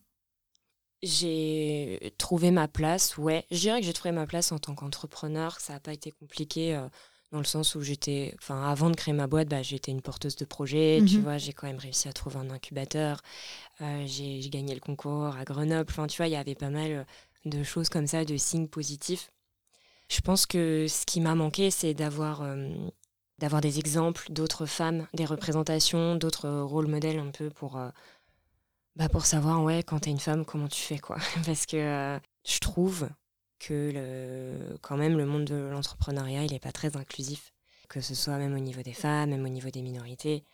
J'ai 1.02 2.14
trouvé 2.18 2.50
ma 2.50 2.68
place, 2.68 3.16
ouais. 3.16 3.46
Je 3.50 3.58
dirais 3.60 3.80
que 3.80 3.86
j'ai 3.86 3.94
trouvé 3.94 4.12
ma 4.12 4.26
place 4.26 4.52
en 4.52 4.58
tant 4.58 4.74
qu'entrepreneur. 4.74 5.58
Ça 5.58 5.72
n'a 5.72 5.80
pas 5.80 5.94
été 5.94 6.10
compliqué 6.10 6.76
euh, 6.76 6.86
dans 7.36 7.40
le 7.40 7.44
sens 7.44 7.74
où 7.74 7.82
j'étais, 7.82 8.34
enfin, 8.38 8.62
avant 8.66 8.88
de 8.88 8.96
créer 8.96 9.12
ma 9.12 9.26
boîte, 9.26 9.48
bah, 9.48 9.60
j'étais 9.62 9.92
une 9.92 10.00
porteuse 10.00 10.36
de 10.36 10.46
projet. 10.46 11.02
Tu 11.06 11.16
Mhm. 11.16 11.22
vois, 11.22 11.36
j'ai 11.36 11.52
quand 11.52 11.66
même 11.66 11.76
réussi 11.76 12.08
à 12.08 12.14
trouver 12.14 12.36
un 12.36 12.48
incubateur. 12.48 13.20
Euh, 13.82 14.04
j'ai 14.06 14.40
gagné 14.48 14.72
le 14.74 14.80
concours 14.80 15.36
à 15.36 15.44
Grenoble. 15.44 15.90
Enfin, 15.90 16.06
tu 16.06 16.16
vois, 16.16 16.28
il 16.28 16.32
y 16.32 16.36
avait 16.36 16.54
pas 16.54 16.70
mal 16.70 16.90
euh, 16.92 17.04
de 17.44 17.62
choses 17.62 17.90
comme 17.90 18.06
ça, 18.06 18.24
de 18.24 18.38
signes 18.38 18.68
positifs. 18.68 19.30
Je 20.08 20.22
pense 20.22 20.46
que 20.46 20.86
ce 20.88 21.04
qui 21.04 21.20
m'a 21.20 21.34
manqué, 21.34 21.70
c'est 21.70 21.92
d'avoir 21.92 22.40
euh, 22.40 22.70
d'avoir 23.38 23.60
des 23.60 23.78
exemples 23.78 24.32
d'autres 24.32 24.64
femmes, 24.64 25.06
des 25.12 25.26
représentations, 25.26 26.16
d'autres 26.16 26.48
rôles 26.48 26.86
modèles 26.86 27.18
un 27.18 27.30
peu 27.32 27.50
pour, 27.50 27.76
euh, 27.76 27.90
bah 28.94 29.10
pour 29.10 29.26
savoir, 29.26 29.62
ouais, 29.62 29.82
quand 29.82 29.98
t'es 30.00 30.10
une 30.10 30.20
femme, 30.20 30.46
comment 30.46 30.68
tu 30.68 30.80
fais, 30.80 30.98
quoi. 30.98 31.18
Parce 31.44 31.66
que 31.66 32.18
je 32.48 32.58
trouve 32.60 33.10
que 33.58 33.90
le, 33.94 34.76
quand 34.82 34.96
même 34.96 35.16
le 35.16 35.26
monde 35.26 35.44
de 35.44 35.54
l'entrepreneuriat, 35.54 36.44
il 36.44 36.52
n'est 36.52 36.58
pas 36.58 36.72
très 36.72 36.96
inclusif. 36.96 37.52
Que 37.88 38.00
ce 38.00 38.14
soit 38.14 38.38
même 38.38 38.54
au 38.54 38.58
niveau 38.58 38.82
des 38.82 38.92
femmes, 38.92 39.30
même 39.30 39.44
au 39.44 39.48
niveau 39.48 39.70
des 39.70 39.82
minorités. 39.82 40.44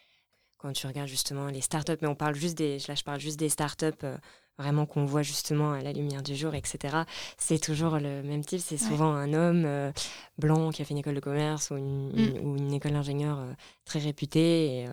Quand 0.62 0.72
tu 0.72 0.86
regardes 0.86 1.08
justement 1.08 1.48
les 1.48 1.60
startups, 1.60 1.96
mais 2.00 2.08
on 2.08 2.14
parle 2.14 2.36
juste 2.36 2.56
des, 2.56 2.78
là 2.88 2.94
je 2.94 3.02
parle 3.02 3.18
juste 3.20 3.38
des 3.38 3.48
startups 3.48 3.86
euh, 4.04 4.16
vraiment 4.58 4.86
qu'on 4.86 5.04
voit 5.04 5.22
justement 5.22 5.72
à 5.72 5.80
la 5.82 5.92
lumière 5.92 6.22
du 6.22 6.36
jour, 6.36 6.54
etc. 6.54 7.04
C'est 7.36 7.58
toujours 7.58 7.96
le 7.98 8.22
même 8.22 8.44
type, 8.44 8.60
c'est 8.60 8.80
Ouais. 8.80 8.88
souvent 8.88 9.12
un 9.12 9.32
homme 9.32 9.64
euh, 9.66 9.90
blanc 10.38 10.70
qui 10.70 10.82
a 10.82 10.84
fait 10.84 10.92
une 10.92 10.98
école 10.98 11.14
de 11.16 11.20
commerce 11.20 11.70
ou 11.70 11.76
une, 11.78 12.12
une- 12.16 12.38
ou 12.46 12.56
une 12.56 12.72
école 12.72 12.92
d'ingénieur 12.92 13.38
euh, 13.40 13.52
très 13.84 13.98
réputée 13.98 14.82
et, 14.82 14.88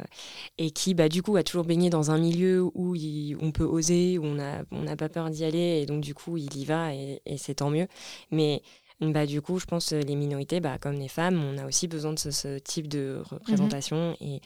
et 0.58 0.72
qui 0.72 0.94
bah, 0.96 1.08
du 1.10 1.22
coup 1.22 1.36
a 1.36 1.44
toujours 1.44 1.66
baigné 1.66 1.90
dans 1.92 2.10
un 2.10 2.18
milieu 2.18 2.64
où 2.74 2.96
il- 2.96 3.38
on 3.42 3.52
peut 3.52 3.64
oser, 3.66 4.18
où 4.18 4.26
on 4.26 4.36
n'a 4.36 4.64
on 4.72 4.82
n'a 4.84 4.96
pas 4.96 5.10
peur 5.10 5.30
d'y 5.30 5.44
aller 5.46 5.82
et 5.82 5.86
donc 5.86 6.02
du 6.02 6.16
coup 6.16 6.38
il 6.38 6.56
y 6.58 6.66
va 6.66 6.96
et, 6.96 7.22
et 7.28 7.38
c'est 7.38 7.56
tant 7.56 7.70
mieux. 7.70 7.88
Mais 8.32 8.64
bah, 9.02 9.26
du 9.26 9.42
coup 9.42 9.60
je 9.60 9.66
pense 9.66 9.94
euh, 9.94 10.00
les 10.02 10.16
minorités, 10.16 10.60
bah, 10.60 10.78
comme 10.78 10.96
les 10.96 11.08
femmes, 11.08 11.42
on 11.44 11.58
a 11.58 11.66
aussi 11.66 11.88
besoin 11.88 12.14
de 12.14 12.20
ce, 12.20 12.32
ce 12.32 12.58
type 12.60 12.88
de 12.88 13.22
représentation 13.24 14.16
et 14.20 14.42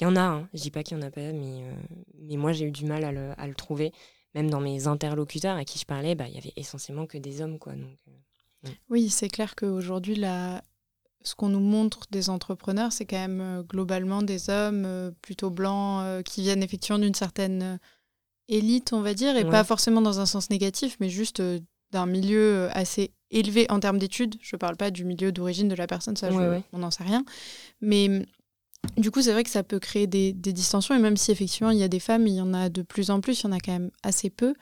il 0.00 0.02
y 0.02 0.06
en 0.06 0.16
a, 0.16 0.20
hein. 0.20 0.48
je 0.52 0.60
dis 0.60 0.70
pas 0.70 0.82
qu'il 0.82 0.96
y 0.98 1.00
en 1.00 1.02
a 1.06 1.10
pas, 1.10 1.32
mais, 1.32 1.62
euh, 1.62 1.74
mais 2.20 2.36
moi 2.36 2.52
j'ai 2.52 2.66
eu 2.66 2.70
du 2.70 2.84
mal 2.84 3.04
à 3.04 3.12
le, 3.12 3.32
à 3.38 3.46
le 3.46 3.54
trouver. 3.54 3.92
Même 4.34 4.50
dans 4.50 4.60
mes 4.60 4.88
interlocuteurs 4.88 5.56
à 5.56 5.64
qui 5.64 5.78
je 5.78 5.84
parlais, 5.86 6.16
bah, 6.16 6.26
il 6.28 6.34
y 6.34 6.38
avait 6.38 6.52
essentiellement 6.56 7.06
que 7.06 7.16
des 7.18 7.40
hommes. 7.40 7.58
Quoi, 7.60 7.74
donc, 7.74 7.96
euh, 8.08 8.70
Oui, 8.90 9.08
c'est 9.08 9.28
clair 9.28 9.54
qu'aujourd'hui, 9.54 10.16
la... 10.16 10.60
ce 11.22 11.36
qu'on 11.36 11.48
nous 11.50 11.60
montre 11.60 12.00
des 12.10 12.28
entrepreneurs, 12.30 12.92
c'est 12.92 13.06
quand 13.06 13.16
même 13.16 13.40
euh, 13.40 13.62
globalement 13.62 14.22
des 14.22 14.50
hommes 14.50 15.12
plutôt 15.22 15.50
blancs 15.50 16.24
qui 16.24 16.42
viennent 16.42 16.64
effectivement 16.64 16.98
d'une 16.98 17.14
certaine 17.14 17.78
élite, 18.48 18.92
on 18.92 19.02
va 19.02 19.14
dire, 19.14 19.36
et 19.36 19.44
Ouais. 19.44 19.50
pas 19.50 19.62
forcément 19.64 20.02
dans 20.02 20.18
un 20.18 20.26
sens 20.26 20.50
négatif, 20.50 20.96
mais 20.98 21.08
juste 21.08 21.40
d'un 21.92 22.06
milieu 22.06 22.68
assez 22.76 23.12
élevé 23.34 23.66
en 23.70 23.80
termes 23.80 23.98
d'études. 23.98 24.36
Je 24.40 24.56
parle 24.56 24.76
pas 24.76 24.90
du 24.90 25.04
milieu 25.04 25.30
d'origine 25.32 25.68
de 25.68 25.74
la 25.74 25.86
personne, 25.86 26.16
ça, 26.16 26.30
je- 26.30 26.36
Ouais, 26.36 26.48
ouais. 26.48 26.62
on 26.72 26.78
n'en 26.78 26.90
sait 26.90 27.04
rien. 27.04 27.24
Mais 27.82 28.06
hum, 28.08 28.24
du 28.96 29.10
coup, 29.10 29.22
c'est 29.22 29.32
vrai 29.32 29.44
que 29.44 29.50
ça 29.50 29.62
peut 29.62 29.78
créer 29.78 30.06
des, 30.06 30.32
des 30.32 30.52
distensions, 30.52 30.94
et 30.94 30.98
même 30.98 31.16
si 31.16 31.30
effectivement 31.32 31.70
il 31.70 31.78
y 31.78 31.82
a 31.82 31.88
des 31.88 32.00
femmes, 32.00 32.26
il 32.26 32.34
y 32.34 32.40
en 32.40 32.52
a 32.54 32.68
de 32.68 32.82
plus 32.82 33.10
en 33.10 33.20
plus, 33.20 33.40
il 33.40 33.44
y 33.44 33.46
en 33.48 33.52
a 33.52 33.58
quand 33.60 33.72
même 33.72 33.90
assez 34.02 34.30
peu. 34.30 34.54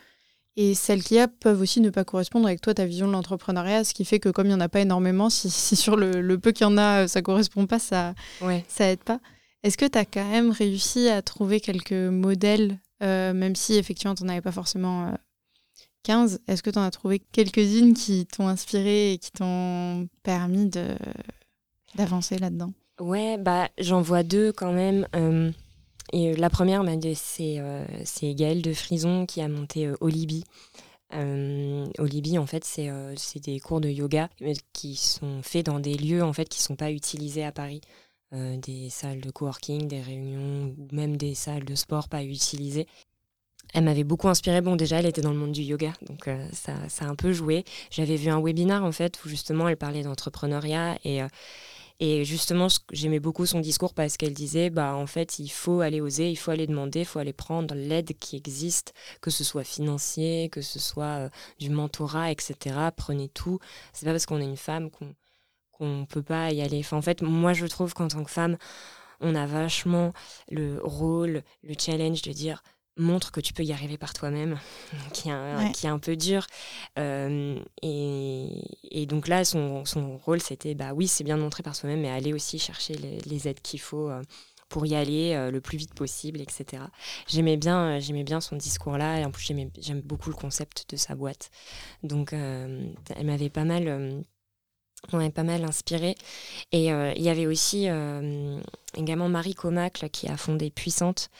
Et 0.56 0.74
celles 0.74 1.02
qu'il 1.02 1.16
y 1.16 1.20
a 1.20 1.28
peuvent 1.28 1.60
aussi 1.62 1.80
ne 1.80 1.88
pas 1.88 2.04
correspondre 2.04 2.46
avec 2.46 2.60
toi, 2.60 2.74
ta 2.74 2.84
vision 2.84 3.06
de 3.08 3.12
l'entrepreneuriat, 3.12 3.84
ce 3.84 3.94
qui 3.94 4.04
fait 4.04 4.20
que 4.20 4.28
comme 4.28 4.46
il 4.46 4.50
n'y 4.50 4.54
en 4.54 4.60
a 4.60 4.68
pas 4.68 4.80
énormément, 4.80 5.30
si, 5.30 5.48
si 5.50 5.76
sur 5.76 5.96
le, 5.96 6.20
le 6.20 6.38
peu 6.38 6.52
qu'il 6.52 6.66
y 6.66 6.68
en 6.68 6.76
a, 6.76 7.04
euh, 7.04 7.08
ça 7.08 7.22
correspond 7.22 7.66
pas, 7.66 7.78
ça 7.78 8.14
ouais. 8.42 8.64
ça 8.68 8.90
aide 8.90 9.02
pas. 9.02 9.18
Est-ce 9.62 9.78
que 9.78 9.86
tu 9.86 9.96
as 9.98 10.04
quand 10.04 10.28
même 10.28 10.50
réussi 10.50 11.08
à 11.08 11.22
trouver 11.22 11.60
quelques 11.60 11.92
modèles, 11.92 12.78
euh, 13.02 13.32
même 13.32 13.56
si 13.56 13.74
effectivement 13.76 14.14
tu 14.14 14.24
n'en 14.24 14.28
avais 14.30 14.40
pas 14.42 14.52
forcément 14.52 15.06
euh, 15.06 15.12
15 16.02 16.40
Est-ce 16.48 16.62
que 16.62 16.70
tu 16.70 16.78
en 16.78 16.82
as 16.82 16.90
trouvé 16.90 17.18
quelques-unes 17.18 17.94
qui 17.94 18.26
t'ont 18.26 18.48
inspiré 18.48 19.12
et 19.12 19.18
qui 19.18 19.32
t'ont 19.32 20.08
permis 20.22 20.68
de 20.68 20.96
d'avancer 21.94 22.38
là-dedans? 22.38 22.72
Ouais, 23.00 23.36
bah, 23.38 23.68
j'en 23.78 24.00
vois 24.00 24.22
deux 24.22 24.52
quand 24.52 24.72
même. 24.72 25.06
euh, 25.16 25.50
et 26.12 26.32
euh, 26.32 26.36
la 26.36 26.50
première, 26.50 26.84
c'est 27.14 27.58
euh, 27.58 27.84
c'est 28.04 28.34
Gaëlle 28.34 28.62
de 28.62 28.72
Frison 28.72 29.26
qui 29.26 29.40
a 29.40 29.48
monté 29.48 29.90
Olibi. 30.00 30.44
Olibi, 31.98 32.38
en 32.38 32.46
fait, 32.46 32.64
c'est 32.64 32.90
c'est 33.16 33.40
des 33.40 33.60
cours 33.60 33.80
de 33.80 33.88
yoga 33.88 34.30
qui 34.72 34.96
sont 34.96 35.42
faits 35.42 35.66
dans 35.66 35.78
des 35.78 35.94
lieux 35.94 36.22
en 36.22 36.32
fait 36.32 36.48
qui 36.48 36.62
sont 36.62 36.76
pas 36.76 36.90
utilisés 36.90 37.44
à 37.44 37.52
Paris. 37.52 37.80
Des 38.32 38.88
salles 38.88 39.20
de 39.20 39.30
coworking, 39.30 39.88
des 39.88 40.00
réunions 40.00 40.74
ou 40.78 40.88
même 40.94 41.18
des 41.18 41.34
salles 41.34 41.66
de 41.66 41.74
sport 41.74 42.08
pas 42.08 42.24
utilisées. 42.24 42.86
Elle 43.72 43.84
m'avait 43.84 44.04
beaucoup 44.04 44.28
inspirée. 44.28 44.60
Bon, 44.60 44.76
déjà, 44.76 44.98
elle 44.98 45.06
était 45.06 45.22
dans 45.22 45.32
le 45.32 45.38
monde 45.38 45.52
du 45.52 45.62
yoga, 45.62 45.92
donc 46.02 46.28
euh, 46.28 46.46
ça, 46.52 46.74
ça 46.88 47.06
a 47.06 47.08
un 47.08 47.14
peu 47.14 47.32
joué. 47.32 47.64
J'avais 47.90 48.16
vu 48.16 48.28
un 48.28 48.40
webinar, 48.40 48.84
en 48.84 48.92
fait, 48.92 49.24
où 49.24 49.28
justement, 49.28 49.68
elle 49.68 49.76
parlait 49.76 50.02
d'entrepreneuriat 50.02 50.98
et, 51.04 51.22
euh, 51.22 51.28
et 52.00 52.24
justement, 52.24 52.66
j'aimais 52.90 53.20
beaucoup 53.20 53.46
son 53.46 53.60
discours 53.60 53.94
parce 53.94 54.16
qu'elle 54.16 54.34
disait, 54.34 54.70
bah, 54.70 54.96
en 54.96 55.06
fait, 55.06 55.38
il 55.38 55.48
faut 55.48 55.80
aller 55.80 56.00
oser, 56.00 56.30
il 56.30 56.36
faut 56.36 56.50
aller 56.50 56.66
demander, 56.66 57.00
il 57.00 57.06
faut 57.06 57.20
aller 57.20 57.32
prendre 57.32 57.74
l'aide 57.74 58.18
qui 58.18 58.36
existe, 58.36 58.92
que 59.20 59.30
ce 59.30 59.44
soit 59.44 59.64
financier, 59.64 60.48
que 60.50 60.62
ce 60.62 60.78
soit 60.78 61.04
euh, 61.04 61.28
du 61.58 61.70
mentorat, 61.70 62.32
etc. 62.32 62.76
Prenez 62.96 63.28
tout. 63.28 63.58
C'est 63.92 64.04
pas 64.04 64.12
parce 64.12 64.26
qu'on 64.26 64.40
est 64.40 64.44
une 64.44 64.56
femme 64.56 64.90
qu'on 64.90 65.14
qu'on 65.72 66.06
peut 66.06 66.22
pas 66.22 66.52
y 66.52 66.60
aller. 66.60 66.82
En 66.92 67.02
fait, 67.02 67.22
moi, 67.22 67.52
je 67.54 67.66
trouve 67.66 67.94
qu'en 67.94 68.08
tant 68.08 68.22
que 68.24 68.30
femme, 68.30 68.56
on 69.20 69.34
a 69.34 69.46
vachement 69.46 70.12
le 70.50 70.80
rôle, 70.82 71.42
le 71.62 71.74
challenge 71.78 72.22
de 72.22 72.32
dire 72.32 72.62
montre 72.96 73.32
que 73.32 73.40
tu 73.40 73.52
peux 73.52 73.62
y 73.64 73.72
arriver 73.72 73.96
par 73.98 74.12
toi-même, 74.12 74.58
qui, 75.12 75.28
est 75.28 75.32
un- 75.32 75.58
Ouais. 75.66 75.72
qui 75.72 75.86
est 75.86 75.90
un 75.90 75.98
peu 75.98 76.16
dur. 76.16 76.46
Euh, 76.98 77.58
et, 77.82 78.64
et 78.90 79.06
donc 79.06 79.28
là, 79.28 79.44
son, 79.44 79.84
son 79.84 80.16
rôle, 80.18 80.40
c'était, 80.40 80.74
bah 80.74 80.92
oui, 80.94 81.08
c'est 81.08 81.24
bien 81.24 81.36
de 81.36 81.42
montrer 81.42 81.62
par 81.62 81.74
soi-même, 81.74 82.00
mais 82.00 82.10
aller 82.10 82.32
aussi 82.32 82.58
chercher 82.58 82.94
les, 82.94 83.18
les 83.20 83.48
aides 83.48 83.60
qu'il 83.62 83.80
faut 83.80 84.08
euh, 84.10 84.22
pour 84.68 84.86
y 84.86 84.94
aller 84.94 85.34
euh, 85.34 85.50
le 85.50 85.60
plus 85.60 85.76
vite 85.78 85.94
possible, 85.94 86.40
etc. 86.40 86.84
J'aimais 87.28 87.56
bien, 87.56 87.98
j'aimais 87.98 88.24
bien 88.24 88.40
son 88.40 88.56
discours-là, 88.56 89.20
et 89.20 89.24
en 89.24 89.30
plus, 89.30 89.44
j'aime 89.78 90.00
beaucoup 90.00 90.30
le 90.30 90.36
concept 90.36 90.86
de 90.90 90.96
sa 90.96 91.14
boîte. 91.14 91.50
Donc, 92.02 92.32
euh, 92.32 92.86
elle 93.16 93.26
m'avait 93.26 93.50
pas 93.50 93.64
mal... 93.64 94.22
euh, 95.14 95.18
ouais, 95.18 95.30
pas 95.30 95.42
mal 95.42 95.64
inspiré. 95.64 96.14
Et 96.72 96.92
euh, 96.92 97.12
il 97.16 97.22
y 97.22 97.28
avait 97.28 97.46
aussi 97.46 97.88
euh, 97.88 98.60
également 98.96 99.28
Marie 99.28 99.54
Comacle 99.54 100.08
qui 100.10 100.28
a 100.28 100.36
fondé 100.36 100.70
Puissante, 100.70 101.30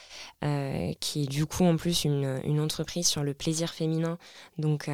euh, 0.43 0.93
qui 0.99 1.23
est 1.23 1.27
du 1.27 1.45
coup 1.45 1.63
en 1.65 1.77
plus 1.77 2.03
une, 2.05 2.41
une 2.43 2.59
entreprise 2.59 3.07
sur 3.07 3.23
le 3.23 3.33
plaisir 3.33 3.71
féminin. 3.73 4.17
Donc, 4.57 4.89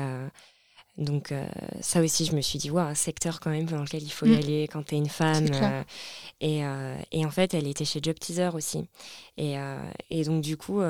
donc 0.97 1.33
ça 1.81 2.01
aussi, 2.01 2.25
je 2.25 2.35
me 2.35 2.41
suis 2.41 2.59
dit, 2.59 2.69
waouh, 2.71 2.85
un 2.87 2.95
secteur 2.95 3.39
quand 3.39 3.51
même 3.51 3.65
dans 3.65 3.81
lequel 3.81 4.03
il 4.03 4.09
faut 4.11 4.25
y 4.25 4.31
Mm. 4.31 4.35
aller 4.35 4.67
quand 4.71 4.83
tu 4.83 4.95
es 4.95 4.97
une 4.97 5.09
femme. 5.09 5.45
Et, 6.41 6.61
et 7.11 7.25
en 7.25 7.31
fait, 7.31 7.53
elle 7.53 7.67
était 7.67 7.85
chez 7.85 7.99
Job 8.03 8.19
Teaser 8.19 8.49
aussi. 8.53 8.85
Et, 9.37 9.55
et 10.09 10.23
donc 10.25 10.41
du 10.41 10.57
coup, 10.57 10.81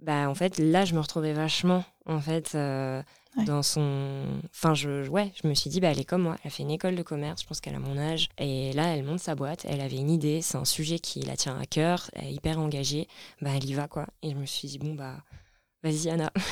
bah, 0.00 0.28
en 0.28 0.34
fait, 0.34 0.58
là, 0.58 0.84
je 0.84 0.94
me 0.94 1.00
retrouvais 1.00 1.32
vachement, 1.32 1.84
en 2.06 2.20
fait, 2.20 2.56
Ouais. 3.36 3.44
dans 3.44 3.62
son... 3.62 4.24
Enfin, 4.50 4.74
je, 4.74 5.08
ouais, 5.08 5.32
je 5.42 5.48
me 5.48 5.54
suis 5.54 5.70
dit, 5.70 5.80
bah, 5.80 5.88
elle 5.88 5.98
est 5.98 6.04
comme 6.04 6.22
moi. 6.22 6.36
Elle 6.44 6.50
fait 6.50 6.62
une 6.62 6.70
école 6.70 6.96
de 6.96 7.02
commerce, 7.02 7.42
je 7.42 7.46
pense 7.46 7.60
qu'elle 7.60 7.74
a 7.74 7.78
mon 7.78 7.96
âge. 7.96 8.28
Et 8.38 8.72
là, 8.74 8.94
elle 8.94 9.04
monte 9.04 9.20
sa 9.20 9.34
boîte. 9.34 9.64
Elle 9.68 9.80
avait 9.80 9.96
une 9.96 10.10
idée, 10.10 10.42
c'est 10.42 10.58
un 10.58 10.64
sujet 10.64 10.98
qui 10.98 11.20
la 11.20 11.36
tient 11.36 11.58
à 11.58 11.64
cœur. 11.64 12.10
Elle 12.12 12.26
est 12.28 12.34
hyper 12.34 12.58
engagée. 12.58 13.08
Bah, 13.40 13.50
elle 13.56 13.64
y 13.64 13.74
va, 13.74 13.88
quoi. 13.88 14.06
Et 14.22 14.30
je 14.30 14.36
me 14.36 14.44
suis 14.44 14.68
dit, 14.68 14.78
bon, 14.78 14.94
bah, 14.94 15.16
vas-y, 15.82 16.10
Anna. 16.10 16.30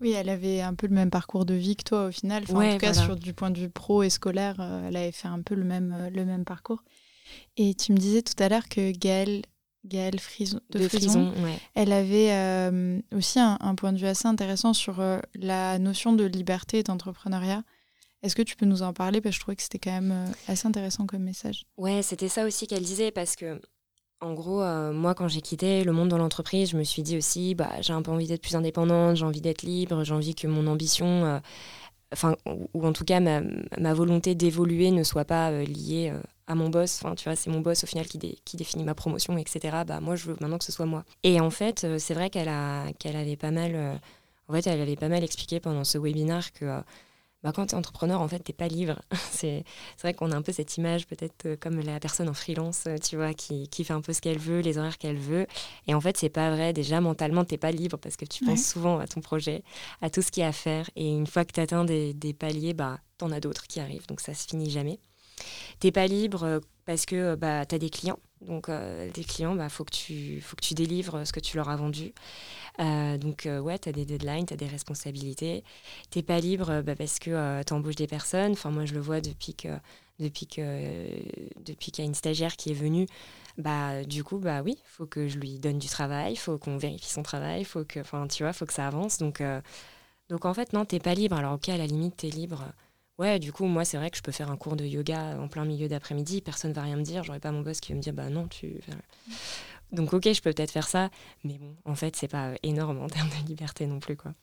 Oui, 0.00 0.12
elle 0.12 0.28
avait 0.28 0.60
un 0.60 0.74
peu 0.74 0.86
le 0.86 0.94
même 0.94 1.10
parcours 1.10 1.44
de 1.44 1.54
vie 1.54 1.74
que 1.74 1.82
toi 1.82 2.06
au 2.06 2.12
final. 2.12 2.44
Enfin, 2.44 2.54
en 2.54 2.72
tout 2.72 2.78
cas, 2.78 2.92
voilà. 2.92 3.06
sur 3.06 3.16
du 3.16 3.34
point 3.34 3.50
de 3.50 3.58
vue 3.58 3.68
pro 3.68 4.02
et 4.02 4.10
scolaire, 4.10 4.56
euh, 4.60 4.86
elle 4.88 4.96
avait 4.96 5.12
fait 5.12 5.28
un 5.28 5.42
peu 5.42 5.54
le 5.54 5.64
même, 5.64 5.92
euh, 5.98 6.10
le 6.10 6.24
même 6.24 6.44
parcours. 6.44 6.84
Et 7.56 7.74
tu 7.74 7.92
me 7.92 7.98
disais 7.98 8.22
tout 8.22 8.40
à 8.40 8.48
l'heure 8.48 8.68
que 8.68 8.92
Gaëlle, 8.92 9.42
Gaëlle 9.88 10.20
Frison, 10.20 10.60
de, 10.70 10.78
De 10.78 10.88
Frison, 10.88 11.32
Frison, 11.32 11.44
ouais. 11.44 11.58
elle 11.74 11.92
avait 11.92 12.30
euh, 12.32 13.00
aussi 13.12 13.40
un, 13.40 13.56
un 13.60 13.74
point 13.74 13.92
de 13.92 13.98
vue 13.98 14.06
assez 14.06 14.28
intéressant 14.28 14.72
sur 14.72 15.00
euh, 15.00 15.18
la 15.34 15.78
notion 15.78 16.12
de 16.12 16.24
liberté 16.24 16.78
et 16.78 16.82
d'entrepreneuriat. 16.82 17.62
Est-ce 18.22 18.36
que 18.36 18.42
tu 18.42 18.56
peux 18.56 18.66
nous 18.66 18.82
en 18.82 18.92
parler? 18.92 19.20
Parce 19.20 19.34
que 19.34 19.36
je 19.36 19.40
trouvais 19.40 19.56
que 19.56 19.62
c'était 19.62 19.78
quand 19.78 19.92
même 19.92 20.12
euh, 20.12 20.32
assez 20.52 20.68
intéressant 20.68 21.06
comme 21.06 21.22
message. 21.22 21.64
Ouais, 21.76 22.02
c'était 22.02 22.28
ça 22.28 22.44
aussi 22.44 22.66
qu'elle 22.66 22.82
disait 22.82 23.10
parce 23.10 23.34
que, 23.34 23.60
en 24.20 24.34
gros, 24.34 24.64
moi, 24.92 25.14
quand 25.14 25.28
j'ai 25.28 25.40
quitté 25.40 25.84
le 25.84 25.92
monde 25.92 26.08
dans 26.08 26.18
l'entreprise, 26.18 26.70
je 26.70 26.76
me 26.76 26.82
suis 26.82 27.02
dit 27.02 27.16
aussi, 27.16 27.54
bah, 27.54 27.70
j'ai 27.80 27.92
un 27.92 28.02
peu 28.02 28.10
envie 28.10 28.26
d'être 28.26 28.42
plus 28.42 28.56
indépendante, 28.56 29.16
j'ai 29.16 29.24
envie 29.24 29.40
d'être 29.40 29.62
libre, 29.62 30.02
j'ai 30.02 30.12
envie 30.12 30.34
que 30.34 30.48
mon 30.48 30.66
ambition, 30.66 31.40
enfin, 32.12 32.36
ou, 32.74 32.86
en 32.86 32.92
tout 32.92 33.04
cas 33.04 33.20
ma, 33.20 33.94
volonté 33.94 34.34
d'évoluer 34.34 34.90
ne 34.90 35.02
soit 35.02 35.24
pas 35.24 35.50
euh, 35.50 35.64
liée 35.64 36.10
euh, 36.12 36.20
à 36.46 36.54
mon 36.54 36.68
boss. 36.68 37.00
Enfin, 37.02 37.14
tu 37.14 37.24
vois, 37.24 37.36
c'est 37.36 37.50
mon 37.50 37.60
boss 37.60 37.84
au 37.84 37.86
final 37.86 38.06
qui, 38.06 38.18
dé- 38.18 38.38
qui 38.44 38.56
définit 38.56 38.84
ma 38.84 38.94
promotion, 38.94 39.36
etc. 39.38 39.84
Bah, 39.86 40.00
moi, 40.00 40.16
je 40.16 40.26
veux 40.26 40.36
maintenant 40.40 40.58
que 40.58 40.64
ce 40.64 40.72
soit 40.72 40.86
moi. 40.86 41.04
Et 41.22 41.40
en 41.40 41.50
fait, 41.50 41.84
euh, 41.84 41.98
c'est 41.98 42.14
vrai 42.14 42.30
qu'elle 42.30 42.50
qu'elle 42.98 43.16
avait 43.16 43.36
pas 43.36 43.50
mal, 43.50 44.00
en 44.48 44.52
fait, 44.52 44.66
elle 44.66 44.80
avait 44.80 44.96
pas 44.96 45.08
mal 45.08 45.24
expliqué 45.24 45.60
pendant 45.60 45.84
ce 45.84 45.98
webinaire 45.98 46.52
que. 46.52 46.80
Bah, 47.42 47.52
quand 47.54 47.66
tu 47.66 47.74
es 47.74 47.78
entrepreneur, 47.78 48.20
en 48.20 48.26
fait, 48.28 48.40
t'es 48.40 48.52
pas 48.52 48.68
libre. 48.68 49.00
c'est 49.30 49.64
c'est 49.96 50.02
vrai 50.02 50.14
qu'on 50.14 50.32
a 50.32 50.36
un 50.36 50.42
peu 50.42 50.52
cette 50.52 50.76
image, 50.76 51.06
peut-être 51.06 51.46
euh, 51.46 51.56
comme 51.56 51.78
la 51.80 52.00
personne 52.00 52.28
en 52.28 52.34
freelance, 52.34 52.84
euh, 52.88 52.96
tu 52.98 53.16
vois, 53.16 53.32
qui, 53.34 53.68
qui 53.68 53.84
fait 53.84 53.92
un 53.92 54.00
peu 54.00 54.12
ce 54.12 54.20
qu'elle 54.20 54.38
veut, 54.38 54.60
les 54.60 54.76
horaires 54.78 54.98
qu'elle 54.98 55.16
veut. 55.18 55.46
Et 55.86 55.94
en 55.94 56.00
fait, 56.00 56.16
c'est 56.16 56.28
pas 56.30 56.50
vrai. 56.50 56.72
Déjà, 56.72 57.00
mentalement, 57.00 57.44
t'es 57.44 57.58
pas 57.58 57.70
libre 57.70 57.96
parce 57.98 58.16
que 58.16 58.24
tu 58.24 58.44
Ouais. 58.44 58.50
penses 58.50 58.64
souvent 58.64 58.98
à 58.98 59.06
ton 59.06 59.20
projet, 59.20 59.62
à 60.02 60.10
tout 60.10 60.22
ce 60.22 60.30
qu'il 60.30 60.40
y 60.42 60.44
a 60.44 60.48
à 60.48 60.52
faire. 60.52 60.90
Et 60.96 61.08
une 61.08 61.26
fois 61.26 61.44
que 61.44 61.52
tu 61.52 61.60
atteins 61.60 61.84
des, 61.84 62.12
des 62.14 62.32
paliers, 62.34 62.74
bah, 62.74 62.98
t'en 63.18 63.30
as 63.30 63.40
d'autres 63.40 63.66
qui 63.66 63.78
arrivent. 63.80 64.06
Donc, 64.08 64.20
ça 64.20 64.34
se 64.34 64.46
finit 64.48 64.70
jamais. 64.70 64.98
T'es 65.80 65.92
pas 65.92 66.06
libre 66.08 66.42
euh, 66.44 66.60
parce 66.86 67.06
que 67.06 67.34
bah, 67.36 67.64
tu 67.66 67.74
as 67.74 67.78
des 67.78 67.90
clients. 67.90 68.18
Donc, 68.42 68.68
euh, 68.68 69.10
des 69.12 69.24
clients, 69.24 69.52
il 69.52 69.58
bah, 69.58 69.68
faut, 69.68 69.84
que 69.84 69.90
tu- 69.94 70.40
faut 70.40 70.56
que 70.56 70.64
tu 70.64 70.74
délivres 70.74 71.26
ce 71.26 71.32
que 71.32 71.40
tu 71.40 71.56
leur 71.56 71.68
as 71.68 71.76
vendu. 71.76 72.12
Euh, 72.80 73.18
donc, 73.18 73.46
euh, 73.46 73.60
ouais, 73.60 73.78
tu 73.78 73.88
as 73.88 73.92
des 73.92 74.04
deadlines, 74.06 74.46
tu 74.46 74.54
as 74.54 74.56
des 74.56 74.66
responsabilités. 74.66 75.64
T'es 76.10 76.22
pas 76.22 76.40
libre 76.40 76.70
euh, 76.70 76.82
bah, 76.82 76.96
parce 76.96 77.18
que 77.18 77.62
tu 77.64 77.72
embauches 77.74 77.96
des 77.96 78.06
personnes. 78.06 78.52
Enfin, 78.52 78.70
moi, 78.70 78.84
je 78.86 78.94
le 78.94 79.00
vois 79.00 79.20
depuis 79.20 79.54
que 79.54 79.68
depuis 80.20 80.46
que 80.48 80.62
depuis 81.64 81.92
qu'il 81.92 82.04
y 82.04 82.06
a 82.06 82.08
une 82.08 82.14
stagiaire 82.14 82.56
qui 82.56 82.70
est 82.70 82.74
venue. 82.74 83.06
Bah, 83.58 84.04
du 84.04 84.24
coup, 84.24 84.38
bah 84.38 84.62
oui, 84.62 84.78
faut 84.84 85.06
que 85.06 85.28
je 85.28 85.38
lui 85.38 85.58
donne 85.58 85.78
du 85.78 85.88
travail, 85.88 86.36
faut 86.36 86.58
qu'on 86.58 86.76
vérifie 86.78 87.10
son 87.10 87.22
travail, 87.22 87.64
faut 87.64 87.84
que, 87.84 88.00
tu 88.28 88.42
vois, 88.44 88.52
faut 88.52 88.66
que 88.66 88.72
ça 88.72 88.86
avance. 88.86 89.18
Donc, 89.18 89.40
euh, 89.40 89.60
donc 90.30 90.44
en 90.46 90.54
fait, 90.54 90.72
non, 90.72 90.84
t'es 90.84 91.00
pas 91.00 91.14
libre. 91.14 91.36
Alors, 91.36 91.54
ok, 91.54 91.68
à 91.70 91.76
la 91.78 91.86
limite, 91.86 92.16
t'es 92.18 92.30
libre. 92.30 92.64
Ouais, 93.18 93.38
du 93.40 93.52
coup, 93.52 93.64
moi, 93.66 93.84
c'est 93.84 93.96
vrai 93.96 94.10
que 94.10 94.16
je 94.16 94.22
peux 94.22 94.30
faire 94.32 94.50
un 94.50 94.56
cours 94.56 94.76
de 94.76 94.84
yoga 94.84 95.36
en 95.40 95.48
plein 95.48 95.64
milieu 95.64 95.88
d'après-midi. 95.88 96.40
Personne 96.40 96.72
va 96.72 96.82
rien 96.82 96.96
me 96.96 97.02
dire. 97.02 97.24
J'aurais 97.24 97.40
pas 97.40 97.50
mon 97.50 97.62
boss 97.62 97.80
qui 97.80 97.92
va 97.92 97.96
me 97.96 98.02
dire, 98.02 98.12
bah 98.12 98.30
non, 98.30 98.46
tu. 98.46 98.80
Donc, 99.90 100.12
ok, 100.12 100.32
je 100.32 100.40
peux 100.40 100.52
peut-être 100.52 100.70
faire 100.70 100.86
ça, 100.86 101.10
mais 101.44 101.58
bon, 101.58 101.74
en 101.84 101.94
fait, 101.94 102.14
c'est 102.14 102.28
pas 102.28 102.52
énorme 102.62 103.00
en 103.02 103.08
termes 103.08 103.30
de 103.42 103.48
liberté 103.48 103.86
non 103.86 103.98
plus, 104.00 104.16
quoi. 104.16 104.34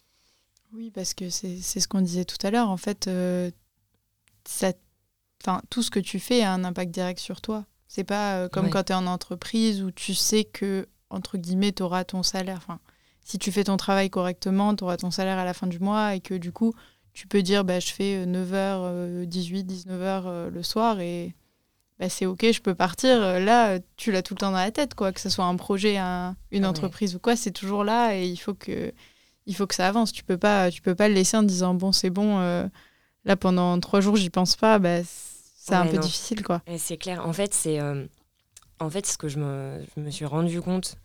Oui, 0.73 0.91
parce 0.91 1.13
que 1.13 1.29
c'est 1.29 1.61
ce 1.61 1.87
qu'on 1.87 2.01
disait 2.01 2.25
tout 2.25 2.45
à 2.45 2.51
l'heure. 2.51 2.69
En 2.69 2.77
fait, 2.77 3.07
euh, 3.07 3.49
ça, 4.43 4.73
tout 5.69 5.83
ce 5.83 5.91
que 5.91 5.99
tu 5.99 6.19
fais 6.19 6.41
a 6.41 6.51
un 6.51 6.63
impact 6.65 6.91
direct 6.91 7.19
sur 7.19 7.39
toi. 7.41 7.65
C'est 7.87 8.03
pas 8.03 8.39
euh, 8.39 8.49
comme 8.49 8.65
Ouais. 8.65 8.71
quand 8.71 8.83
tu 8.85 8.91
es 8.91 8.95
en 8.95 9.07
entreprise 9.07 9.83
où 9.83 9.91
tu 9.91 10.13
sais 10.15 10.43
que, 10.43 10.87
entre 11.09 11.37
guillemets, 11.37 11.71
tu 11.71 11.83
auras 11.83 12.03
ton 12.03 12.23
salaire. 12.23 12.57
Enfin, 12.57 12.79
si 13.23 13.37
tu 13.37 13.51
fais 13.51 13.63
ton 13.63 13.77
travail 13.77 14.09
correctement, 14.09 14.75
tu 14.75 14.83
auras 14.83 14.97
ton 14.97 15.11
salaire 15.11 15.37
à 15.37 15.45
la 15.45 15.53
fin 15.53 15.67
du 15.67 15.79
mois 15.79 16.15
et 16.15 16.19
que 16.19 16.33
du 16.33 16.51
coup, 16.51 16.73
tu 17.15 17.25
peux 17.27 17.41
dire 17.41 17.63
bah, 17.63 17.79
je 17.79 17.87
fais 17.91 18.25
9h, 18.27 19.25
18, 19.25 19.63
19h 19.63 20.49
le 20.49 20.61
soir 20.63 20.99
et 20.99 21.33
bah, 21.99 22.09
c'est 22.09 22.25
ok, 22.25 22.45
je 22.51 22.61
peux 22.61 22.75
partir. 22.75 23.21
Euh, 23.23 23.39
Là, 23.39 23.79
tu 23.95 24.11
l'as 24.11 24.21
tout 24.21 24.33
le 24.33 24.39
temps 24.39 24.51
dans 24.51 24.57
la 24.57 24.69
tête, 24.71 24.93
quoi. 24.95 25.11
Que 25.13 25.19
ce 25.21 25.29
soit 25.29 25.45
un 25.45 25.55
projet, 25.55 25.95
un- 25.97 26.35
une 26.51 26.63
Ouais. 26.63 26.69
entreprise 26.69 27.15
ou 27.15 27.19
quoi, 27.19 27.35
c'est 27.35 27.51
toujours 27.51 27.83
là 27.85 28.15
et 28.15 28.27
il 28.27 28.37
faut 28.37 28.53
que 28.53 28.91
il 29.47 29.55
faut 29.55 29.65
que 29.67 29.75
ça 29.75 29.87
avance. 29.87 30.11
Tu 30.11 30.23
peux 30.23 30.37
pas, 30.37 30.69
tu 30.71 30.81
peux 30.81 30.93
pas 30.95 31.07
le 31.07 31.13
laisser 31.13 31.37
en 31.37 31.43
disant 31.43 31.73
bon 31.73 31.91
c'est 31.91 32.09
bon. 32.09 32.39
euh, 32.39 32.67
là 33.23 33.35
pendant 33.35 33.79
trois 33.79 34.01
jours 34.01 34.15
j'y 34.17 34.29
pense 34.29 34.55
pas. 34.55 34.77
Bah, 34.79 34.99
c'est 35.03 35.73
un 35.73 35.85
peu 35.87 35.95
non. 35.95 36.01
difficile 36.01 36.43
quoi. 36.43 36.61
C'est 36.77 36.97
clair. 36.97 37.25
En 37.25 37.31
fait, 37.33 37.53
c'est 37.53 37.79
euh, 37.79 38.05
en 38.79 38.89
fait 38.89 39.05
ce 39.05 39.17
que 39.17 39.27
je 39.29 39.39
me, 39.39 39.81
je 39.95 40.01
me 40.01 40.09
suis 40.11 40.25
rendu 40.25 40.61
compte, 40.61 40.97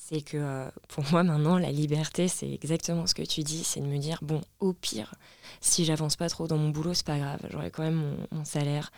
c'est 0.00 0.22
que 0.22 0.36
euh, 0.38 0.68
pour 0.86 1.04
moi 1.10 1.22
maintenant 1.24 1.58
la 1.58 1.70
liberté, 1.72 2.28
c'est 2.28 2.48
exactement 2.50 3.06
ce 3.06 3.14
que 3.14 3.22
tu 3.22 3.42
dis, 3.42 3.64
c'est 3.64 3.80
de 3.80 3.86
me 3.86 3.98
dire 3.98 4.20
bon, 4.22 4.40
au 4.60 4.72
pire, 4.72 5.14
si 5.60 5.84
j'avance 5.84 6.14
pas 6.16 6.28
trop 6.30 6.46
dans 6.46 6.56
mon 6.56 6.68
boulot, 6.70 6.94
c'est 6.94 7.04
pas 7.04 7.18
grave, 7.18 7.40
j'aurai 7.50 7.70
quand 7.70 7.82
même 7.82 7.96
mon, 7.96 8.16
mon 8.38 8.44
salaire. 8.44 8.90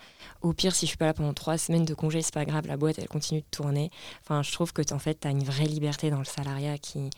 Au 0.43 0.53
pire, 0.53 0.75
si 0.75 0.85
je 0.87 0.91
suis 0.91 0.99
pas 0.99 1.07
là 1.07 1.15
pendant 1.15 1.33
trois 1.35 1.59
semaines 1.59 1.87
de 1.87 1.95
congé, 1.95 2.23
c'est 2.23 2.35
pas 2.35 2.45
grave, 2.45 2.67
la 2.67 2.77
boîte 2.77 2.99
elle 2.99 3.09
continue 3.09 3.41
de 3.41 3.47
tourner. 3.51 3.91
Enfin, 4.23 4.43
je 4.43 4.53
trouve 4.53 4.73
que 4.73 4.83
en 4.95 4.99
fait, 4.99 5.15
t'as 5.15 5.31
une 5.31 5.43
vraie 5.43 5.65
liberté 5.65 6.11
dans 6.11 6.19
le 6.19 6.25
salariat 6.25 6.79
qui 6.79 7.11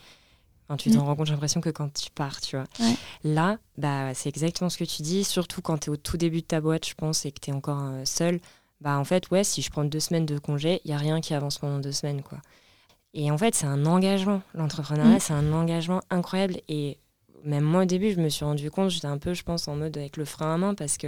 Enfin, 0.69 0.77
tu 0.77 0.91
t'en 0.91 0.99
Mm. 1.03 1.07
rends 1.07 1.15
compte, 1.17 1.25
j'ai 1.27 1.33
l'impression 1.33 1.59
que 1.59 1.69
quand 1.69 1.93
tu 1.93 2.09
pars, 2.09 2.39
tu 2.39 2.55
vois. 2.55 2.65
Ouais. 2.79 2.95
Là, 3.25 3.57
bah, 3.77 4.13
c'est 4.13 4.29
exactement 4.29 4.69
ce 4.69 4.77
que 4.77 4.85
tu 4.85 5.01
dis, 5.01 5.25
surtout 5.25 5.61
quand 5.61 5.77
tu 5.77 5.89
es 5.89 5.93
au 5.93 5.97
tout 5.97 6.15
début 6.15 6.39
de 6.39 6.45
ta 6.47 6.61
boîte, 6.61 6.87
je 6.87 6.93
pense, 6.93 7.25
et 7.25 7.33
que 7.33 7.39
tu 7.41 7.49
es 7.49 7.53
encore 7.53 7.81
euh, 7.83 8.05
seul. 8.05 8.39
Bah, 8.79 8.97
en 8.97 9.03
fait, 9.03 9.29
ouais, 9.29 9.43
si 9.43 9.61
je 9.61 9.69
prends 9.69 9.83
deux 9.83 9.99
semaines 9.99 10.25
de 10.25 10.39
congé, 10.39 10.79
il 10.85 10.87
n'y 10.87 10.93
a 10.93 10.97
rien 10.97 11.19
qui 11.19 11.33
avance 11.33 11.57
pendant 11.57 11.79
deux 11.79 11.91
semaines, 11.91 12.21
quoi. 12.23 12.37
Et 13.13 13.29
en 13.31 13.37
fait, 13.37 13.53
c'est 13.55 13.67
un 13.67 13.85
engagement. 13.85 14.41
L'entrepreneuriat, 14.53 15.15
Mm. 15.17 15.19
c'est 15.19 15.33
un 15.33 15.53
engagement 15.53 16.01
incroyable. 16.09 16.57
Et 16.67 16.97
même 17.43 17.63
moi, 17.63 17.83
au 17.83 17.85
début, 17.85 18.11
je 18.11 18.19
me 18.19 18.29
suis 18.29 18.45
rendu 18.45 18.71
compte, 18.71 18.89
j'étais 18.89 19.07
un 19.07 19.17
peu, 19.17 19.33
je 19.33 19.43
pense, 19.43 19.67
en 19.67 19.75
mode 19.75 19.97
avec 19.97 20.17
le 20.17 20.25
frein 20.25 20.55
à 20.55 20.57
main 20.57 20.73
parce 20.73 20.97
que, 20.97 21.07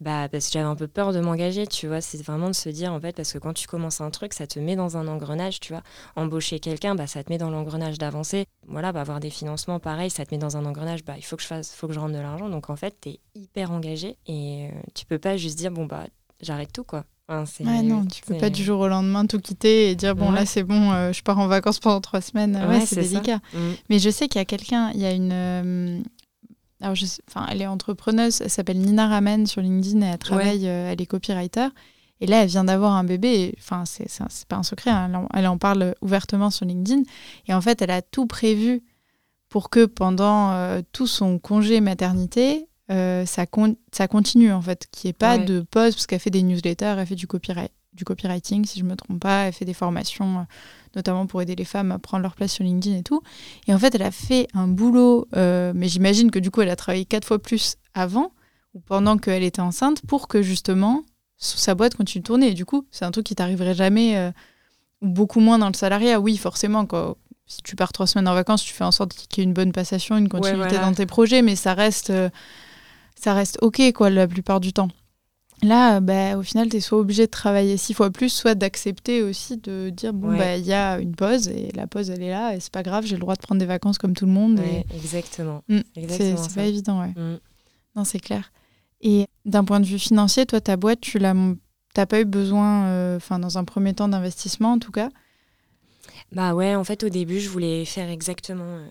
bah, 0.00 0.28
parce 0.30 0.46
que 0.46 0.52
j'avais 0.52 0.64
un 0.64 0.74
peu 0.76 0.88
peur 0.88 1.12
de 1.12 1.20
m'engager, 1.20 1.66
tu 1.66 1.86
vois. 1.86 2.00
C'est 2.00 2.22
vraiment 2.22 2.48
de 2.48 2.54
se 2.54 2.68
dire, 2.70 2.92
en 2.92 3.00
fait, 3.00 3.14
parce 3.14 3.32
que 3.32 3.38
quand 3.38 3.52
tu 3.52 3.66
commences 3.68 4.00
un 4.00 4.10
truc, 4.10 4.32
ça 4.32 4.46
te 4.46 4.58
met 4.58 4.76
dans 4.76 4.96
un 4.96 5.06
engrenage, 5.08 5.60
tu 5.60 5.72
vois. 5.72 5.82
Embaucher 6.16 6.58
quelqu'un, 6.60 6.94
bah, 6.94 7.06
ça 7.06 7.22
te 7.22 7.30
met 7.30 7.38
dans 7.38 7.50
l'engrenage 7.50 7.98
d'avancer. 7.98 8.46
Voilà, 8.66 8.92
bah, 8.92 9.00
avoir 9.02 9.20
des 9.20 9.30
financements, 9.30 9.78
pareil, 9.78 10.10
ça 10.10 10.24
te 10.26 10.34
met 10.34 10.38
dans 10.38 10.56
un 10.56 10.64
engrenage, 10.64 11.04
bah, 11.04 11.14
il 11.16 11.22
faut 11.22 11.36
que 11.36 11.42
je 11.42 11.48
fasse, 11.48 11.72
faut 11.72 11.86
que 11.86 11.92
je 11.94 12.00
rentre 12.00 12.14
de 12.14 12.20
l'argent. 12.20 12.48
Donc, 12.48 12.70
en 12.70 12.76
fait, 12.76 12.96
tu 13.00 13.10
es 13.10 13.20
hyper 13.34 13.70
engagé 13.70 14.16
et 14.26 14.68
euh, 14.72 14.80
tu 14.94 15.04
peux 15.04 15.18
pas 15.18 15.36
juste 15.36 15.58
dire, 15.58 15.70
bon, 15.70 15.84
bah, 15.86 16.06
j'arrête 16.40 16.72
tout, 16.72 16.84
quoi. 16.84 17.04
Enfin, 17.28 17.64
Ouais, 17.64 17.82
non, 17.82 18.06
tu 18.06 18.22
peux 18.22 18.38
pas 18.38 18.48
du 18.50 18.64
jour 18.64 18.80
au 18.80 18.88
lendemain 18.88 19.26
tout 19.26 19.38
quitter 19.38 19.90
et 19.90 19.94
dire 19.94 20.16
bon 20.16 20.30
Ouais. 20.30 20.36
là 20.36 20.46
c'est 20.46 20.62
bon, 20.62 20.92
euh, 20.92 21.12
je 21.12 21.22
pars 21.22 21.38
en 21.38 21.46
vacances 21.46 21.78
pendant 21.78 22.00
trois 22.00 22.20
semaines. 22.22 22.56
Ouais, 22.56 22.78
Ouais, 22.78 22.86
c'est 22.86 23.02
délicat. 23.02 23.36
Mm. 23.52 23.58
Mais 23.90 23.98
je 23.98 24.08
sais 24.10 24.28
qu'il 24.28 24.38
y 24.38 24.42
a 24.42 24.46
quelqu'un, 24.46 24.90
il 24.94 25.00
y 25.00 25.04
a 25.04 25.12
une. 25.12 25.30
euh, 25.32 26.00
alors, 26.80 26.94
je 26.94 27.04
sais- 27.06 27.20
enfin, 27.28 27.46
elle 27.50 27.60
est 27.60 27.66
entrepreneuse, 27.66 28.40
elle 28.40 28.48
s'appelle 28.50 28.78
Nina 28.78 29.08
Ramen 29.08 29.46
sur 29.46 29.60
LinkedIn 29.60 30.00
et 30.00 30.10
elle 30.10 30.18
travaille, 30.18 30.66
euh, 30.68 30.92
elle 30.92 31.02
est 31.02 31.06
copywriter. 31.06 31.68
Et 32.20 32.26
là, 32.26 32.42
elle 32.42 32.48
vient 32.48 32.64
d'avoir 32.64 32.92
un 32.94 33.04
bébé. 33.04 33.54
Enfin, 33.58 33.84
c'est 33.84 34.08
c'est 34.08 34.22
un- 34.22 34.28
c'est 34.30 34.46
pas 34.48 34.56
un 34.56 34.62
secret, 34.62 34.90
hein, 34.90 35.06
elle, 35.08 35.16
en, 35.16 35.28
elle 35.34 35.46
en 35.48 35.58
parle 35.58 35.94
ouvertement 36.00 36.50
sur 36.50 36.66
LinkedIn. 36.66 37.02
Et 37.48 37.52
en 37.54 37.60
fait, 37.60 37.82
elle 37.82 37.90
a 37.90 38.00
tout 38.00 38.26
prévu 38.26 38.82
pour 39.48 39.70
que 39.70 39.86
pendant 39.86 40.52
euh, 40.52 40.80
tout 40.92 41.06
son 41.06 41.38
congé 41.38 41.80
maternité, 41.80 42.67
euh, 42.90 43.26
ça, 43.26 43.46
con- 43.46 43.76
ça 43.92 44.08
continue, 44.08 44.52
en 44.52 44.62
fait. 44.62 44.86
Qu'il 44.90 45.08
n'y 45.08 45.10
ait 45.10 45.12
pas 45.14 45.36
Ouais. 45.36 45.44
de 45.44 45.60
pause, 45.60 45.94
parce 45.94 46.06
qu'elle 46.06 46.20
fait 46.20 46.30
des 46.30 46.42
newsletters, 46.42 46.94
elle 46.98 47.06
fait 47.06 47.14
du, 47.14 47.26
copyright, 47.26 47.72
du 47.92 48.04
copywriting, 48.04 48.64
si 48.64 48.78
je 48.78 48.84
me 48.84 48.96
trompe 48.96 49.20
pas. 49.20 49.44
Elle 49.46 49.52
fait 49.52 49.64
des 49.64 49.74
formations, 49.74 50.38
euh, 50.40 50.42
notamment 50.96 51.26
pour 51.26 51.42
aider 51.42 51.54
les 51.54 51.64
femmes 51.64 51.92
à 51.92 51.98
prendre 51.98 52.22
leur 52.22 52.34
place 52.34 52.52
sur 52.52 52.64
LinkedIn 52.64 52.96
et 52.96 53.02
tout. 53.02 53.22
Et 53.66 53.74
en 53.74 53.78
fait, 53.78 53.94
elle 53.94 54.02
a 54.02 54.10
fait 54.10 54.48
un 54.54 54.68
boulot, 54.68 55.28
euh, 55.36 55.72
mais 55.74 55.88
j'imagine 55.88 56.30
que 56.30 56.38
du 56.38 56.50
coup, 56.50 56.62
elle 56.62 56.70
a 56.70 56.76
travaillé 56.76 57.04
quatre 57.04 57.26
fois 57.26 57.38
plus 57.38 57.76
avant 57.94 58.32
ou 58.74 58.80
pendant 58.80 59.16
qu'elle 59.18 59.42
était 59.42 59.60
enceinte 59.60 60.02
pour 60.06 60.28
que 60.28 60.42
justement 60.42 61.02
sa 61.36 61.74
boîte 61.74 61.94
continue 61.94 62.22
de 62.22 62.26
tourner. 62.26 62.48
Et 62.48 62.54
du 62.54 62.64
coup, 62.64 62.86
c'est 62.90 63.04
un 63.04 63.10
truc 63.10 63.26
qui 63.26 63.34
t'arriverait 63.34 63.74
jamais, 63.74 64.32
ou 65.00 65.08
beaucoup 65.08 65.40
moins 65.40 65.58
dans 65.58 65.68
le 65.68 65.74
salariat. 65.74 66.20
Oui, 66.20 66.36
forcément, 66.36 66.84
quand, 66.84 67.16
si 67.46 67.62
tu 67.62 67.76
pars 67.76 67.92
trois 67.92 68.06
semaines 68.06 68.28
en 68.28 68.34
vacances, 68.34 68.62
tu 68.62 68.74
fais 68.74 68.84
en 68.84 68.90
sorte 68.92 69.12
qu'il 69.14 69.38
y 69.38 69.40
ait 69.40 69.44
une 69.48 69.54
bonne 69.54 69.72
passation, 69.72 70.16
une 70.18 70.28
continuité 70.28 70.70
voilà. 70.70 70.84
dans 70.86 70.92
tes 70.94 71.06
projets, 71.06 71.40
mais 71.42 71.56
ça 71.56 71.74
reste, 71.74 72.10
ça 73.20 73.34
reste 73.34 73.58
OK, 73.62 73.80
quoi, 73.94 74.10
la 74.10 74.26
plupart 74.26 74.60
du 74.60 74.72
temps. 74.72 74.88
Là, 75.62 75.98
bah, 76.00 76.36
au 76.36 76.42
final, 76.42 76.68
tu 76.68 76.76
es 76.76 76.80
soit 76.80 76.98
obligé 76.98 77.26
de 77.26 77.30
travailler 77.30 77.76
six 77.76 77.92
fois 77.92 78.10
plus, 78.10 78.28
soit 78.28 78.54
d'accepter 78.54 79.22
aussi 79.22 79.56
de 79.56 79.90
dire 79.90 80.12
bon, 80.12 80.28
Ouais. 80.30 80.38
bah, 80.38 80.56
il 80.56 80.64
y 80.64 80.72
a 80.72 81.00
une 81.00 81.16
pause 81.16 81.48
et 81.48 81.72
la 81.74 81.88
pause, 81.88 82.10
elle 82.10 82.22
est 82.22 82.30
là 82.30 82.54
et 82.54 82.60
c'est 82.60 82.72
pas 82.72 82.84
grave, 82.84 83.04
j'ai 83.04 83.16
le 83.16 83.20
droit 83.20 83.34
de 83.34 83.40
prendre 83.40 83.58
des 83.58 83.66
vacances 83.66 83.98
comme 83.98 84.14
tout 84.14 84.26
le 84.26 84.30
monde. 84.32 84.60
Ouais, 84.60 84.86
et... 84.88 84.96
exactement. 84.96 85.64
Mm, 85.68 85.80
exactement 85.96 86.42
c'est 86.44 86.54
pas 86.54 86.64
évident, 86.64 87.00
ouais. 87.00 87.08
Mm. 87.20 87.40
Non, 87.96 88.04
c'est 88.04 88.20
clair. 88.20 88.52
Et 89.00 89.26
d'un 89.44 89.64
point 89.64 89.80
de 89.80 89.86
vue 89.86 89.98
financier, 89.98 90.46
toi, 90.46 90.60
ta 90.60 90.76
boîte, 90.76 91.00
tu 91.00 91.18
l'as, 91.18 91.34
t'as 91.92 92.06
pas 92.06 92.20
eu 92.20 92.24
besoin, 92.24 92.84
euh, 92.86 93.16
enfin, 93.16 93.40
dans 93.40 93.58
un 93.58 93.64
premier 93.64 93.94
temps, 93.94 94.06
d'investissement 94.08 94.72
en 94.72 94.78
tout 94.78 94.92
cas? 94.92 95.08
Bah 96.30 96.54
ouais, 96.54 96.76
en 96.76 96.84
fait, 96.84 97.02
au 97.02 97.08
début, 97.08 97.40
je 97.40 97.48
voulais 97.48 97.84
faire 97.84 98.08
exactement 98.10 98.64
euh, 98.64 98.88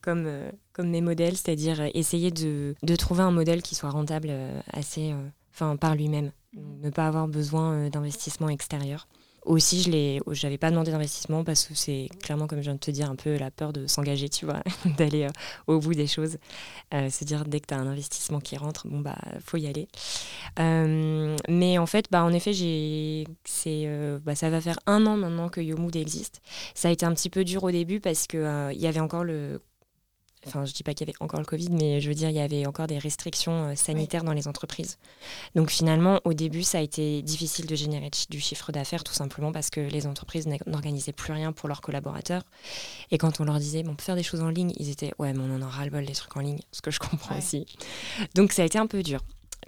comme, 0.00 0.24
euh, 0.26 0.50
comme 0.72 0.88
mes 0.88 1.00
modèles, 1.00 1.36
c'est-à-dire 1.36 1.80
euh, 1.80 1.88
essayer 1.94 2.30
de, 2.30 2.74
de 2.82 2.96
trouver 2.96 3.22
un 3.22 3.30
modèle 3.30 3.62
qui 3.62 3.74
soit 3.74 3.90
rentable 3.90 4.28
euh, 4.30 4.60
assez, 4.72 5.14
enfin, 5.52 5.76
par 5.76 5.94
lui-même. 5.94 6.32
Donc, 6.54 6.64
Ne 6.82 6.90
pas 6.90 7.06
avoir 7.06 7.28
besoin 7.28 7.88
d'investissement 7.88 8.48
extérieur. 8.48 9.06
Aussi, 9.44 9.82
je 9.82 9.90
l'ai, 9.90 10.20
j'avais 10.30 10.58
pas 10.58 10.70
demandé 10.70 10.90
d'investissement 10.90 11.44
parce 11.44 11.64
que 11.64 11.74
c'est 11.74 12.08
clairement, 12.22 12.46
comme 12.46 12.58
je 12.58 12.64
viens 12.64 12.74
de 12.74 12.78
te 12.78 12.90
dire, 12.90 13.10
un 13.10 13.16
peu 13.16 13.36
la 13.36 13.50
peur 13.50 13.72
de 13.72 13.86
s'engager, 13.86 14.28
tu 14.28 14.44
vois, 14.44 14.62
d'aller 14.98 15.26
au 15.66 15.78
bout 15.78 15.94
des 15.94 16.06
choses. 16.06 16.38
se 16.92 17.24
dire, 17.24 17.44
dès 17.44 17.60
que 17.60 17.66
tu 17.66 17.74
as 17.74 17.78
un 17.78 17.86
investissement 17.86 18.40
qui 18.40 18.56
rentre, 18.56 18.86
bon, 18.88 19.00
bah, 19.00 19.18
faut 19.44 19.56
y 19.56 19.66
aller. 19.66 19.88
mais 21.48 21.78
en 21.78 21.86
fait, 21.86 22.06
bah, 22.10 22.24
en 22.24 22.32
effet, 22.32 22.52
j'ai, 22.52 23.26
c'est, 23.44 23.88
bah, 24.24 24.34
ça 24.34 24.50
va 24.50 24.60
faire 24.60 24.78
un 24.86 25.06
an 25.06 25.16
maintenant 25.16 25.48
que 25.48 25.60
YoMood 25.60 25.96
existe. 25.96 26.40
Ça 26.74 26.88
a 26.88 26.90
été 26.90 27.06
un 27.06 27.14
petit 27.14 27.30
peu 27.30 27.44
dur 27.44 27.64
au 27.64 27.70
début 27.70 28.00
parce 28.00 28.26
qu'il 28.26 28.70
il 28.72 28.80
y 28.80 28.86
avait 28.86 29.00
encore 29.00 29.24
le 29.24 29.60
Enfin, 30.46 30.64
je 30.64 30.72
dis 30.72 30.82
pas 30.82 30.92
qu'il 30.92 31.06
y 31.06 31.10
avait 31.10 31.16
encore 31.20 31.40
le 31.40 31.46
Covid, 31.46 31.68
mais 31.70 32.00
je 32.00 32.08
veux 32.08 32.14
dire, 32.14 32.28
il 32.28 32.34
y 32.34 32.40
avait 32.40 32.66
encore 32.66 32.86
des 32.86 32.98
restrictions 32.98 33.68
euh, 33.68 33.74
sanitaires 33.74 34.24
dans 34.24 34.32
les 34.32 34.48
entreprises. 34.48 34.98
Donc 35.54 35.70
finalement, 35.70 36.20
au 36.24 36.32
début, 36.32 36.62
ça 36.62 36.78
a 36.78 36.80
été 36.80 37.22
difficile 37.22 37.66
de 37.66 37.74
générer 37.76 38.10
du 38.28 38.40
chiffre 38.40 38.72
d'affaires, 38.72 39.04
tout 39.04 39.12
simplement 39.12 39.52
parce 39.52 39.70
que 39.70 39.80
les 39.80 40.06
entreprises 40.06 40.48
n'organisaient 40.66 41.12
plus 41.12 41.32
rien 41.32 41.52
pour 41.52 41.68
leurs 41.68 41.80
collaborateurs. 41.80 42.42
Et 43.10 43.18
quand 43.18 43.40
on 43.40 43.44
leur 43.44 43.58
disait, 43.58 43.82
bon, 43.82 43.92
on 43.92 43.94
peut 43.94 44.02
faire 44.02 44.16
des 44.16 44.22
choses 44.22 44.40
en 44.40 44.48
ligne, 44.48 44.72
ils 44.78 44.90
étaient, 44.90 45.12
ouais, 45.18 45.32
mais 45.32 45.40
on 45.40 45.56
en 45.56 45.62
a 45.62 45.68
ras-le-bol 45.68 46.04
des 46.04 46.14
trucs 46.14 46.36
en 46.36 46.40
ligne, 46.40 46.60
ce 46.72 46.82
que 46.82 46.90
je 46.90 46.98
comprends 46.98 47.38
aussi. 47.38 47.66
Donc 48.34 48.52
ça 48.52 48.62
a 48.62 48.64
été 48.64 48.78
un 48.78 48.86
peu 48.86 49.02
dur 49.02 49.20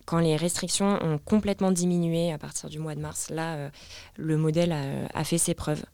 quand 0.04 0.18
les 0.18 0.36
restrictions 0.36 0.98
ont 1.02 1.18
complètement 1.18 1.72
diminué 1.72 2.32
à 2.32 2.38
partir 2.38 2.68
du 2.68 2.78
mois 2.78 2.94
de 2.94 3.00
mars, 3.00 3.30
là, 3.30 3.54
euh, 3.54 3.70
le 4.16 4.36
modèle 4.36 4.74
a, 5.14 5.24
fait 5.24 5.38
ses 5.38 5.54
preuves. 5.54 5.84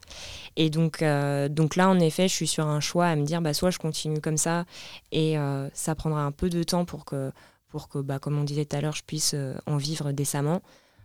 Et 0.56 0.70
donc, 0.70 1.02
euh, 1.02 1.48
donc 1.48 1.76
là, 1.76 1.88
en 1.88 1.98
effet, 2.00 2.28
je 2.28 2.34
suis 2.34 2.48
sur 2.48 2.66
un 2.66 2.80
choix 2.80 3.06
à 3.06 3.16
me 3.16 3.24
dire, 3.24 3.40
bah, 3.40 3.54
soit 3.54 3.70
je 3.70 3.78
continue 3.78 4.20
comme 4.20 4.36
ça, 4.36 4.64
et 5.12 5.38
euh, 5.38 5.68
ça 5.74 5.94
prendra 5.94 6.22
un 6.22 6.32
peu 6.32 6.50
de 6.50 6.62
temps 6.62 6.84
pour 6.84 7.04
que, 7.04 7.30
pour 7.68 7.88
que 7.88 7.98
bah, 7.98 8.18
comme 8.18 8.38
on 8.38 8.44
disait 8.44 8.64
tout 8.64 8.76
à 8.76 8.80
l'heure, 8.80 8.96
je 8.96 9.04
puisse 9.04 9.34
en 9.66 9.76
vivre 9.76 10.12
décemment. 10.12 10.60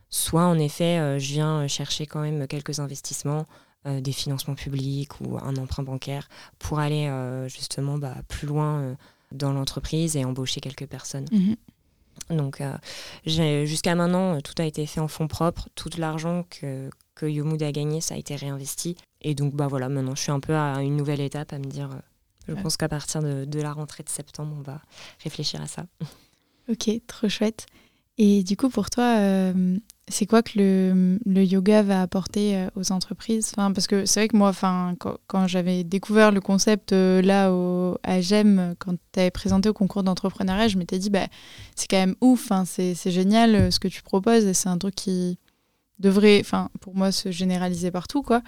Soit, 0.10 0.46
en 0.46 0.58
effet, 0.58 1.20
je 1.20 1.34
viens 1.34 1.68
chercher 1.68 2.06
quand 2.06 2.22
même 2.22 2.48
quelques 2.48 2.80
investissements, 2.80 3.46
des 3.86 4.12
financements 4.12 4.56
publics 4.56 5.20
ou 5.22 5.38
un 5.38 5.56
emprunt 5.58 5.84
bancaire, 5.84 6.28
pour 6.58 6.80
aller 6.80 7.12
justement 7.48 7.98
bah, 7.98 8.16
plus 8.28 8.48
loin 8.48 8.96
dans 9.32 9.52
l'entreprise 9.52 10.16
et 10.16 10.26
embaucher 10.26 10.62
quelques 10.62 10.86
personnes. 10.86 11.26
Mhm. 11.32 11.56
Donc, 12.30 12.62
euh, 12.62 13.66
jusqu'à 13.66 13.96
maintenant, 13.96 14.40
tout 14.42 14.54
a 14.58 14.66
été 14.66 14.86
fait 14.86 15.00
en 15.00 15.08
fonds 15.08 15.28
propres. 15.28 15.70
Tout 15.76 15.90
l'argent 15.98 16.46
que, 16.50 16.90
que 17.14 17.26
Yomood 17.26 17.62
a 17.64 17.72
gagné, 17.72 18.02
ça 18.02 18.16
a 18.16 18.18
été 18.18 18.36
réinvesti. 18.36 18.98
Et 19.22 19.36
donc, 19.36 19.54
bah 19.54 19.68
voilà, 19.68 19.90
maintenant, 19.90 20.16
je 20.16 20.22
suis 20.22 20.32
un 20.32 20.40
peu 20.40 20.56
à 20.56 20.82
une 20.82 20.96
nouvelle 20.96 21.22
étape 21.22 21.54
à 21.54 21.60
me 21.60 21.66
dire. 21.66 21.90
Euh, 21.92 22.56
je 22.56 22.62
pense 22.62 22.78
qu'à 22.78 22.90
partir 22.90 23.22
de, 23.24 23.46
de, 23.46 23.60
la 23.60 23.74
rentrée 23.74 24.04
de 24.04 24.10
septembre, 24.10 24.56
on 24.58 24.62
va 24.62 24.82
réfléchir 25.24 25.62
à 25.62 25.68
ça. 25.68 25.86
Ok, 26.68 26.90
trop 27.06 27.30
chouette. 27.30 27.68
Et 28.18 28.44
du 28.44 28.56
coup, 28.58 28.70
pour 28.70 28.90
toi, 28.90 29.18
euh, 29.20 29.78
c'est 30.08 30.28
quoi 30.28 30.44
que 30.44 30.52
le, 30.56 31.44
yoga 31.44 31.82
va 31.82 32.02
apporter 32.02 32.58
euh, 32.58 32.70
aux 32.76 32.92
entreprises? 32.92 33.54
Parce 33.56 33.88
que 33.88 34.06
c'est 34.06 34.20
vrai 34.20 34.28
que 34.28 34.38
moi, 34.38 34.52
quand, 35.28 35.48
j'avais 35.48 35.84
découvert 35.84 36.32
le 36.32 36.42
concept 36.42 36.94
euh, 36.94 37.22
là 37.22 37.52
au, 37.52 37.98
à 38.04 38.22
GEM, 38.22 38.76
quand 38.78 38.96
tu 39.12 39.20
avais 39.20 39.32
présenté 39.32 39.68
au 39.68 39.74
concours 39.74 40.04
d'entrepreneuriat, 40.04 40.68
je 40.68 40.78
m'étais 40.78 41.00
dit, 41.00 41.10
bah, 41.10 41.28
c'est 41.76 41.88
quand 41.88 41.98
même 41.98 42.16
ouf, 42.22 42.52
c'est 42.66 42.96
génial 43.12 43.72
ce 43.72 43.80
que 43.80 43.88
tu 43.88 44.04
proposes 44.04 44.46
et 44.46 44.54
c'est 44.54 44.70
un 44.70 44.78
truc 44.78 44.94
qui 44.94 45.40
devrait, 45.98 46.40
enfin, 46.40 46.70
pour 46.82 46.96
moi, 46.96 47.12
se 47.12 47.32
généraliser 47.32 47.90
partout. 47.90 48.22
quoi. 48.22 48.44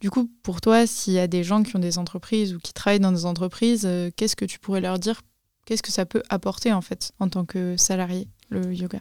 Du 0.00 0.10
coup, 0.10 0.30
pour 0.42 0.60
toi, 0.60 0.86
s'il 0.86 1.14
y 1.14 1.18
a 1.18 1.26
des 1.26 1.42
gens 1.42 1.62
qui 1.62 1.74
ont 1.74 1.80
des 1.80 1.98
entreprises 1.98 2.54
ou 2.54 2.60
qui 2.60 2.72
travaillent 2.72 3.00
dans 3.00 3.12
des 3.12 3.26
entreprises, 3.26 3.88
qu'est-ce 4.16 4.36
que 4.36 4.44
tu 4.44 4.58
pourrais 4.60 4.80
leur 4.80 4.98
dire? 4.98 5.22
Qu'est-ce 5.64 5.82
que 5.82 5.92
ça 5.92 6.06
peut 6.06 6.22
apporter 6.28 6.72
en 6.72 6.80
fait 6.82 7.12
en 7.18 7.28
tant 7.28 7.44
que 7.44 7.76
salarié, 7.76 8.28
le 8.50 8.72
yoga? 8.72 9.00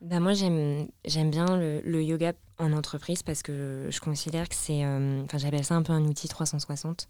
Bah 0.00 0.18
moi, 0.18 0.32
j'aime, 0.32 0.88
bien 1.30 1.58
le, 1.58 2.02
yoga 2.02 2.32
en 2.58 2.72
entreprise 2.72 3.22
parce 3.22 3.42
que 3.42 3.88
je 3.90 4.00
considère 4.00 4.48
que 4.48 4.54
c'est. 4.54 4.84
Euh, 4.84 5.22
enfin, 5.24 5.36
j'appelle 5.36 5.64
ça 5.64 5.74
un 5.74 5.82
peu 5.82 5.92
un 5.92 6.04
outil 6.04 6.26
360, 6.26 7.06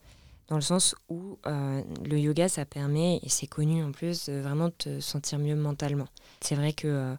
dans 0.49 0.57
le 0.57 0.61
sens 0.61 0.97
où 1.09 1.38
euh, 1.47 1.82
le 2.05 2.18
yoga, 2.18 2.49
ça 2.49 2.64
permet, 2.64 3.20
et 3.22 3.28
c'est 3.28 3.47
connu 3.47 3.84
en 3.84 3.93
plus, 3.93 4.26
de 4.28 4.41
vraiment 4.41 4.70
te 4.70 4.99
sentir 4.99 5.38
mieux 5.38 5.55
mentalement. 5.55 6.09
C'est 6.41 6.57
vrai 6.57 6.72
que 6.72 6.88
euh, 6.88 7.14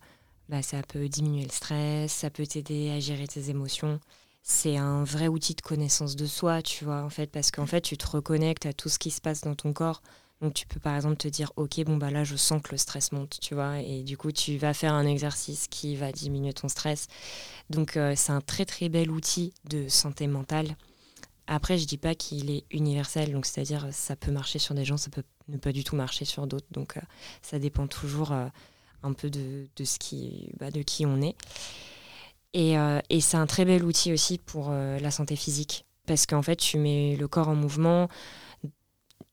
bah, 0.50 0.62
ça 0.62 0.82
peut 0.84 1.08
diminuer 1.08 1.44
le 1.44 1.52
stress, 1.52 2.12
ça 2.12 2.30
peut 2.30 2.46
t'aider 2.46 2.92
à 2.92 3.00
gérer 3.00 3.28
tes 3.28 3.50
émotions. 3.50 4.02
C'est 4.44 4.76
un 4.76 5.06
vrai 5.06 5.30
outil 5.30 5.56
de 5.56 5.62
connaissance 5.62 6.18
de 6.18 6.26
soi, 6.26 6.62
tu 6.62 6.84
vois, 6.84 7.04
en 7.04 7.10
fait, 7.10 7.28
parce 7.28 7.50
qu'en 7.52 7.66
fait, 7.66 7.82
tu 7.82 7.96
te 7.96 8.08
reconnectes 8.08 8.66
à 8.66 8.74
tout 8.74 8.90
ce 8.90 9.00
qui 9.00 9.12
se 9.12 9.22
passe 9.22 9.42
dans 9.42 9.56
ton 9.56 9.72
corps 9.72 10.02
donc 10.42 10.56
tu 10.56 10.66
peux 10.66 10.80
par 10.80 10.96
exemple 10.96 11.18
te 11.18 11.28
dire 11.28 11.52
ok 11.56 11.84
bon 11.86 11.98
bah 11.98 12.10
là 12.10 12.24
je 12.24 12.36
sens 12.36 12.62
que 12.62 12.72
le 12.72 12.78
stress 12.78 13.12
monte 13.12 13.38
tu 13.40 13.54
vois 13.54 13.80
et 13.80 14.02
du 14.02 14.18
coup 14.18 14.32
tu 14.32 14.58
vas 14.58 14.74
faire 14.74 14.94
un 14.94 15.06
exercice 15.06 15.68
qui 15.68 15.96
va 15.96 16.12
diminuer 16.12 16.54
ton 16.54 16.68
stress. 16.68 17.08
Donc 17.70 17.96
euh, 17.96 18.14
c'est 18.16 18.32
un 18.32 18.42
très 18.42 18.66
très 18.66 18.90
bel 18.90 19.12
outil 19.12 19.54
de 19.70 19.88
santé 19.88 20.28
mentale. 20.28 20.76
Après 21.46 21.78
je 21.78 21.86
dis 21.86 21.98
pas 21.98 22.16
qu'il 22.16 22.50
est 22.50 22.66
universel 22.72 23.32
donc 23.32 23.46
c'est-à-dire 23.46 23.88
ça 23.92 24.16
peut 24.16 24.32
marcher 24.32 24.58
sur 24.58 24.74
des 24.74 24.84
gens 24.84 24.98
ça 24.98 25.12
peut 25.12 25.24
ne 25.48 25.58
pas 25.58 25.72
du 25.72 25.84
tout 25.84 25.96
marcher 25.96 26.26
sur 26.26 26.48
d'autres 26.48 26.68
donc 26.72 26.98
euh, 26.98 27.02
ça 27.44 27.60
dépend 27.60 27.86
toujours 27.86 28.32
euh, 28.32 28.48
un 29.04 29.14
peu 29.14 29.30
de, 29.30 29.68
de 29.76 29.84
ce 29.84 30.00
qui 30.00 30.50
bah, 30.60 30.72
de 30.72 30.82
qui 30.82 31.06
on 31.06 31.22
est. 31.22 31.36
Et, 32.54 32.76
et 33.10 33.22
c'est 33.22 33.38
un 33.38 33.48
très 33.48 33.64
bel 33.64 33.82
outil 33.86 34.12
aussi 34.12 34.38
pour 34.38 34.72
la 34.72 35.10
santé 35.10 35.38
physique 35.38 35.86
parce 36.06 36.26
qu'en 36.26 36.42
fait 36.42 36.58
tu 36.58 36.78
mets 36.78 37.16
le 37.16 37.30
corps 37.30 37.48
en 37.48 37.56
mouvement 37.56 38.10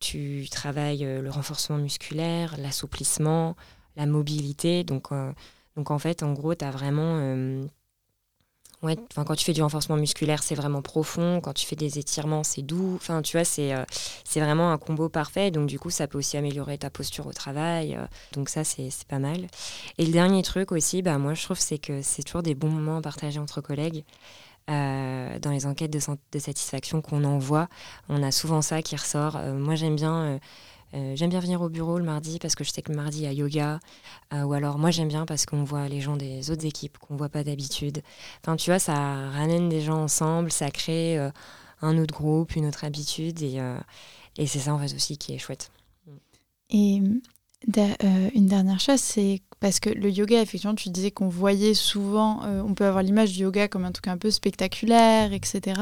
tu 0.00 0.46
travailles 0.50 1.04
euh, 1.04 1.22
le 1.22 1.30
renforcement 1.30 1.78
musculaire, 1.78 2.56
l'assouplissement, 2.58 3.56
la 3.96 4.06
mobilité. 4.06 4.84
Donc, 4.84 5.12
euh, 5.12 5.32
donc 5.76 5.90
en 5.90 5.98
fait, 5.98 6.22
en 6.22 6.32
gros, 6.32 6.54
tu 6.54 6.64
as 6.64 6.70
vraiment... 6.70 7.16
Euh, 7.18 7.66
ouais, 8.82 8.96
quand 9.14 9.34
tu 9.34 9.44
fais 9.44 9.52
du 9.52 9.62
renforcement 9.62 9.96
musculaire, 9.96 10.42
c'est 10.42 10.54
vraiment 10.54 10.82
profond. 10.82 11.40
Quand 11.40 11.52
tu 11.52 11.66
fais 11.66 11.76
des 11.76 11.98
étirements, 11.98 12.44
c'est 12.44 12.62
doux. 12.62 12.94
Enfin, 12.96 13.22
tu 13.22 13.36
vois, 13.36 13.44
c'est 13.44 13.74
c'est 14.24 14.40
vraiment 14.40 14.70
un 14.72 14.78
combo 14.78 15.08
parfait. 15.08 15.50
Donc, 15.50 15.66
du 15.66 15.78
coup, 15.78 15.90
ça 15.90 16.06
peut 16.06 16.18
aussi 16.18 16.36
améliorer 16.36 16.78
ta 16.78 16.90
posture 16.90 17.26
au 17.26 17.32
travail. 17.32 17.98
donc, 18.32 18.48
ça, 18.48 18.62
c'est 18.64 18.90
pas 19.08 19.18
mal. 19.18 19.48
Et 19.98 20.06
le 20.06 20.12
dernier 20.12 20.42
truc 20.42 20.70
aussi, 20.70 21.02
bah, 21.02 21.18
moi, 21.18 21.34
je 21.34 21.42
trouve, 21.42 21.58
c'est 21.58 21.78
que 21.78 22.02
c'est 22.02 22.22
toujours 22.22 22.42
des 22.42 22.54
bons 22.54 22.70
moments 22.70 23.02
partagés 23.02 23.40
entre 23.40 23.60
collègues. 23.60 24.04
Euh, 24.68 25.38
dans 25.38 25.50
les 25.50 25.64
enquêtes 25.64 25.90
de, 25.90 26.38
satisfaction 26.38 27.00
qu'on 27.00 27.24
envoie, 27.24 27.68
on 28.10 28.22
a 28.22 28.30
souvent 28.30 28.60
ça 28.60 28.82
qui 28.82 28.96
ressort. 28.96 29.36
Euh, 29.36 29.54
moi, 29.54 29.74
j'aime 29.74 29.96
bien. 29.96 30.38
Euh, 30.94 31.14
bien 31.14 31.40
venir 31.40 31.60
au 31.60 31.68
bureau 31.68 31.98
le 31.98 32.04
mardi 32.04 32.38
parce 32.38 32.54
que 32.54 32.64
je 32.64 32.70
sais 32.70 32.80
que 32.80 32.90
le 32.90 32.96
mardi 32.96 33.18
il 33.18 33.24
y 33.24 33.26
a 33.26 33.32
yoga. 33.34 33.78
ou 34.32 34.54
alors 34.54 34.78
moi 34.78 34.90
j'aime 34.90 35.08
bien 35.08 35.26
parce 35.26 35.44
qu'on 35.44 35.62
voit 35.62 35.86
les 35.86 36.00
gens 36.00 36.16
des 36.16 36.50
autres 36.50 36.64
équipes 36.64 36.96
qu'on 36.96 37.14
voit 37.14 37.28
pas 37.28 37.44
d'habitude. 37.44 38.00
Enfin 38.40 38.56
tu 38.56 38.70
vois, 38.70 38.78
ça 38.78 38.94
ramène 38.94 39.68
des 39.68 39.82
gens 39.82 40.02
ensemble, 40.02 40.50
ça 40.50 40.70
crée 40.70 41.18
un 41.82 41.98
autre 41.98 42.14
groupe, 42.14 42.56
une 42.56 42.64
autre 42.64 42.84
habitude 42.84 43.42
et 43.42 44.46
c'est 44.46 44.60
ça 44.60 44.72
en 44.72 44.78
fait 44.78 44.94
aussi 44.94 45.18
qui 45.18 45.34
est 45.34 45.38
chouette. 45.38 45.70
Et 46.70 47.02
une 47.74 48.46
dernière 48.46 48.80
chose, 48.80 49.00
c'est 49.00 49.42
parce 49.60 49.80
que 49.80 49.90
le 49.90 50.10
yoga, 50.10 50.40
effectivement, 50.40 50.74
tu 50.74 50.88
disais 50.88 51.10
qu'on 51.10 51.28
voyait 51.28 51.74
souvent, 51.74 52.44
euh, 52.44 52.62
on 52.64 52.74
peut 52.74 52.84
avoir 52.84 53.02
l'image 53.02 53.32
du 53.32 53.42
yoga 53.42 53.66
comme 53.66 53.84
un 53.84 53.90
truc 53.90 54.06
un 54.06 54.16
peu 54.16 54.30
spectaculaire, 54.30 55.32
etc. 55.32 55.80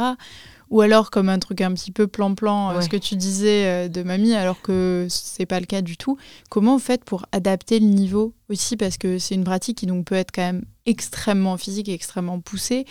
Ou 0.71 0.81
alors 0.81 1.11
comme 1.11 1.29
un 1.29 1.39
truc 1.39 1.61
un 1.61 1.73
petit 1.75 1.93
peu 1.93 2.07
plan-plan, 2.07 2.71
euh, 2.71 2.81
ce 2.81 2.89
que 2.89 2.97
tu 2.97 3.17
disais 3.17 3.67
euh, 3.67 3.89
de 3.89 4.03
mamie, 4.03 4.35
alors 4.35 4.63
que 4.63 5.07
c'est 5.11 5.47
pas 5.47 5.61
le 5.61 5.67
cas 5.67 5.83
du 5.83 5.99
tout. 5.99 6.17
Comment 6.49 6.75
vous 6.75 6.83
faites 6.83 7.05
pour 7.05 7.27
adapter 7.33 7.79
le 7.79 7.87
niveau 7.87 8.33
aussi? 8.49 8.77
Parce 8.77 8.97
que 8.97 9.19
c'est 9.19 9.35
une 9.35 9.45
pratique 9.45 9.79
qui 9.79 9.87
donc 9.87 10.07
peut 10.07 10.15
être 10.15 10.33
quand 10.33 10.43
même 10.43 10.65
extrêmement 10.87 11.59
physique 11.59 11.89
et 11.89 11.93
extrêmement 11.93 12.41
poussée. 12.41 12.87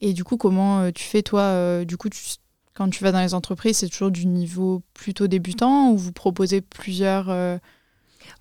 Et 0.00 0.14
du 0.14 0.24
coup, 0.24 0.36
comment 0.36 0.90
tu 0.90 1.04
fais 1.04 1.22
toi 1.22 1.84
Du 1.84 1.96
coup, 1.96 2.08
quand 2.74 2.88
tu 2.88 3.04
vas 3.04 3.12
dans 3.12 3.20
les 3.20 3.34
entreprises, 3.34 3.76
c'est 3.76 3.88
toujours 3.88 4.10
du 4.10 4.26
niveau 4.26 4.82
plutôt 4.94 5.28
débutant 5.28 5.90
ou 5.90 5.96
vous 5.96 6.10
proposez 6.10 6.60
plusieurs 6.60 7.28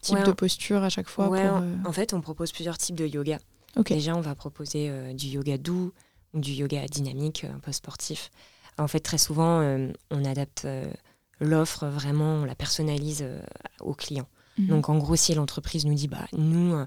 type 0.02 0.24
de 0.26 0.32
posture 0.32 0.84
à 0.84 0.90
chaque 0.90 1.08
fois 1.08 1.32
euh, 1.36 1.76
En 1.86 1.92
fait, 1.92 2.14
on 2.14 2.22
propose 2.22 2.52
plusieurs 2.52 2.78
types 2.78 2.96
de 2.96 3.06
yoga. 3.06 3.40
Déjà, 3.86 4.16
on 4.16 4.22
va 4.22 4.36
proposer 4.36 4.90
euh, 4.90 5.14
du 5.14 5.28
yoga 5.28 5.58
doux 5.58 5.94
ou 6.34 6.40
du 6.40 6.52
yoga 6.52 6.86
dynamique, 6.88 7.46
un 7.46 7.60
peu 7.60 7.72
sportif. 7.72 8.32
En 8.78 8.88
fait, 8.88 9.00
très 9.00 9.18
souvent, 9.18 9.62
euh, 9.62 9.92
on 10.10 10.26
adapte 10.26 10.68
l'offre 11.40 11.88
vraiment, 11.88 12.36
on 12.36 12.46
la 12.46 12.56
personnalise 12.56 13.26
au 13.80 13.94
client. 13.94 14.28
Mhm. 14.62 14.68
Donc 14.68 14.90
en 14.90 14.98
gros, 14.98 15.16
si 15.16 15.34
l'entreprise 15.34 15.86
nous 15.86 15.94
dit, 15.94 16.08
bah, 16.08 16.28
nous, 16.34 16.74
euh, 16.74 16.86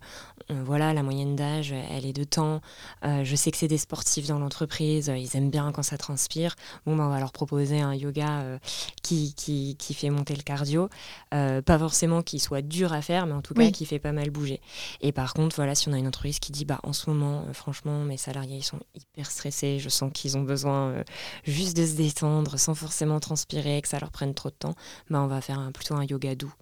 voilà, 0.64 0.92
la 0.92 1.02
moyenne 1.02 1.36
d'âge, 1.36 1.72
elle 1.72 2.06
est 2.06 2.12
de 2.12 2.24
temps, 2.24 2.60
euh, 3.04 3.24
je 3.24 3.36
sais 3.36 3.50
que 3.50 3.56
c'est 3.56 3.68
des 3.68 3.78
sportifs 3.78 4.26
dans 4.26 4.38
l'entreprise, 4.38 5.12
ils 5.16 5.36
aiment 5.36 5.50
bien 5.50 5.72
quand 5.72 5.82
ça 5.82 5.96
transpire, 5.96 6.54
bon, 6.86 6.96
bah, 6.96 7.04
on 7.04 7.10
va 7.10 7.18
leur 7.18 7.32
proposer 7.32 7.80
un 7.80 7.94
yoga 7.94 8.40
euh, 8.40 8.58
qui, 9.02 9.34
qui, 9.34 9.76
qui, 9.78 9.94
fait 9.94 10.10
monter 10.10 10.34
le 10.34 10.42
cardio, 10.42 10.88
pas 11.30 11.78
forcément 11.78 12.22
qui 12.22 12.38
soit 12.38 12.62
dur 12.62 12.92
à 12.92 13.02
faire, 13.02 13.26
mais 13.26 13.32
en 13.32 13.42
tout 13.42 13.54
cas 13.54 13.70
qui 13.70 13.86
fait 13.86 13.98
pas 13.98 14.12
mal 14.12 14.30
bouger. 14.30 14.60
Et 15.00 15.12
par 15.12 15.34
contre, 15.34 15.56
voilà, 15.56 15.74
si 15.74 15.88
on 15.88 15.92
a 15.92 15.98
une 15.98 16.06
entreprise 16.06 16.38
qui 16.38 16.52
dit, 16.52 16.64
bah, 16.64 16.80
en 16.82 16.92
ce 16.92 17.10
moment, 17.10 17.44
franchement, 17.52 18.00
mes 18.04 18.16
salariés, 18.16 18.58
ils 18.58 18.64
sont 18.64 18.80
hyper 18.94 19.30
stressés, 19.30 19.78
je 19.78 19.88
sens 19.88 20.10
qu'ils 20.12 20.36
ont 20.36 20.42
besoin 20.42 21.04
juste 21.44 21.76
de 21.76 21.86
se 21.86 21.94
détendre 21.94 22.58
sans 22.58 22.74
forcément 22.74 23.20
transpirer, 23.20 23.80
que 23.82 23.88
ça 23.88 23.98
leur 23.98 24.10
prenne 24.10 24.34
trop 24.34 24.50
de 24.50 24.54
temps, 24.54 24.74
bah, 25.10 25.20
on 25.20 25.26
va 25.26 25.40
faire 25.40 25.58
un, 25.58 25.72
plutôt 25.72 25.94
un 25.94 26.04
yoga 26.04 26.34
doux. 26.34 26.52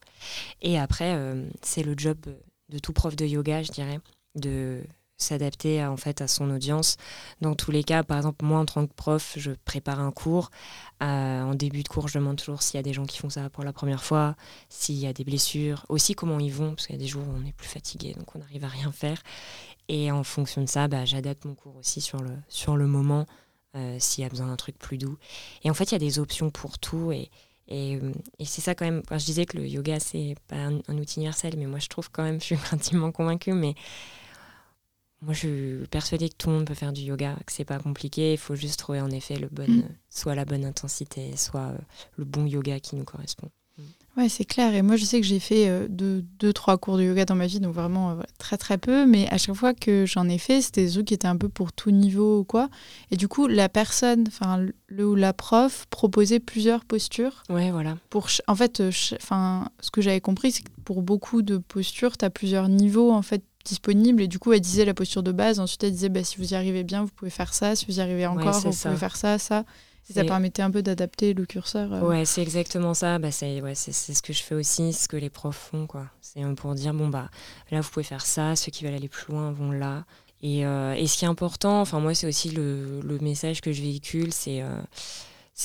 Et 0.60 0.78
après, 0.78 1.14
euh, 1.14 1.48
c'est 1.62 1.82
le 1.82 1.94
job 1.96 2.18
de 2.68 2.78
tout 2.78 2.92
prof 2.92 3.16
de 3.16 3.26
yoga, 3.26 3.62
je 3.62 3.72
dirais, 3.72 4.00
de 4.34 4.82
s'adapter 5.22 5.84
en 5.84 5.96
fait 5.96 6.20
à 6.20 6.28
son 6.28 6.50
audience. 6.50 6.96
Dans 7.40 7.54
tous 7.54 7.70
les 7.70 7.84
cas, 7.84 8.02
par 8.02 8.16
exemple, 8.18 8.44
moi 8.44 8.60
en 8.60 8.66
tant 8.66 8.86
que 8.86 8.92
prof, 8.92 9.34
je 9.36 9.52
prépare 9.64 10.00
un 10.00 10.10
cours. 10.10 10.50
Euh, 11.02 11.42
en 11.42 11.54
début 11.54 11.82
de 11.82 11.88
cours, 11.88 12.08
je 12.08 12.18
demande 12.18 12.36
toujours 12.36 12.62
s'il 12.62 12.76
y 12.76 12.80
a 12.80 12.82
des 12.82 12.92
gens 12.92 13.06
qui 13.06 13.18
font 13.18 13.30
ça 13.30 13.48
pour 13.50 13.64
la 13.64 13.72
première 13.72 14.02
fois, 14.02 14.36
s'il 14.68 14.96
y 14.96 15.06
a 15.06 15.12
des 15.12 15.24
blessures, 15.24 15.86
aussi 15.88 16.14
comment 16.14 16.38
ils 16.38 16.52
vont, 16.52 16.74
parce 16.74 16.86
qu'il 16.86 16.96
y 16.96 16.98
a 16.98 17.02
des 17.02 17.08
jours 17.08 17.22
où 17.26 17.32
on 17.32 17.46
est 17.46 17.52
plus 17.52 17.68
fatigué, 17.68 18.14
donc 18.14 18.34
on 18.34 18.40
n'arrive 18.40 18.64
à 18.64 18.68
rien 18.68 18.92
faire. 18.92 19.22
Et 19.88 20.10
en 20.10 20.24
fonction 20.24 20.62
de 20.62 20.68
ça, 20.68 20.88
bah, 20.88 21.04
j'adapte 21.04 21.44
mon 21.44 21.54
cours 21.54 21.76
aussi 21.76 22.00
sur 22.00 22.20
le, 22.20 22.30
sur 22.48 22.76
le 22.76 22.86
moment, 22.86 23.26
euh, 23.76 23.96
s'il 23.98 24.22
y 24.22 24.26
a 24.26 24.30
besoin 24.30 24.46
d'un 24.46 24.56
truc 24.56 24.78
plus 24.78 24.98
doux. 24.98 25.16
Et 25.64 25.70
en 25.70 25.74
fait, 25.74 25.84
il 25.84 25.92
y 25.92 25.96
a 25.96 25.98
des 25.98 26.18
options 26.18 26.50
pour 26.50 26.78
tout. 26.78 27.12
Et, 27.12 27.30
et, 27.72 27.96
euh, 27.96 28.12
et 28.38 28.44
c'est 28.44 28.60
ça 28.60 28.74
quand 28.74 28.84
même, 28.84 29.02
quand 29.08 29.18
je 29.18 29.24
disais 29.24 29.46
que 29.46 29.56
le 29.56 29.66
yoga, 29.66 29.98
c'est 29.98 30.36
pas 30.46 30.56
un, 30.56 30.78
un, 30.88 30.98
outil 30.98 31.16
universel, 31.16 31.54
mais 31.58 31.66
moi 31.66 31.78
je 31.78 31.88
trouve 31.88 32.10
quand 32.10 32.22
même, 32.22 32.40
je 32.40 32.44
suis 32.44 32.56
intimement 32.72 33.10
convaincue, 33.10 33.52
mais 33.52 33.74
moi, 35.22 35.34
je 35.34 35.38
suis 35.38 35.86
persuadée 35.88 36.28
que 36.28 36.34
tout 36.34 36.48
le 36.48 36.56
monde 36.56 36.66
peut 36.66 36.74
faire 36.74 36.92
du 36.92 37.02
yoga, 37.02 37.36
que 37.46 37.52
c'est 37.52 37.64
pas 37.64 37.78
compliqué. 37.78 38.32
Il 38.32 38.38
faut 38.38 38.56
juste 38.56 38.80
trouver 38.80 39.00
en 39.00 39.10
effet 39.10 39.36
le 39.36 39.48
bon, 39.48 39.70
mmh. 39.70 39.84
soit 40.10 40.34
la 40.34 40.44
bonne 40.44 40.64
intensité, 40.64 41.36
soit 41.36 41.68
euh, 41.68 41.78
le 42.16 42.24
bon 42.24 42.44
yoga 42.44 42.80
qui 42.80 42.96
nous 42.96 43.04
correspond. 43.04 43.48
Ouais, 44.16 44.28
c'est 44.28 44.44
clair. 44.44 44.74
Et 44.74 44.82
moi, 44.82 44.96
je 44.96 45.04
sais 45.06 45.20
que 45.20 45.26
j'ai 45.26 45.38
fait 45.38 45.68
euh, 45.68 45.86
deux, 45.88 46.22
deux, 46.38 46.52
trois 46.52 46.76
cours 46.76 46.98
de 46.98 47.02
yoga 47.02 47.24
dans 47.24 47.34
ma 47.34 47.46
vie, 47.46 47.60
donc 47.60 47.74
vraiment 47.74 48.10
euh, 48.10 48.14
très, 48.38 48.58
très 48.58 48.76
peu. 48.76 49.06
Mais 49.06 49.26
à 49.30 49.38
chaque 49.38 49.54
fois 49.54 49.72
que 49.72 50.04
j'en 50.04 50.28
ai 50.28 50.36
fait, 50.36 50.60
c'était 50.60 50.84
des 50.84 50.90
trucs 50.92 51.06
qui 51.06 51.14
étaient 51.14 51.28
un 51.28 51.36
peu 51.38 51.48
pour 51.48 51.72
tout 51.72 51.90
niveau 51.90 52.40
ou 52.40 52.44
quoi. 52.44 52.68
Et 53.10 53.16
du 53.16 53.26
coup, 53.26 53.46
la 53.46 53.70
personne, 53.70 54.24
enfin, 54.28 54.66
le 54.88 55.06
ou 55.06 55.14
la 55.14 55.32
prof 55.32 55.86
proposait 55.88 56.40
plusieurs 56.40 56.84
postures. 56.84 57.42
Ouais, 57.48 57.70
voilà. 57.70 57.96
Pour, 58.10 58.28
en 58.48 58.54
fait, 58.54 58.82
enfin, 59.14 59.68
ce 59.80 59.90
que 59.90 60.02
j'avais 60.02 60.20
compris, 60.20 60.52
c'est 60.52 60.62
que 60.62 60.70
pour 60.84 61.00
beaucoup 61.00 61.40
de 61.40 61.56
postures, 61.56 62.18
tu 62.18 62.24
as 62.26 62.30
plusieurs 62.30 62.68
niveaux, 62.68 63.12
en 63.12 63.22
fait, 63.22 63.42
disponible 63.64 64.20
et 64.22 64.26
du 64.26 64.40
coup 64.40 64.52
elle 64.52 64.60
disait 64.60 64.84
la 64.84 64.92
posture 64.92 65.22
de 65.22 65.30
base 65.30 65.60
ensuite 65.60 65.84
elle 65.84 65.92
disait 65.92 66.08
bah, 66.08 66.24
si 66.24 66.36
vous 66.38 66.50
y 66.52 66.56
arrivez 66.56 66.82
bien 66.82 67.04
vous 67.04 67.12
pouvez 67.14 67.30
faire 67.30 67.54
ça 67.54 67.76
si 67.76 67.86
vous 67.86 67.98
y 67.98 68.00
arrivez 68.00 68.26
encore 68.26 68.56
ouais, 68.56 68.60
vous 68.64 68.72
ça. 68.72 68.88
pouvez 68.88 68.98
faire 68.98 69.16
ça 69.16 69.38
ça 69.38 69.62
ça 70.11 70.24
permettait 70.24 70.62
un 70.62 70.70
peu 70.70 70.82
d'adapter 70.82 71.32
le 71.34 71.46
curseur 71.46 71.92
euh... 71.92 72.00
ouais 72.00 72.24
c'est 72.24 72.42
exactement 72.42 72.94
ça 72.94 73.18
bah, 73.18 73.30
c'est 73.30 73.61
ouais, 73.61 73.74
ce 73.74 74.22
que 74.22 74.32
je 74.32 74.42
fais 74.42 74.55
aussi 74.55 74.92
ce 74.92 75.09
que 75.09 75.16
les 75.16 75.30
profs 75.30 75.70
font 75.70 75.86
quoi 75.86 76.07
c'est 76.20 76.42
pour 76.55 76.74
dire 76.74 76.92
bon 76.92 77.09
bah 77.09 77.30
là 77.70 77.80
vous 77.80 77.90
pouvez 77.90 78.05
faire 78.05 78.26
ça 78.26 78.57
ceux 78.57 78.70
qui 78.70 78.84
veulent 78.84 78.94
aller 78.94 79.09
plus 79.09 79.32
loin 79.32 79.53
vont 79.53 79.70
là 79.70 80.05
et, 80.42 80.66
euh, 80.66 80.94
et 80.94 81.07
ce 81.07 81.16
qui 81.16 81.24
est 81.24 81.28
important 81.28 81.80
enfin 81.80 82.00
moi 82.00 82.14
c'est 82.14 82.26
aussi 82.26 82.50
le, 82.50 83.00
le, 83.00 83.18
message 83.20 83.61
que 83.61 83.72
je 83.72 83.80
véhicule 83.80 84.32
c'est 84.32 84.61
euh, 84.61 84.82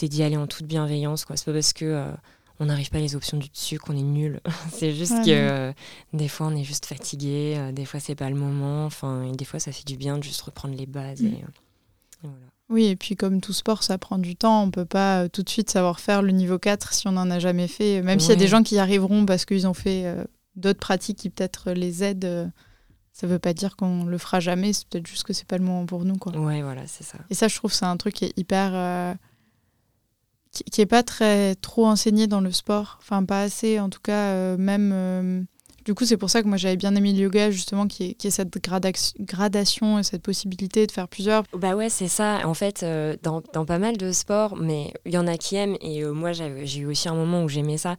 d'y 0.03 0.23
aller 0.23 0.37
en 0.37 0.47
toute 0.47 0.65
bienveillance 0.67 1.25
c'est 1.27 1.45
pas 1.45 1.53
parce 1.53 1.73
que 1.73 1.85
euh, 1.85 2.11
on 2.59 2.65
n'arrive 2.65 2.89
pas 2.89 2.97
à 2.97 3.01
les 3.01 3.15
options 3.15 3.37
du 3.37 3.49
dessus, 3.49 3.77
qu'on 3.77 3.95
est 3.95 4.01
nul. 4.01 4.41
c'est 4.71 4.93
juste 4.93 5.13
ouais, 5.13 5.25
que 5.25 5.31
euh, 5.31 5.73
des 6.13 6.27
fois 6.27 6.47
on 6.47 6.55
est 6.55 6.63
juste 6.63 6.85
fatigué, 6.85 7.55
euh, 7.57 7.71
des 7.71 7.85
fois 7.85 7.99
c'est 7.99 8.15
pas 8.15 8.29
le 8.29 8.35
moment, 8.35 8.85
enfin, 8.85 9.23
et 9.23 9.31
des 9.31 9.45
fois 9.45 9.59
ça 9.59 9.71
fait 9.71 9.85
du 9.85 9.97
bien 9.97 10.17
de 10.17 10.23
juste 10.23 10.41
reprendre 10.41 10.75
les 10.75 10.85
bases. 10.85 11.21
Mm. 11.21 11.27
Et, 11.27 11.43
euh, 11.43 12.23
et 12.23 12.27
voilà. 12.27 12.37
Oui, 12.69 12.85
et 12.85 12.95
puis 12.95 13.15
comme 13.15 13.39
tout 13.39 13.53
sport, 13.53 13.83
ça 13.83 13.97
prend 13.97 14.17
du 14.17 14.35
temps. 14.35 14.63
On 14.63 14.71
peut 14.71 14.85
pas 14.85 15.23
euh, 15.23 15.27
tout 15.29 15.41
de 15.41 15.49
suite 15.49 15.69
savoir 15.69 15.99
faire 15.99 16.21
le 16.21 16.31
niveau 16.31 16.59
4 16.59 16.93
si 16.93 17.07
on 17.07 17.13
n'en 17.13 17.31
a 17.31 17.39
jamais 17.39 17.67
fait. 17.67 18.01
Même 18.01 18.17
ouais. 18.17 18.19
s'il 18.19 18.29
y 18.29 18.33
a 18.33 18.37
des 18.37 18.47
gens 18.47 18.63
qui 18.63 18.75
y 18.75 18.79
arriveront 18.79 19.25
parce 19.25 19.45
qu'ils 19.45 19.67
ont 19.67 19.73
fait 19.73 20.05
euh, 20.05 20.23
d'autres 20.55 20.79
pratiques 20.79 21.17
qui 21.17 21.29
peut-être 21.29 21.71
les 21.71 22.03
aident, 22.03 22.25
euh, 22.25 22.47
ça 23.13 23.25
veut 23.25 23.39
pas 23.39 23.53
dire 23.53 23.77
qu'on 23.77 24.03
le 24.03 24.17
fera 24.17 24.41
jamais. 24.41 24.73
C'est 24.73 24.87
peut-être 24.89 25.07
juste 25.07 25.23
que 25.23 25.31
c'est 25.31 25.47
pas 25.47 25.57
le 25.57 25.63
moment 25.63 25.85
pour 25.85 26.03
nous. 26.03 26.17
Quoi. 26.17 26.37
Ouais, 26.37 26.61
voilà, 26.61 26.85
c'est 26.87 27.05
ça. 27.05 27.19
Et 27.29 27.35
ça, 27.35 27.47
je 27.47 27.55
trouve 27.55 27.71
c'est 27.71 27.85
un 27.85 27.95
truc 27.95 28.15
qui 28.15 28.25
est 28.25 28.33
hyper 28.37 28.71
euh, 28.73 29.13
qui, 30.51 30.65
qui 30.65 30.81
est 30.81 30.85
pas 30.85 31.03
très 31.03 31.55
trop 31.55 31.87
enseigné 31.87 32.27
dans 32.27 32.41
le 32.41 32.51
sport, 32.51 32.97
enfin 33.01 33.23
pas 33.23 33.43
assez 33.43 33.79
en 33.79 33.89
tout 33.89 34.01
cas, 34.01 34.57
même. 34.57 35.47
Du 35.87 35.93
coup, 35.93 36.03
c'est 36.03 36.17
pour 36.17 36.29
ça 36.29 36.43
que 36.43 36.49
moi 36.49 36.57
j'avais 36.57 36.75
bien 36.75 36.93
aimé 36.95 37.13
le 37.13 37.19
yoga 37.19 37.49
justement, 37.49 37.87
qui 37.87 38.09
est, 38.09 38.13
qui 38.15 38.27
est 38.27 38.31
cette 38.31 38.61
gradation 39.21 39.99
et 39.99 40.03
cette 40.03 40.21
possibilité 40.21 40.85
de 40.85 40.91
faire 40.91 41.07
plusieurs. 41.07 41.43
Bah 41.53 41.77
ouais, 41.77 41.87
c'est 41.89 42.09
ça. 42.09 42.41
En 42.43 42.53
fait, 42.53 42.83
euh, 42.83 43.15
dans, 43.23 43.41
dans, 43.53 43.63
pas 43.63 43.79
mal 43.79 43.95
de 43.95 44.11
sports, 44.11 44.57
mais 44.57 44.93
il 45.05 45.13
y 45.13 45.17
en 45.17 45.27
a 45.27 45.37
qui 45.37 45.55
aiment 45.55 45.77
et 45.79 46.03
euh, 46.03 46.11
moi 46.11 46.33
j'ai 46.33 46.79
eu 46.79 46.87
aussi 46.87 47.07
un 47.07 47.15
moment 47.15 47.41
où 47.41 47.47
j'aimais 47.47 47.77
ça. 47.77 47.95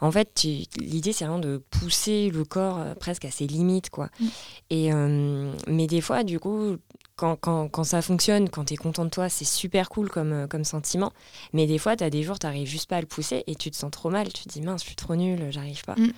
En 0.00 0.10
fait, 0.10 0.44
l'idée 0.78 1.12
c'est 1.12 1.26
vraiment 1.26 1.38
de 1.38 1.58
pousser 1.58 2.30
le 2.30 2.46
corps 2.46 2.78
euh, 2.78 2.94
presque 2.94 3.26
à 3.26 3.30
ses 3.30 3.46
limites, 3.46 3.90
quoi. 3.90 4.08
Mm. 4.18 4.26
Et 4.70 4.90
mais 5.66 5.86
des 5.86 6.00
fois, 6.00 6.24
du 6.24 6.40
coup, 6.40 6.78
quand, 7.16 7.36
quand, 7.36 7.68
quand, 7.68 7.84
ça 7.84 8.02
fonctionne, 8.02 8.50
quand 8.50 8.66
tu 8.66 8.74
es 8.74 8.76
content 8.76 9.04
de 9.04 9.10
toi, 9.10 9.28
c'est 9.28 9.46
super 9.46 9.88
cool 9.88 10.10
comme, 10.10 10.32
euh, 10.32 10.46
comme 10.46 10.64
sentiment. 10.64 11.12
Mais 11.54 11.66
des 11.66 11.78
fois, 11.78 11.96
tu 11.96 12.04
as 12.04 12.10
des 12.10 12.22
jours, 12.22 12.38
tu 12.38 12.46
n'arrives 12.46 12.68
juste 12.68 12.88
pas 12.88 12.98
à 12.98 13.00
le 13.00 13.06
pousser 13.06 13.42
et 13.46 13.54
tu 13.54 13.70
te 13.70 13.76
sens 13.76 13.90
trop 13.90 14.10
mal. 14.10 14.32
Tu 14.32 14.44
te 14.44 14.48
dis, 14.50 14.60
mince, 14.60 14.82
je 14.82 14.88
suis 14.88 14.96
trop 14.96 15.16
nulle, 15.16 15.50
j'arrive 15.50 15.82
pas. 15.84 15.94
Mm. 15.94 16.12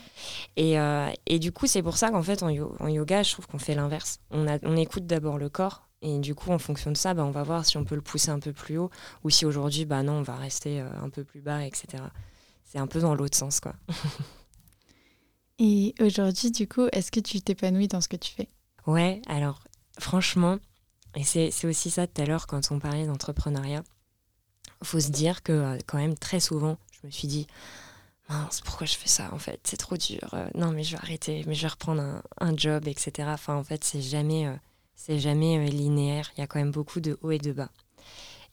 Et, 0.57 0.79
euh, 0.79 1.09
et 1.27 1.39
du 1.39 1.53
coup, 1.53 1.67
c'est 1.67 1.83
pour 1.83 1.97
ça 1.97 2.11
qu'en 2.11 2.23
fait, 2.23 2.43
en, 2.43 2.49
yo 2.49 2.75
en, 2.81 2.89
yoga, 2.89 3.23
je 3.23 3.33
trouve 3.33 3.47
qu'on 3.47 3.59
fait 3.59 3.75
l'inverse. 3.75 4.19
On, 4.33 4.47
on 4.65 4.77
écoute 4.77 5.07
d'abord 5.07 5.39
le 5.39 5.49
corps. 5.49 5.89
Et 6.03 6.19
du 6.19 6.35
coup, 6.35 6.51
en 6.51 6.59
fonction 6.59 6.91
de 6.93 6.97
ça, 6.97 7.15
bah, 7.15 7.25
on 7.25 7.31
va 7.31 7.43
voir 7.43 7.65
si 7.65 7.77
on 7.77 7.85
peut 7.85 7.97
le 7.97 8.01
pousser 8.01 8.31
un 8.31 8.39
peu 8.39 8.53
plus 8.53 8.79
haut 8.79 8.91
ou 9.25 9.31
si 9.31 9.45
aujourd'hui, 9.47 9.85
bah 9.85 10.03
non, 10.03 10.15
on 10.15 10.23
va 10.23 10.37
rester 10.37 10.81
euh, 10.81 10.89
un 11.03 11.11
peu 11.11 11.25
plus 11.25 11.41
bas, 11.41 11.65
etc. 11.65 12.03
C'est 12.65 12.79
un 12.79 12.87
peu 12.87 13.01
dans 13.01 13.15
l'autre 13.15 13.37
sens, 13.37 13.61
quoi. 13.61 13.75
et 15.59 15.95
aujourd'hui, 16.01 16.51
du 16.51 16.69
coup, 16.69 16.87
est-ce 16.93 17.11
que 17.11 17.21
tu 17.21 17.41
t'épanouis 17.41 17.89
dans 17.89 18.01
ce 18.01 18.09
que 18.09 18.17
tu 18.17 18.33
fais? 18.33 18.49
Ouais, 18.87 19.21
alors 19.27 19.65
franchement, 19.99 20.59
et 21.15 21.25
c'est 21.25 21.67
aussi 21.67 21.91
ça 21.91 22.07
tout 22.07 22.21
à 22.21 22.27
l'heure 22.27 22.47
quand 22.47 22.71
on 22.71 22.79
parlait 22.79 23.07
d'entrepreneuriat. 23.07 23.83
Faut 24.83 25.01
se 25.01 25.11
dire 25.11 25.43
que 25.43 25.53
euh, 25.53 25.79
quand 25.87 25.99
même 25.99 26.17
très 26.17 26.41
souvent, 26.41 26.79
je 26.91 27.07
me 27.07 27.11
suis 27.11 27.27
dit, 27.27 27.47
mince, 28.29 28.61
pourquoi 28.61 28.87
je 28.87 28.95
fais 28.95 29.09
ça 29.09 29.33
en 29.33 29.39
fait? 29.39 29.61
C'est 29.65 29.77
trop 29.77 29.97
dur. 29.97 30.29
Euh, 30.35 30.49
non, 30.55 30.71
mais 30.71 30.85
je 30.85 30.93
vais 30.93 31.03
arrêter, 31.03 31.45
mais 31.47 31.55
je 31.55 31.63
vais 31.63 31.69
reprendre 31.69 32.23
un, 32.41 32.57
job, 32.57 32.87
etc. 32.87 33.29
Enfin, 33.33 33.57
en 33.57 33.65
fait, 33.65 33.83
c'est 33.85 34.03
jamais, 34.03 34.47
euh, 34.47 35.19
jamais 35.19 35.69
linéaire. 35.71 36.31
Il 36.37 36.41
y 36.41 36.45
a 36.45 36.47
quand 36.47 36.59
même 36.59 36.71
beaucoup 36.71 37.01
de 37.01 37.19
hauts 37.23 37.33
et 37.33 37.39
de 37.39 37.53
bas. 37.53 37.71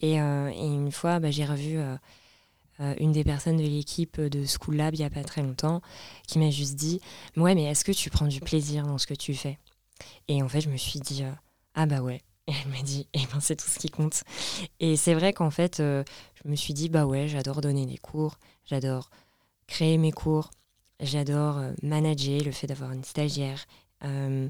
Et, 0.01 0.17
une 0.17 0.91
fois, 0.91 1.19
bah, 1.19 1.31
j'ai 1.31 1.45
revu 1.45 1.79
une 2.99 3.13
des 3.13 3.23
personnes 3.23 3.57
de 3.57 3.63
l'équipe 3.63 4.19
de 4.19 4.45
School 4.45 4.75
Lab 4.75 4.93
il 4.93 4.99
n'y 4.99 5.05
a 5.05 5.09
pas 5.09 5.23
très 5.23 5.41
longtemps 5.41 5.81
qui 6.27 6.37
m'a 6.37 6.49
juste 6.49 6.75
dit, 6.75 6.99
ouais, 7.37 7.55
mais 7.55 7.63
est-ce 7.63 7.85
que 7.85 7.93
tu 7.93 8.09
prends 8.09 8.27
du 8.27 8.41
plaisir 8.41 8.85
dans 8.85 8.97
ce 8.97 9.07
que 9.07 9.13
tu 9.13 9.33
fais? 9.33 9.57
Et 10.27 10.43
en 10.43 10.49
fait, 10.49 10.61
je 10.61 10.69
me 10.69 10.75
suis 10.75 10.99
dit, 10.99 11.23
ah 11.75 11.85
bah 11.85 12.01
ouais. 12.01 12.21
Et 12.47 12.51
elle 12.51 12.71
m'a 12.71 12.81
dit, 12.83 13.07
eh 13.13 13.25
ben, 13.31 13.39
c'est 13.39 13.55
tout 13.55 13.67
ce 13.67 13.79
qui 13.79 13.89
compte. 13.89 14.23
Et 14.79 14.95
c'est 14.97 15.15
vrai 15.15 15.33
qu'en 15.33 15.49
fait, 15.49 15.79
euh, 15.79 16.03
je 16.43 16.49
me 16.49 16.55
suis 16.55 16.73
dit, 16.73 16.89
bah 16.89 17.05
ouais, 17.05 17.27
j'adore 17.27 17.61
donner 17.61 17.87
des 17.87 17.97
cours, 17.97 18.37
j'adore 18.65 19.09
créer 19.67 19.97
mes 19.97 20.11
cours, 20.11 20.51
j'adore 20.99 21.57
euh, 21.57 21.71
manager, 21.81 22.41
le 22.43 22.51
fait 22.51 22.67
d'avoir 22.67 22.91
une 22.91 23.03
stagiaire. 23.03 23.65
Euh, 24.03 24.47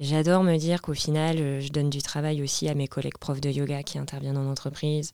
j'adore 0.00 0.42
me 0.42 0.56
dire 0.56 0.82
qu'au 0.82 0.94
final, 0.94 1.60
je 1.60 1.68
donne 1.68 1.88
du 1.88 2.02
travail 2.02 2.42
aussi 2.42 2.68
à 2.68 2.74
mes 2.74 2.88
collègues 2.88 3.18
profs 3.18 3.40
de 3.40 3.50
yoga 3.50 3.84
qui 3.84 3.98
interviennent 3.98 4.34
dans 4.34 4.42
l'entreprise. 4.42 5.12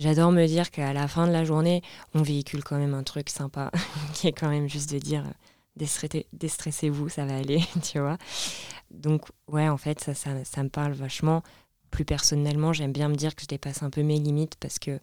J'adore 0.00 0.32
me 0.32 0.46
dire 0.46 0.72
qu'à 0.72 0.92
la 0.92 1.06
fin 1.06 1.28
de 1.28 1.32
la 1.32 1.44
journée, 1.44 1.82
on 2.14 2.22
véhicule 2.22 2.64
quand 2.64 2.78
même 2.78 2.94
un 2.94 3.04
truc 3.04 3.30
sympa, 3.30 3.70
qui 4.14 4.26
est 4.26 4.32
quand 4.32 4.48
même 4.48 4.68
juste 4.68 4.92
de 4.92 4.98
dire, 4.98 5.24
déstressez-vous, 6.32 7.08
ça 7.08 7.26
va 7.26 7.36
aller, 7.36 7.60
tu 7.82 8.00
vois. 8.00 8.18
Donc, 8.90 9.26
ouais, 9.46 9.68
en 9.68 9.76
fait, 9.76 10.00
ça, 10.00 10.14
ça 10.14 10.62
me 10.64 10.68
parle 10.68 10.94
vachement 10.94 11.44
plus 11.90 12.04
personnellement, 12.04 12.72
j'aime 12.72 12.92
bien 12.92 13.08
me 13.08 13.16
dire 13.16 13.34
que 13.34 13.42
je 13.42 13.46
dépasse 13.46 13.82
un 13.82 13.90
peu 13.90 14.02
mes 14.02 14.18
limites 14.18 14.56
parce 14.60 14.78
que 14.78 14.98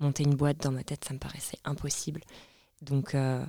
monter 0.00 0.24
une 0.24 0.34
boîte 0.34 0.58
dans 0.62 0.72
ma 0.72 0.82
tête, 0.82 1.04
ça 1.04 1.14
me 1.14 1.18
paraissait 1.18 1.58
impossible. 1.64 2.20
Donc, 2.82 3.14
euh, 3.14 3.44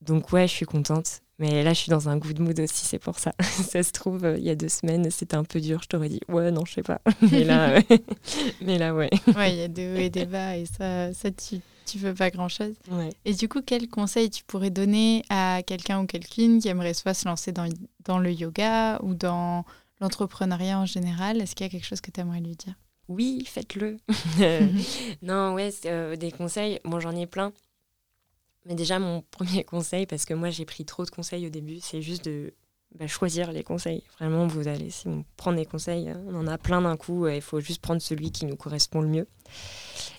donc 0.00 0.32
ouais, 0.32 0.46
je 0.46 0.52
suis 0.52 0.66
contente. 0.66 1.20
Mais 1.38 1.64
là, 1.64 1.72
je 1.72 1.78
suis 1.80 1.90
dans 1.90 2.10
un 2.10 2.18
good 2.18 2.38
mood 2.38 2.60
aussi, 2.60 2.84
c'est 2.84 2.98
pour 2.98 3.18
ça. 3.18 3.32
ça 3.40 3.82
se 3.82 3.92
trouve, 3.92 4.24
euh, 4.26 4.36
il 4.36 4.44
y 4.44 4.50
a 4.50 4.54
deux 4.54 4.68
semaines, 4.68 5.10
c'était 5.10 5.36
un 5.36 5.44
peu 5.44 5.58
dur. 5.58 5.80
Je 5.82 5.88
t'aurais 5.88 6.10
dit, 6.10 6.20
ouais, 6.28 6.50
non, 6.50 6.66
je 6.66 6.74
sais 6.74 6.82
pas. 6.82 7.00
Mais 7.32 7.44
là, 7.44 7.76
euh, 7.90 7.98
mais 8.60 8.76
là 8.76 8.94
ouais. 8.94 9.08
Ouais, 9.34 9.52
il 9.52 9.58
y 9.58 9.62
a 9.62 9.68
des 9.68 9.90
hauts 9.90 9.96
et 9.96 10.10
des 10.10 10.26
bas 10.26 10.56
et 10.58 10.66
ça, 10.66 11.14
ça 11.14 11.30
tu, 11.30 11.60
tu 11.86 11.96
veux 11.96 12.14
pas 12.14 12.30
grand-chose. 12.30 12.74
Ouais. 12.90 13.08
Et 13.24 13.32
du 13.32 13.48
coup, 13.48 13.62
quel 13.64 13.88
conseil 13.88 14.28
tu 14.28 14.44
pourrais 14.44 14.68
donner 14.68 15.22
à 15.30 15.62
quelqu'un 15.66 16.02
ou 16.02 16.06
quelqu'une 16.06 16.60
qui 16.60 16.68
aimerait 16.68 16.92
soit 16.92 17.14
se 17.14 17.26
lancer 17.26 17.52
dans, 17.52 17.68
dans 18.04 18.18
le 18.18 18.32
yoga 18.32 19.00
ou 19.02 19.14
dans 19.14 19.64
l'entrepreneuriat 20.00 20.78
en 20.78 20.86
général 20.86 21.40
Est-ce 21.40 21.54
qu'il 21.54 21.66
y 21.66 21.68
a 21.68 21.70
quelque 21.70 21.86
chose 21.86 22.00
que 22.00 22.10
tu 22.10 22.20
aimerais 22.20 22.40
lui 22.40 22.56
dire? 22.56 22.74
Oui, 23.08 23.44
faites-le. 23.44 23.96
non, 25.22 25.54
ouais, 25.54 25.70
euh, 25.86 26.16
des 26.16 26.30
conseils, 26.30 26.78
moi 26.84 27.00
j'en 27.00 27.14
ai 27.14 27.26
plein. 27.26 27.52
Mais 28.66 28.74
déjà, 28.74 28.98
mon 28.98 29.22
premier 29.30 29.64
conseil, 29.64 30.06
parce 30.06 30.24
que 30.24 30.34
moi 30.34 30.50
j'ai 30.50 30.64
pris 30.64 30.84
trop 30.84 31.04
de 31.04 31.10
conseils 31.10 31.46
au 31.46 31.50
début, 31.50 31.80
c'est 31.80 32.02
juste 32.02 32.24
de 32.24 32.54
bah, 32.98 33.06
choisir 33.06 33.52
les 33.52 33.62
conseils. 33.62 34.02
Vraiment, 34.18 34.46
vous 34.46 34.68
allez, 34.68 34.90
si 34.90 35.08
on 35.08 35.24
prend 35.36 35.52
des 35.52 35.66
conseils, 35.66 36.12
on 36.28 36.34
en 36.36 36.46
a 36.46 36.58
plein 36.58 36.82
d'un 36.82 36.96
coup, 36.96 37.26
il 37.26 37.42
faut 37.42 37.60
juste 37.60 37.82
prendre 37.82 38.00
celui 38.00 38.30
qui 38.30 38.46
nous 38.46 38.56
correspond 38.56 39.00
le 39.00 39.08
mieux. 39.08 39.28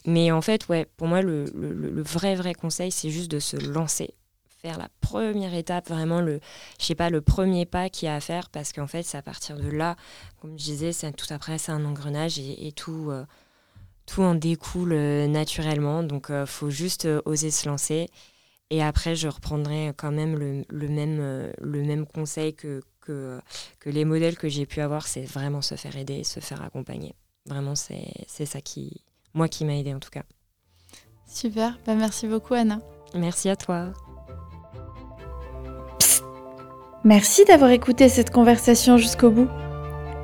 Mais 0.05 0.32
en 0.32 0.41
fait, 0.41 0.67
ouais, 0.67 0.86
pour 0.97 1.07
moi, 1.07 1.21
le, 1.21 1.45
le, 1.55 1.73
le 1.73 2.01
vrai, 2.01 2.36
vrai 2.36 2.53
conseil, 2.53 2.91
c'est 2.91 3.09
juste 3.09 3.32
de 3.32 3.39
se 3.39 3.57
lancer 3.57 4.13
faire 4.62 4.78
la 4.78 4.89
première 5.01 5.53
étape, 5.53 5.89
vraiment 5.89 6.22
le, 6.22 6.39
je 6.80 6.86
sais 6.86 6.95
pas, 6.95 7.09
le 7.09 7.22
premier 7.22 7.66
pas 7.66 7.89
qu'il 7.89 8.05
y 8.05 8.09
a 8.09 8.16
à 8.16 8.20
faire, 8.20 8.49
parce 8.49 8.74
qu'en 8.74 8.88
fait, 8.88 9.03
c'est 9.03 9.18
à 9.18 9.22
partir 9.22 9.57
de 9.57 9.70
là, 9.70 9.95
comme 10.39 10.57
je 10.57 10.64
disais, 10.64 10.91
c'est 10.91 11.12
tout 11.14 11.26
après, 11.32 11.57
c'est 11.57 11.72
un 11.72 11.84
engrenage 11.84 12.38
et, 12.38 12.68
et 12.68 12.72
tout, 12.72 13.09
euh, 13.09 13.26
tout 14.05 14.22
en 14.22 14.36
découle 14.36 14.93
euh, 14.93 15.28
naturellement. 15.28 16.03
Donc, 16.03 16.28
il 16.30 16.36
euh, 16.36 16.45
faut 16.45 16.70
juste 16.70 17.07
oser 17.26 17.51
se 17.51 17.68
lancer. 17.68 18.07
Et 18.70 18.82
après, 18.82 19.16
je 19.16 19.28
reprendrai 19.28 19.93
quand 19.97 20.12
même 20.12 20.38
le, 20.38 20.64
le 20.70 20.88
même, 20.88 21.51
le 21.59 21.82
même 21.84 22.05
conseil 22.05 22.53
que, 22.53 22.82
que, 23.01 23.41
que 23.80 23.89
les 23.89 24.05
modèles 24.05 24.38
que 24.38 24.47
j'ai 24.47 24.66
pu 24.66 24.80
avoir, 24.80 25.07
c'est 25.07 25.26
vraiment 25.26 25.62
se 25.62 25.76
faire 25.76 25.97
aider, 25.97 26.24
se 26.24 26.39
faire 26.39 26.62
accompagner. 26.62 27.14
Vraiment, 27.45 27.76
c'est 27.76 28.45
ça 28.45 28.62
qui, 28.62 29.01
moi, 29.34 29.49
qui 29.49 29.66
m'a 29.66 29.76
aidé 29.76 29.93
en 29.93 29.99
tout 29.99 30.09
cas. 30.09 30.24
Super, 31.28 31.78
bah, 31.86 31.95
merci 31.95 32.28
beaucoup 32.28 32.53
Anna. 32.53 32.80
Merci 33.14 33.49
à 33.49 33.57
toi. 33.57 33.91
Merci 37.04 37.45
d'avoir 37.45 37.72
écouté 37.72 38.10
cette 38.10 38.30
conversation 38.30 38.97
jusqu'au 38.97 39.32
bout. 39.32 39.47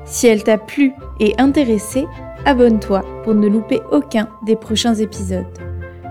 Si 0.04 0.28
elle 0.28 0.44
t'a 0.44 0.58
plu 0.58 0.92
et 1.18 1.34
intéressé, 1.38 2.06
abonne-toi 2.44 3.02
pour 3.24 3.34
ne 3.34 3.48
louper 3.48 3.80
aucun 3.90 4.28
des 4.46 4.54
prochains 4.54 4.94
épisodes. 4.94 5.44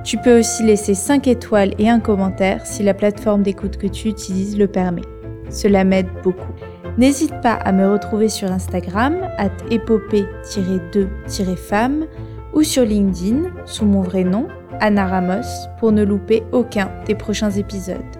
Tu 0.03 0.17
peux 0.17 0.39
aussi 0.39 0.63
laisser 0.63 0.93
5 0.93 1.25
étoiles 1.27 1.73
et 1.79 1.89
un 1.89 2.01
commentaire 2.01 2.65
si 2.65 2.83
la 2.83 2.93
plateforme 2.93 3.43
d'écoute 3.43 3.77
que 3.77 3.87
tu 3.87 4.09
utilises 4.09 4.57
le 4.57 4.67
permet. 4.67 5.03
Cela 5.49 5.85
m'aide 5.85 6.09
beaucoup. 6.21 6.51
N'hésite 6.97 7.39
pas 7.41 7.53
à 7.53 7.71
me 7.71 7.89
retrouver 7.89 8.27
sur 8.27 8.51
Instagram, 8.51 9.15
at 9.37 9.55
épopée-2-femme, 9.69 12.07
ou 12.53 12.63
sur 12.63 12.83
LinkedIn, 12.83 13.43
sous 13.65 13.85
mon 13.85 14.01
vrai 14.01 14.25
nom, 14.25 14.49
Anna 14.81 15.07
Ramos, 15.07 15.47
pour 15.79 15.93
ne 15.93 16.03
louper 16.03 16.43
aucun 16.51 16.91
des 17.05 17.15
prochains 17.15 17.51
épisodes. 17.51 18.16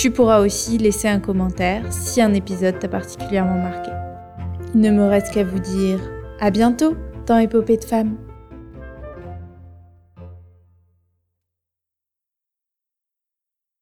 Tu 0.00 0.10
pourras 0.10 0.40
aussi 0.40 0.78
laisser 0.78 1.08
un 1.08 1.20
commentaire 1.20 1.82
si 1.92 2.22
un 2.22 2.32
épisode 2.32 2.78
t'a 2.78 2.88
particulièrement 2.88 3.58
marqué. 3.58 3.90
Il 4.74 4.80
ne 4.80 4.90
me 4.90 5.04
reste 5.04 5.30
qu'à 5.34 5.44
vous 5.44 5.58
dire 5.58 6.00
à 6.40 6.50
bientôt 6.50 6.96
dans 7.26 7.36
Épopée 7.36 7.76
de 7.76 7.84
femmes. 7.84 8.16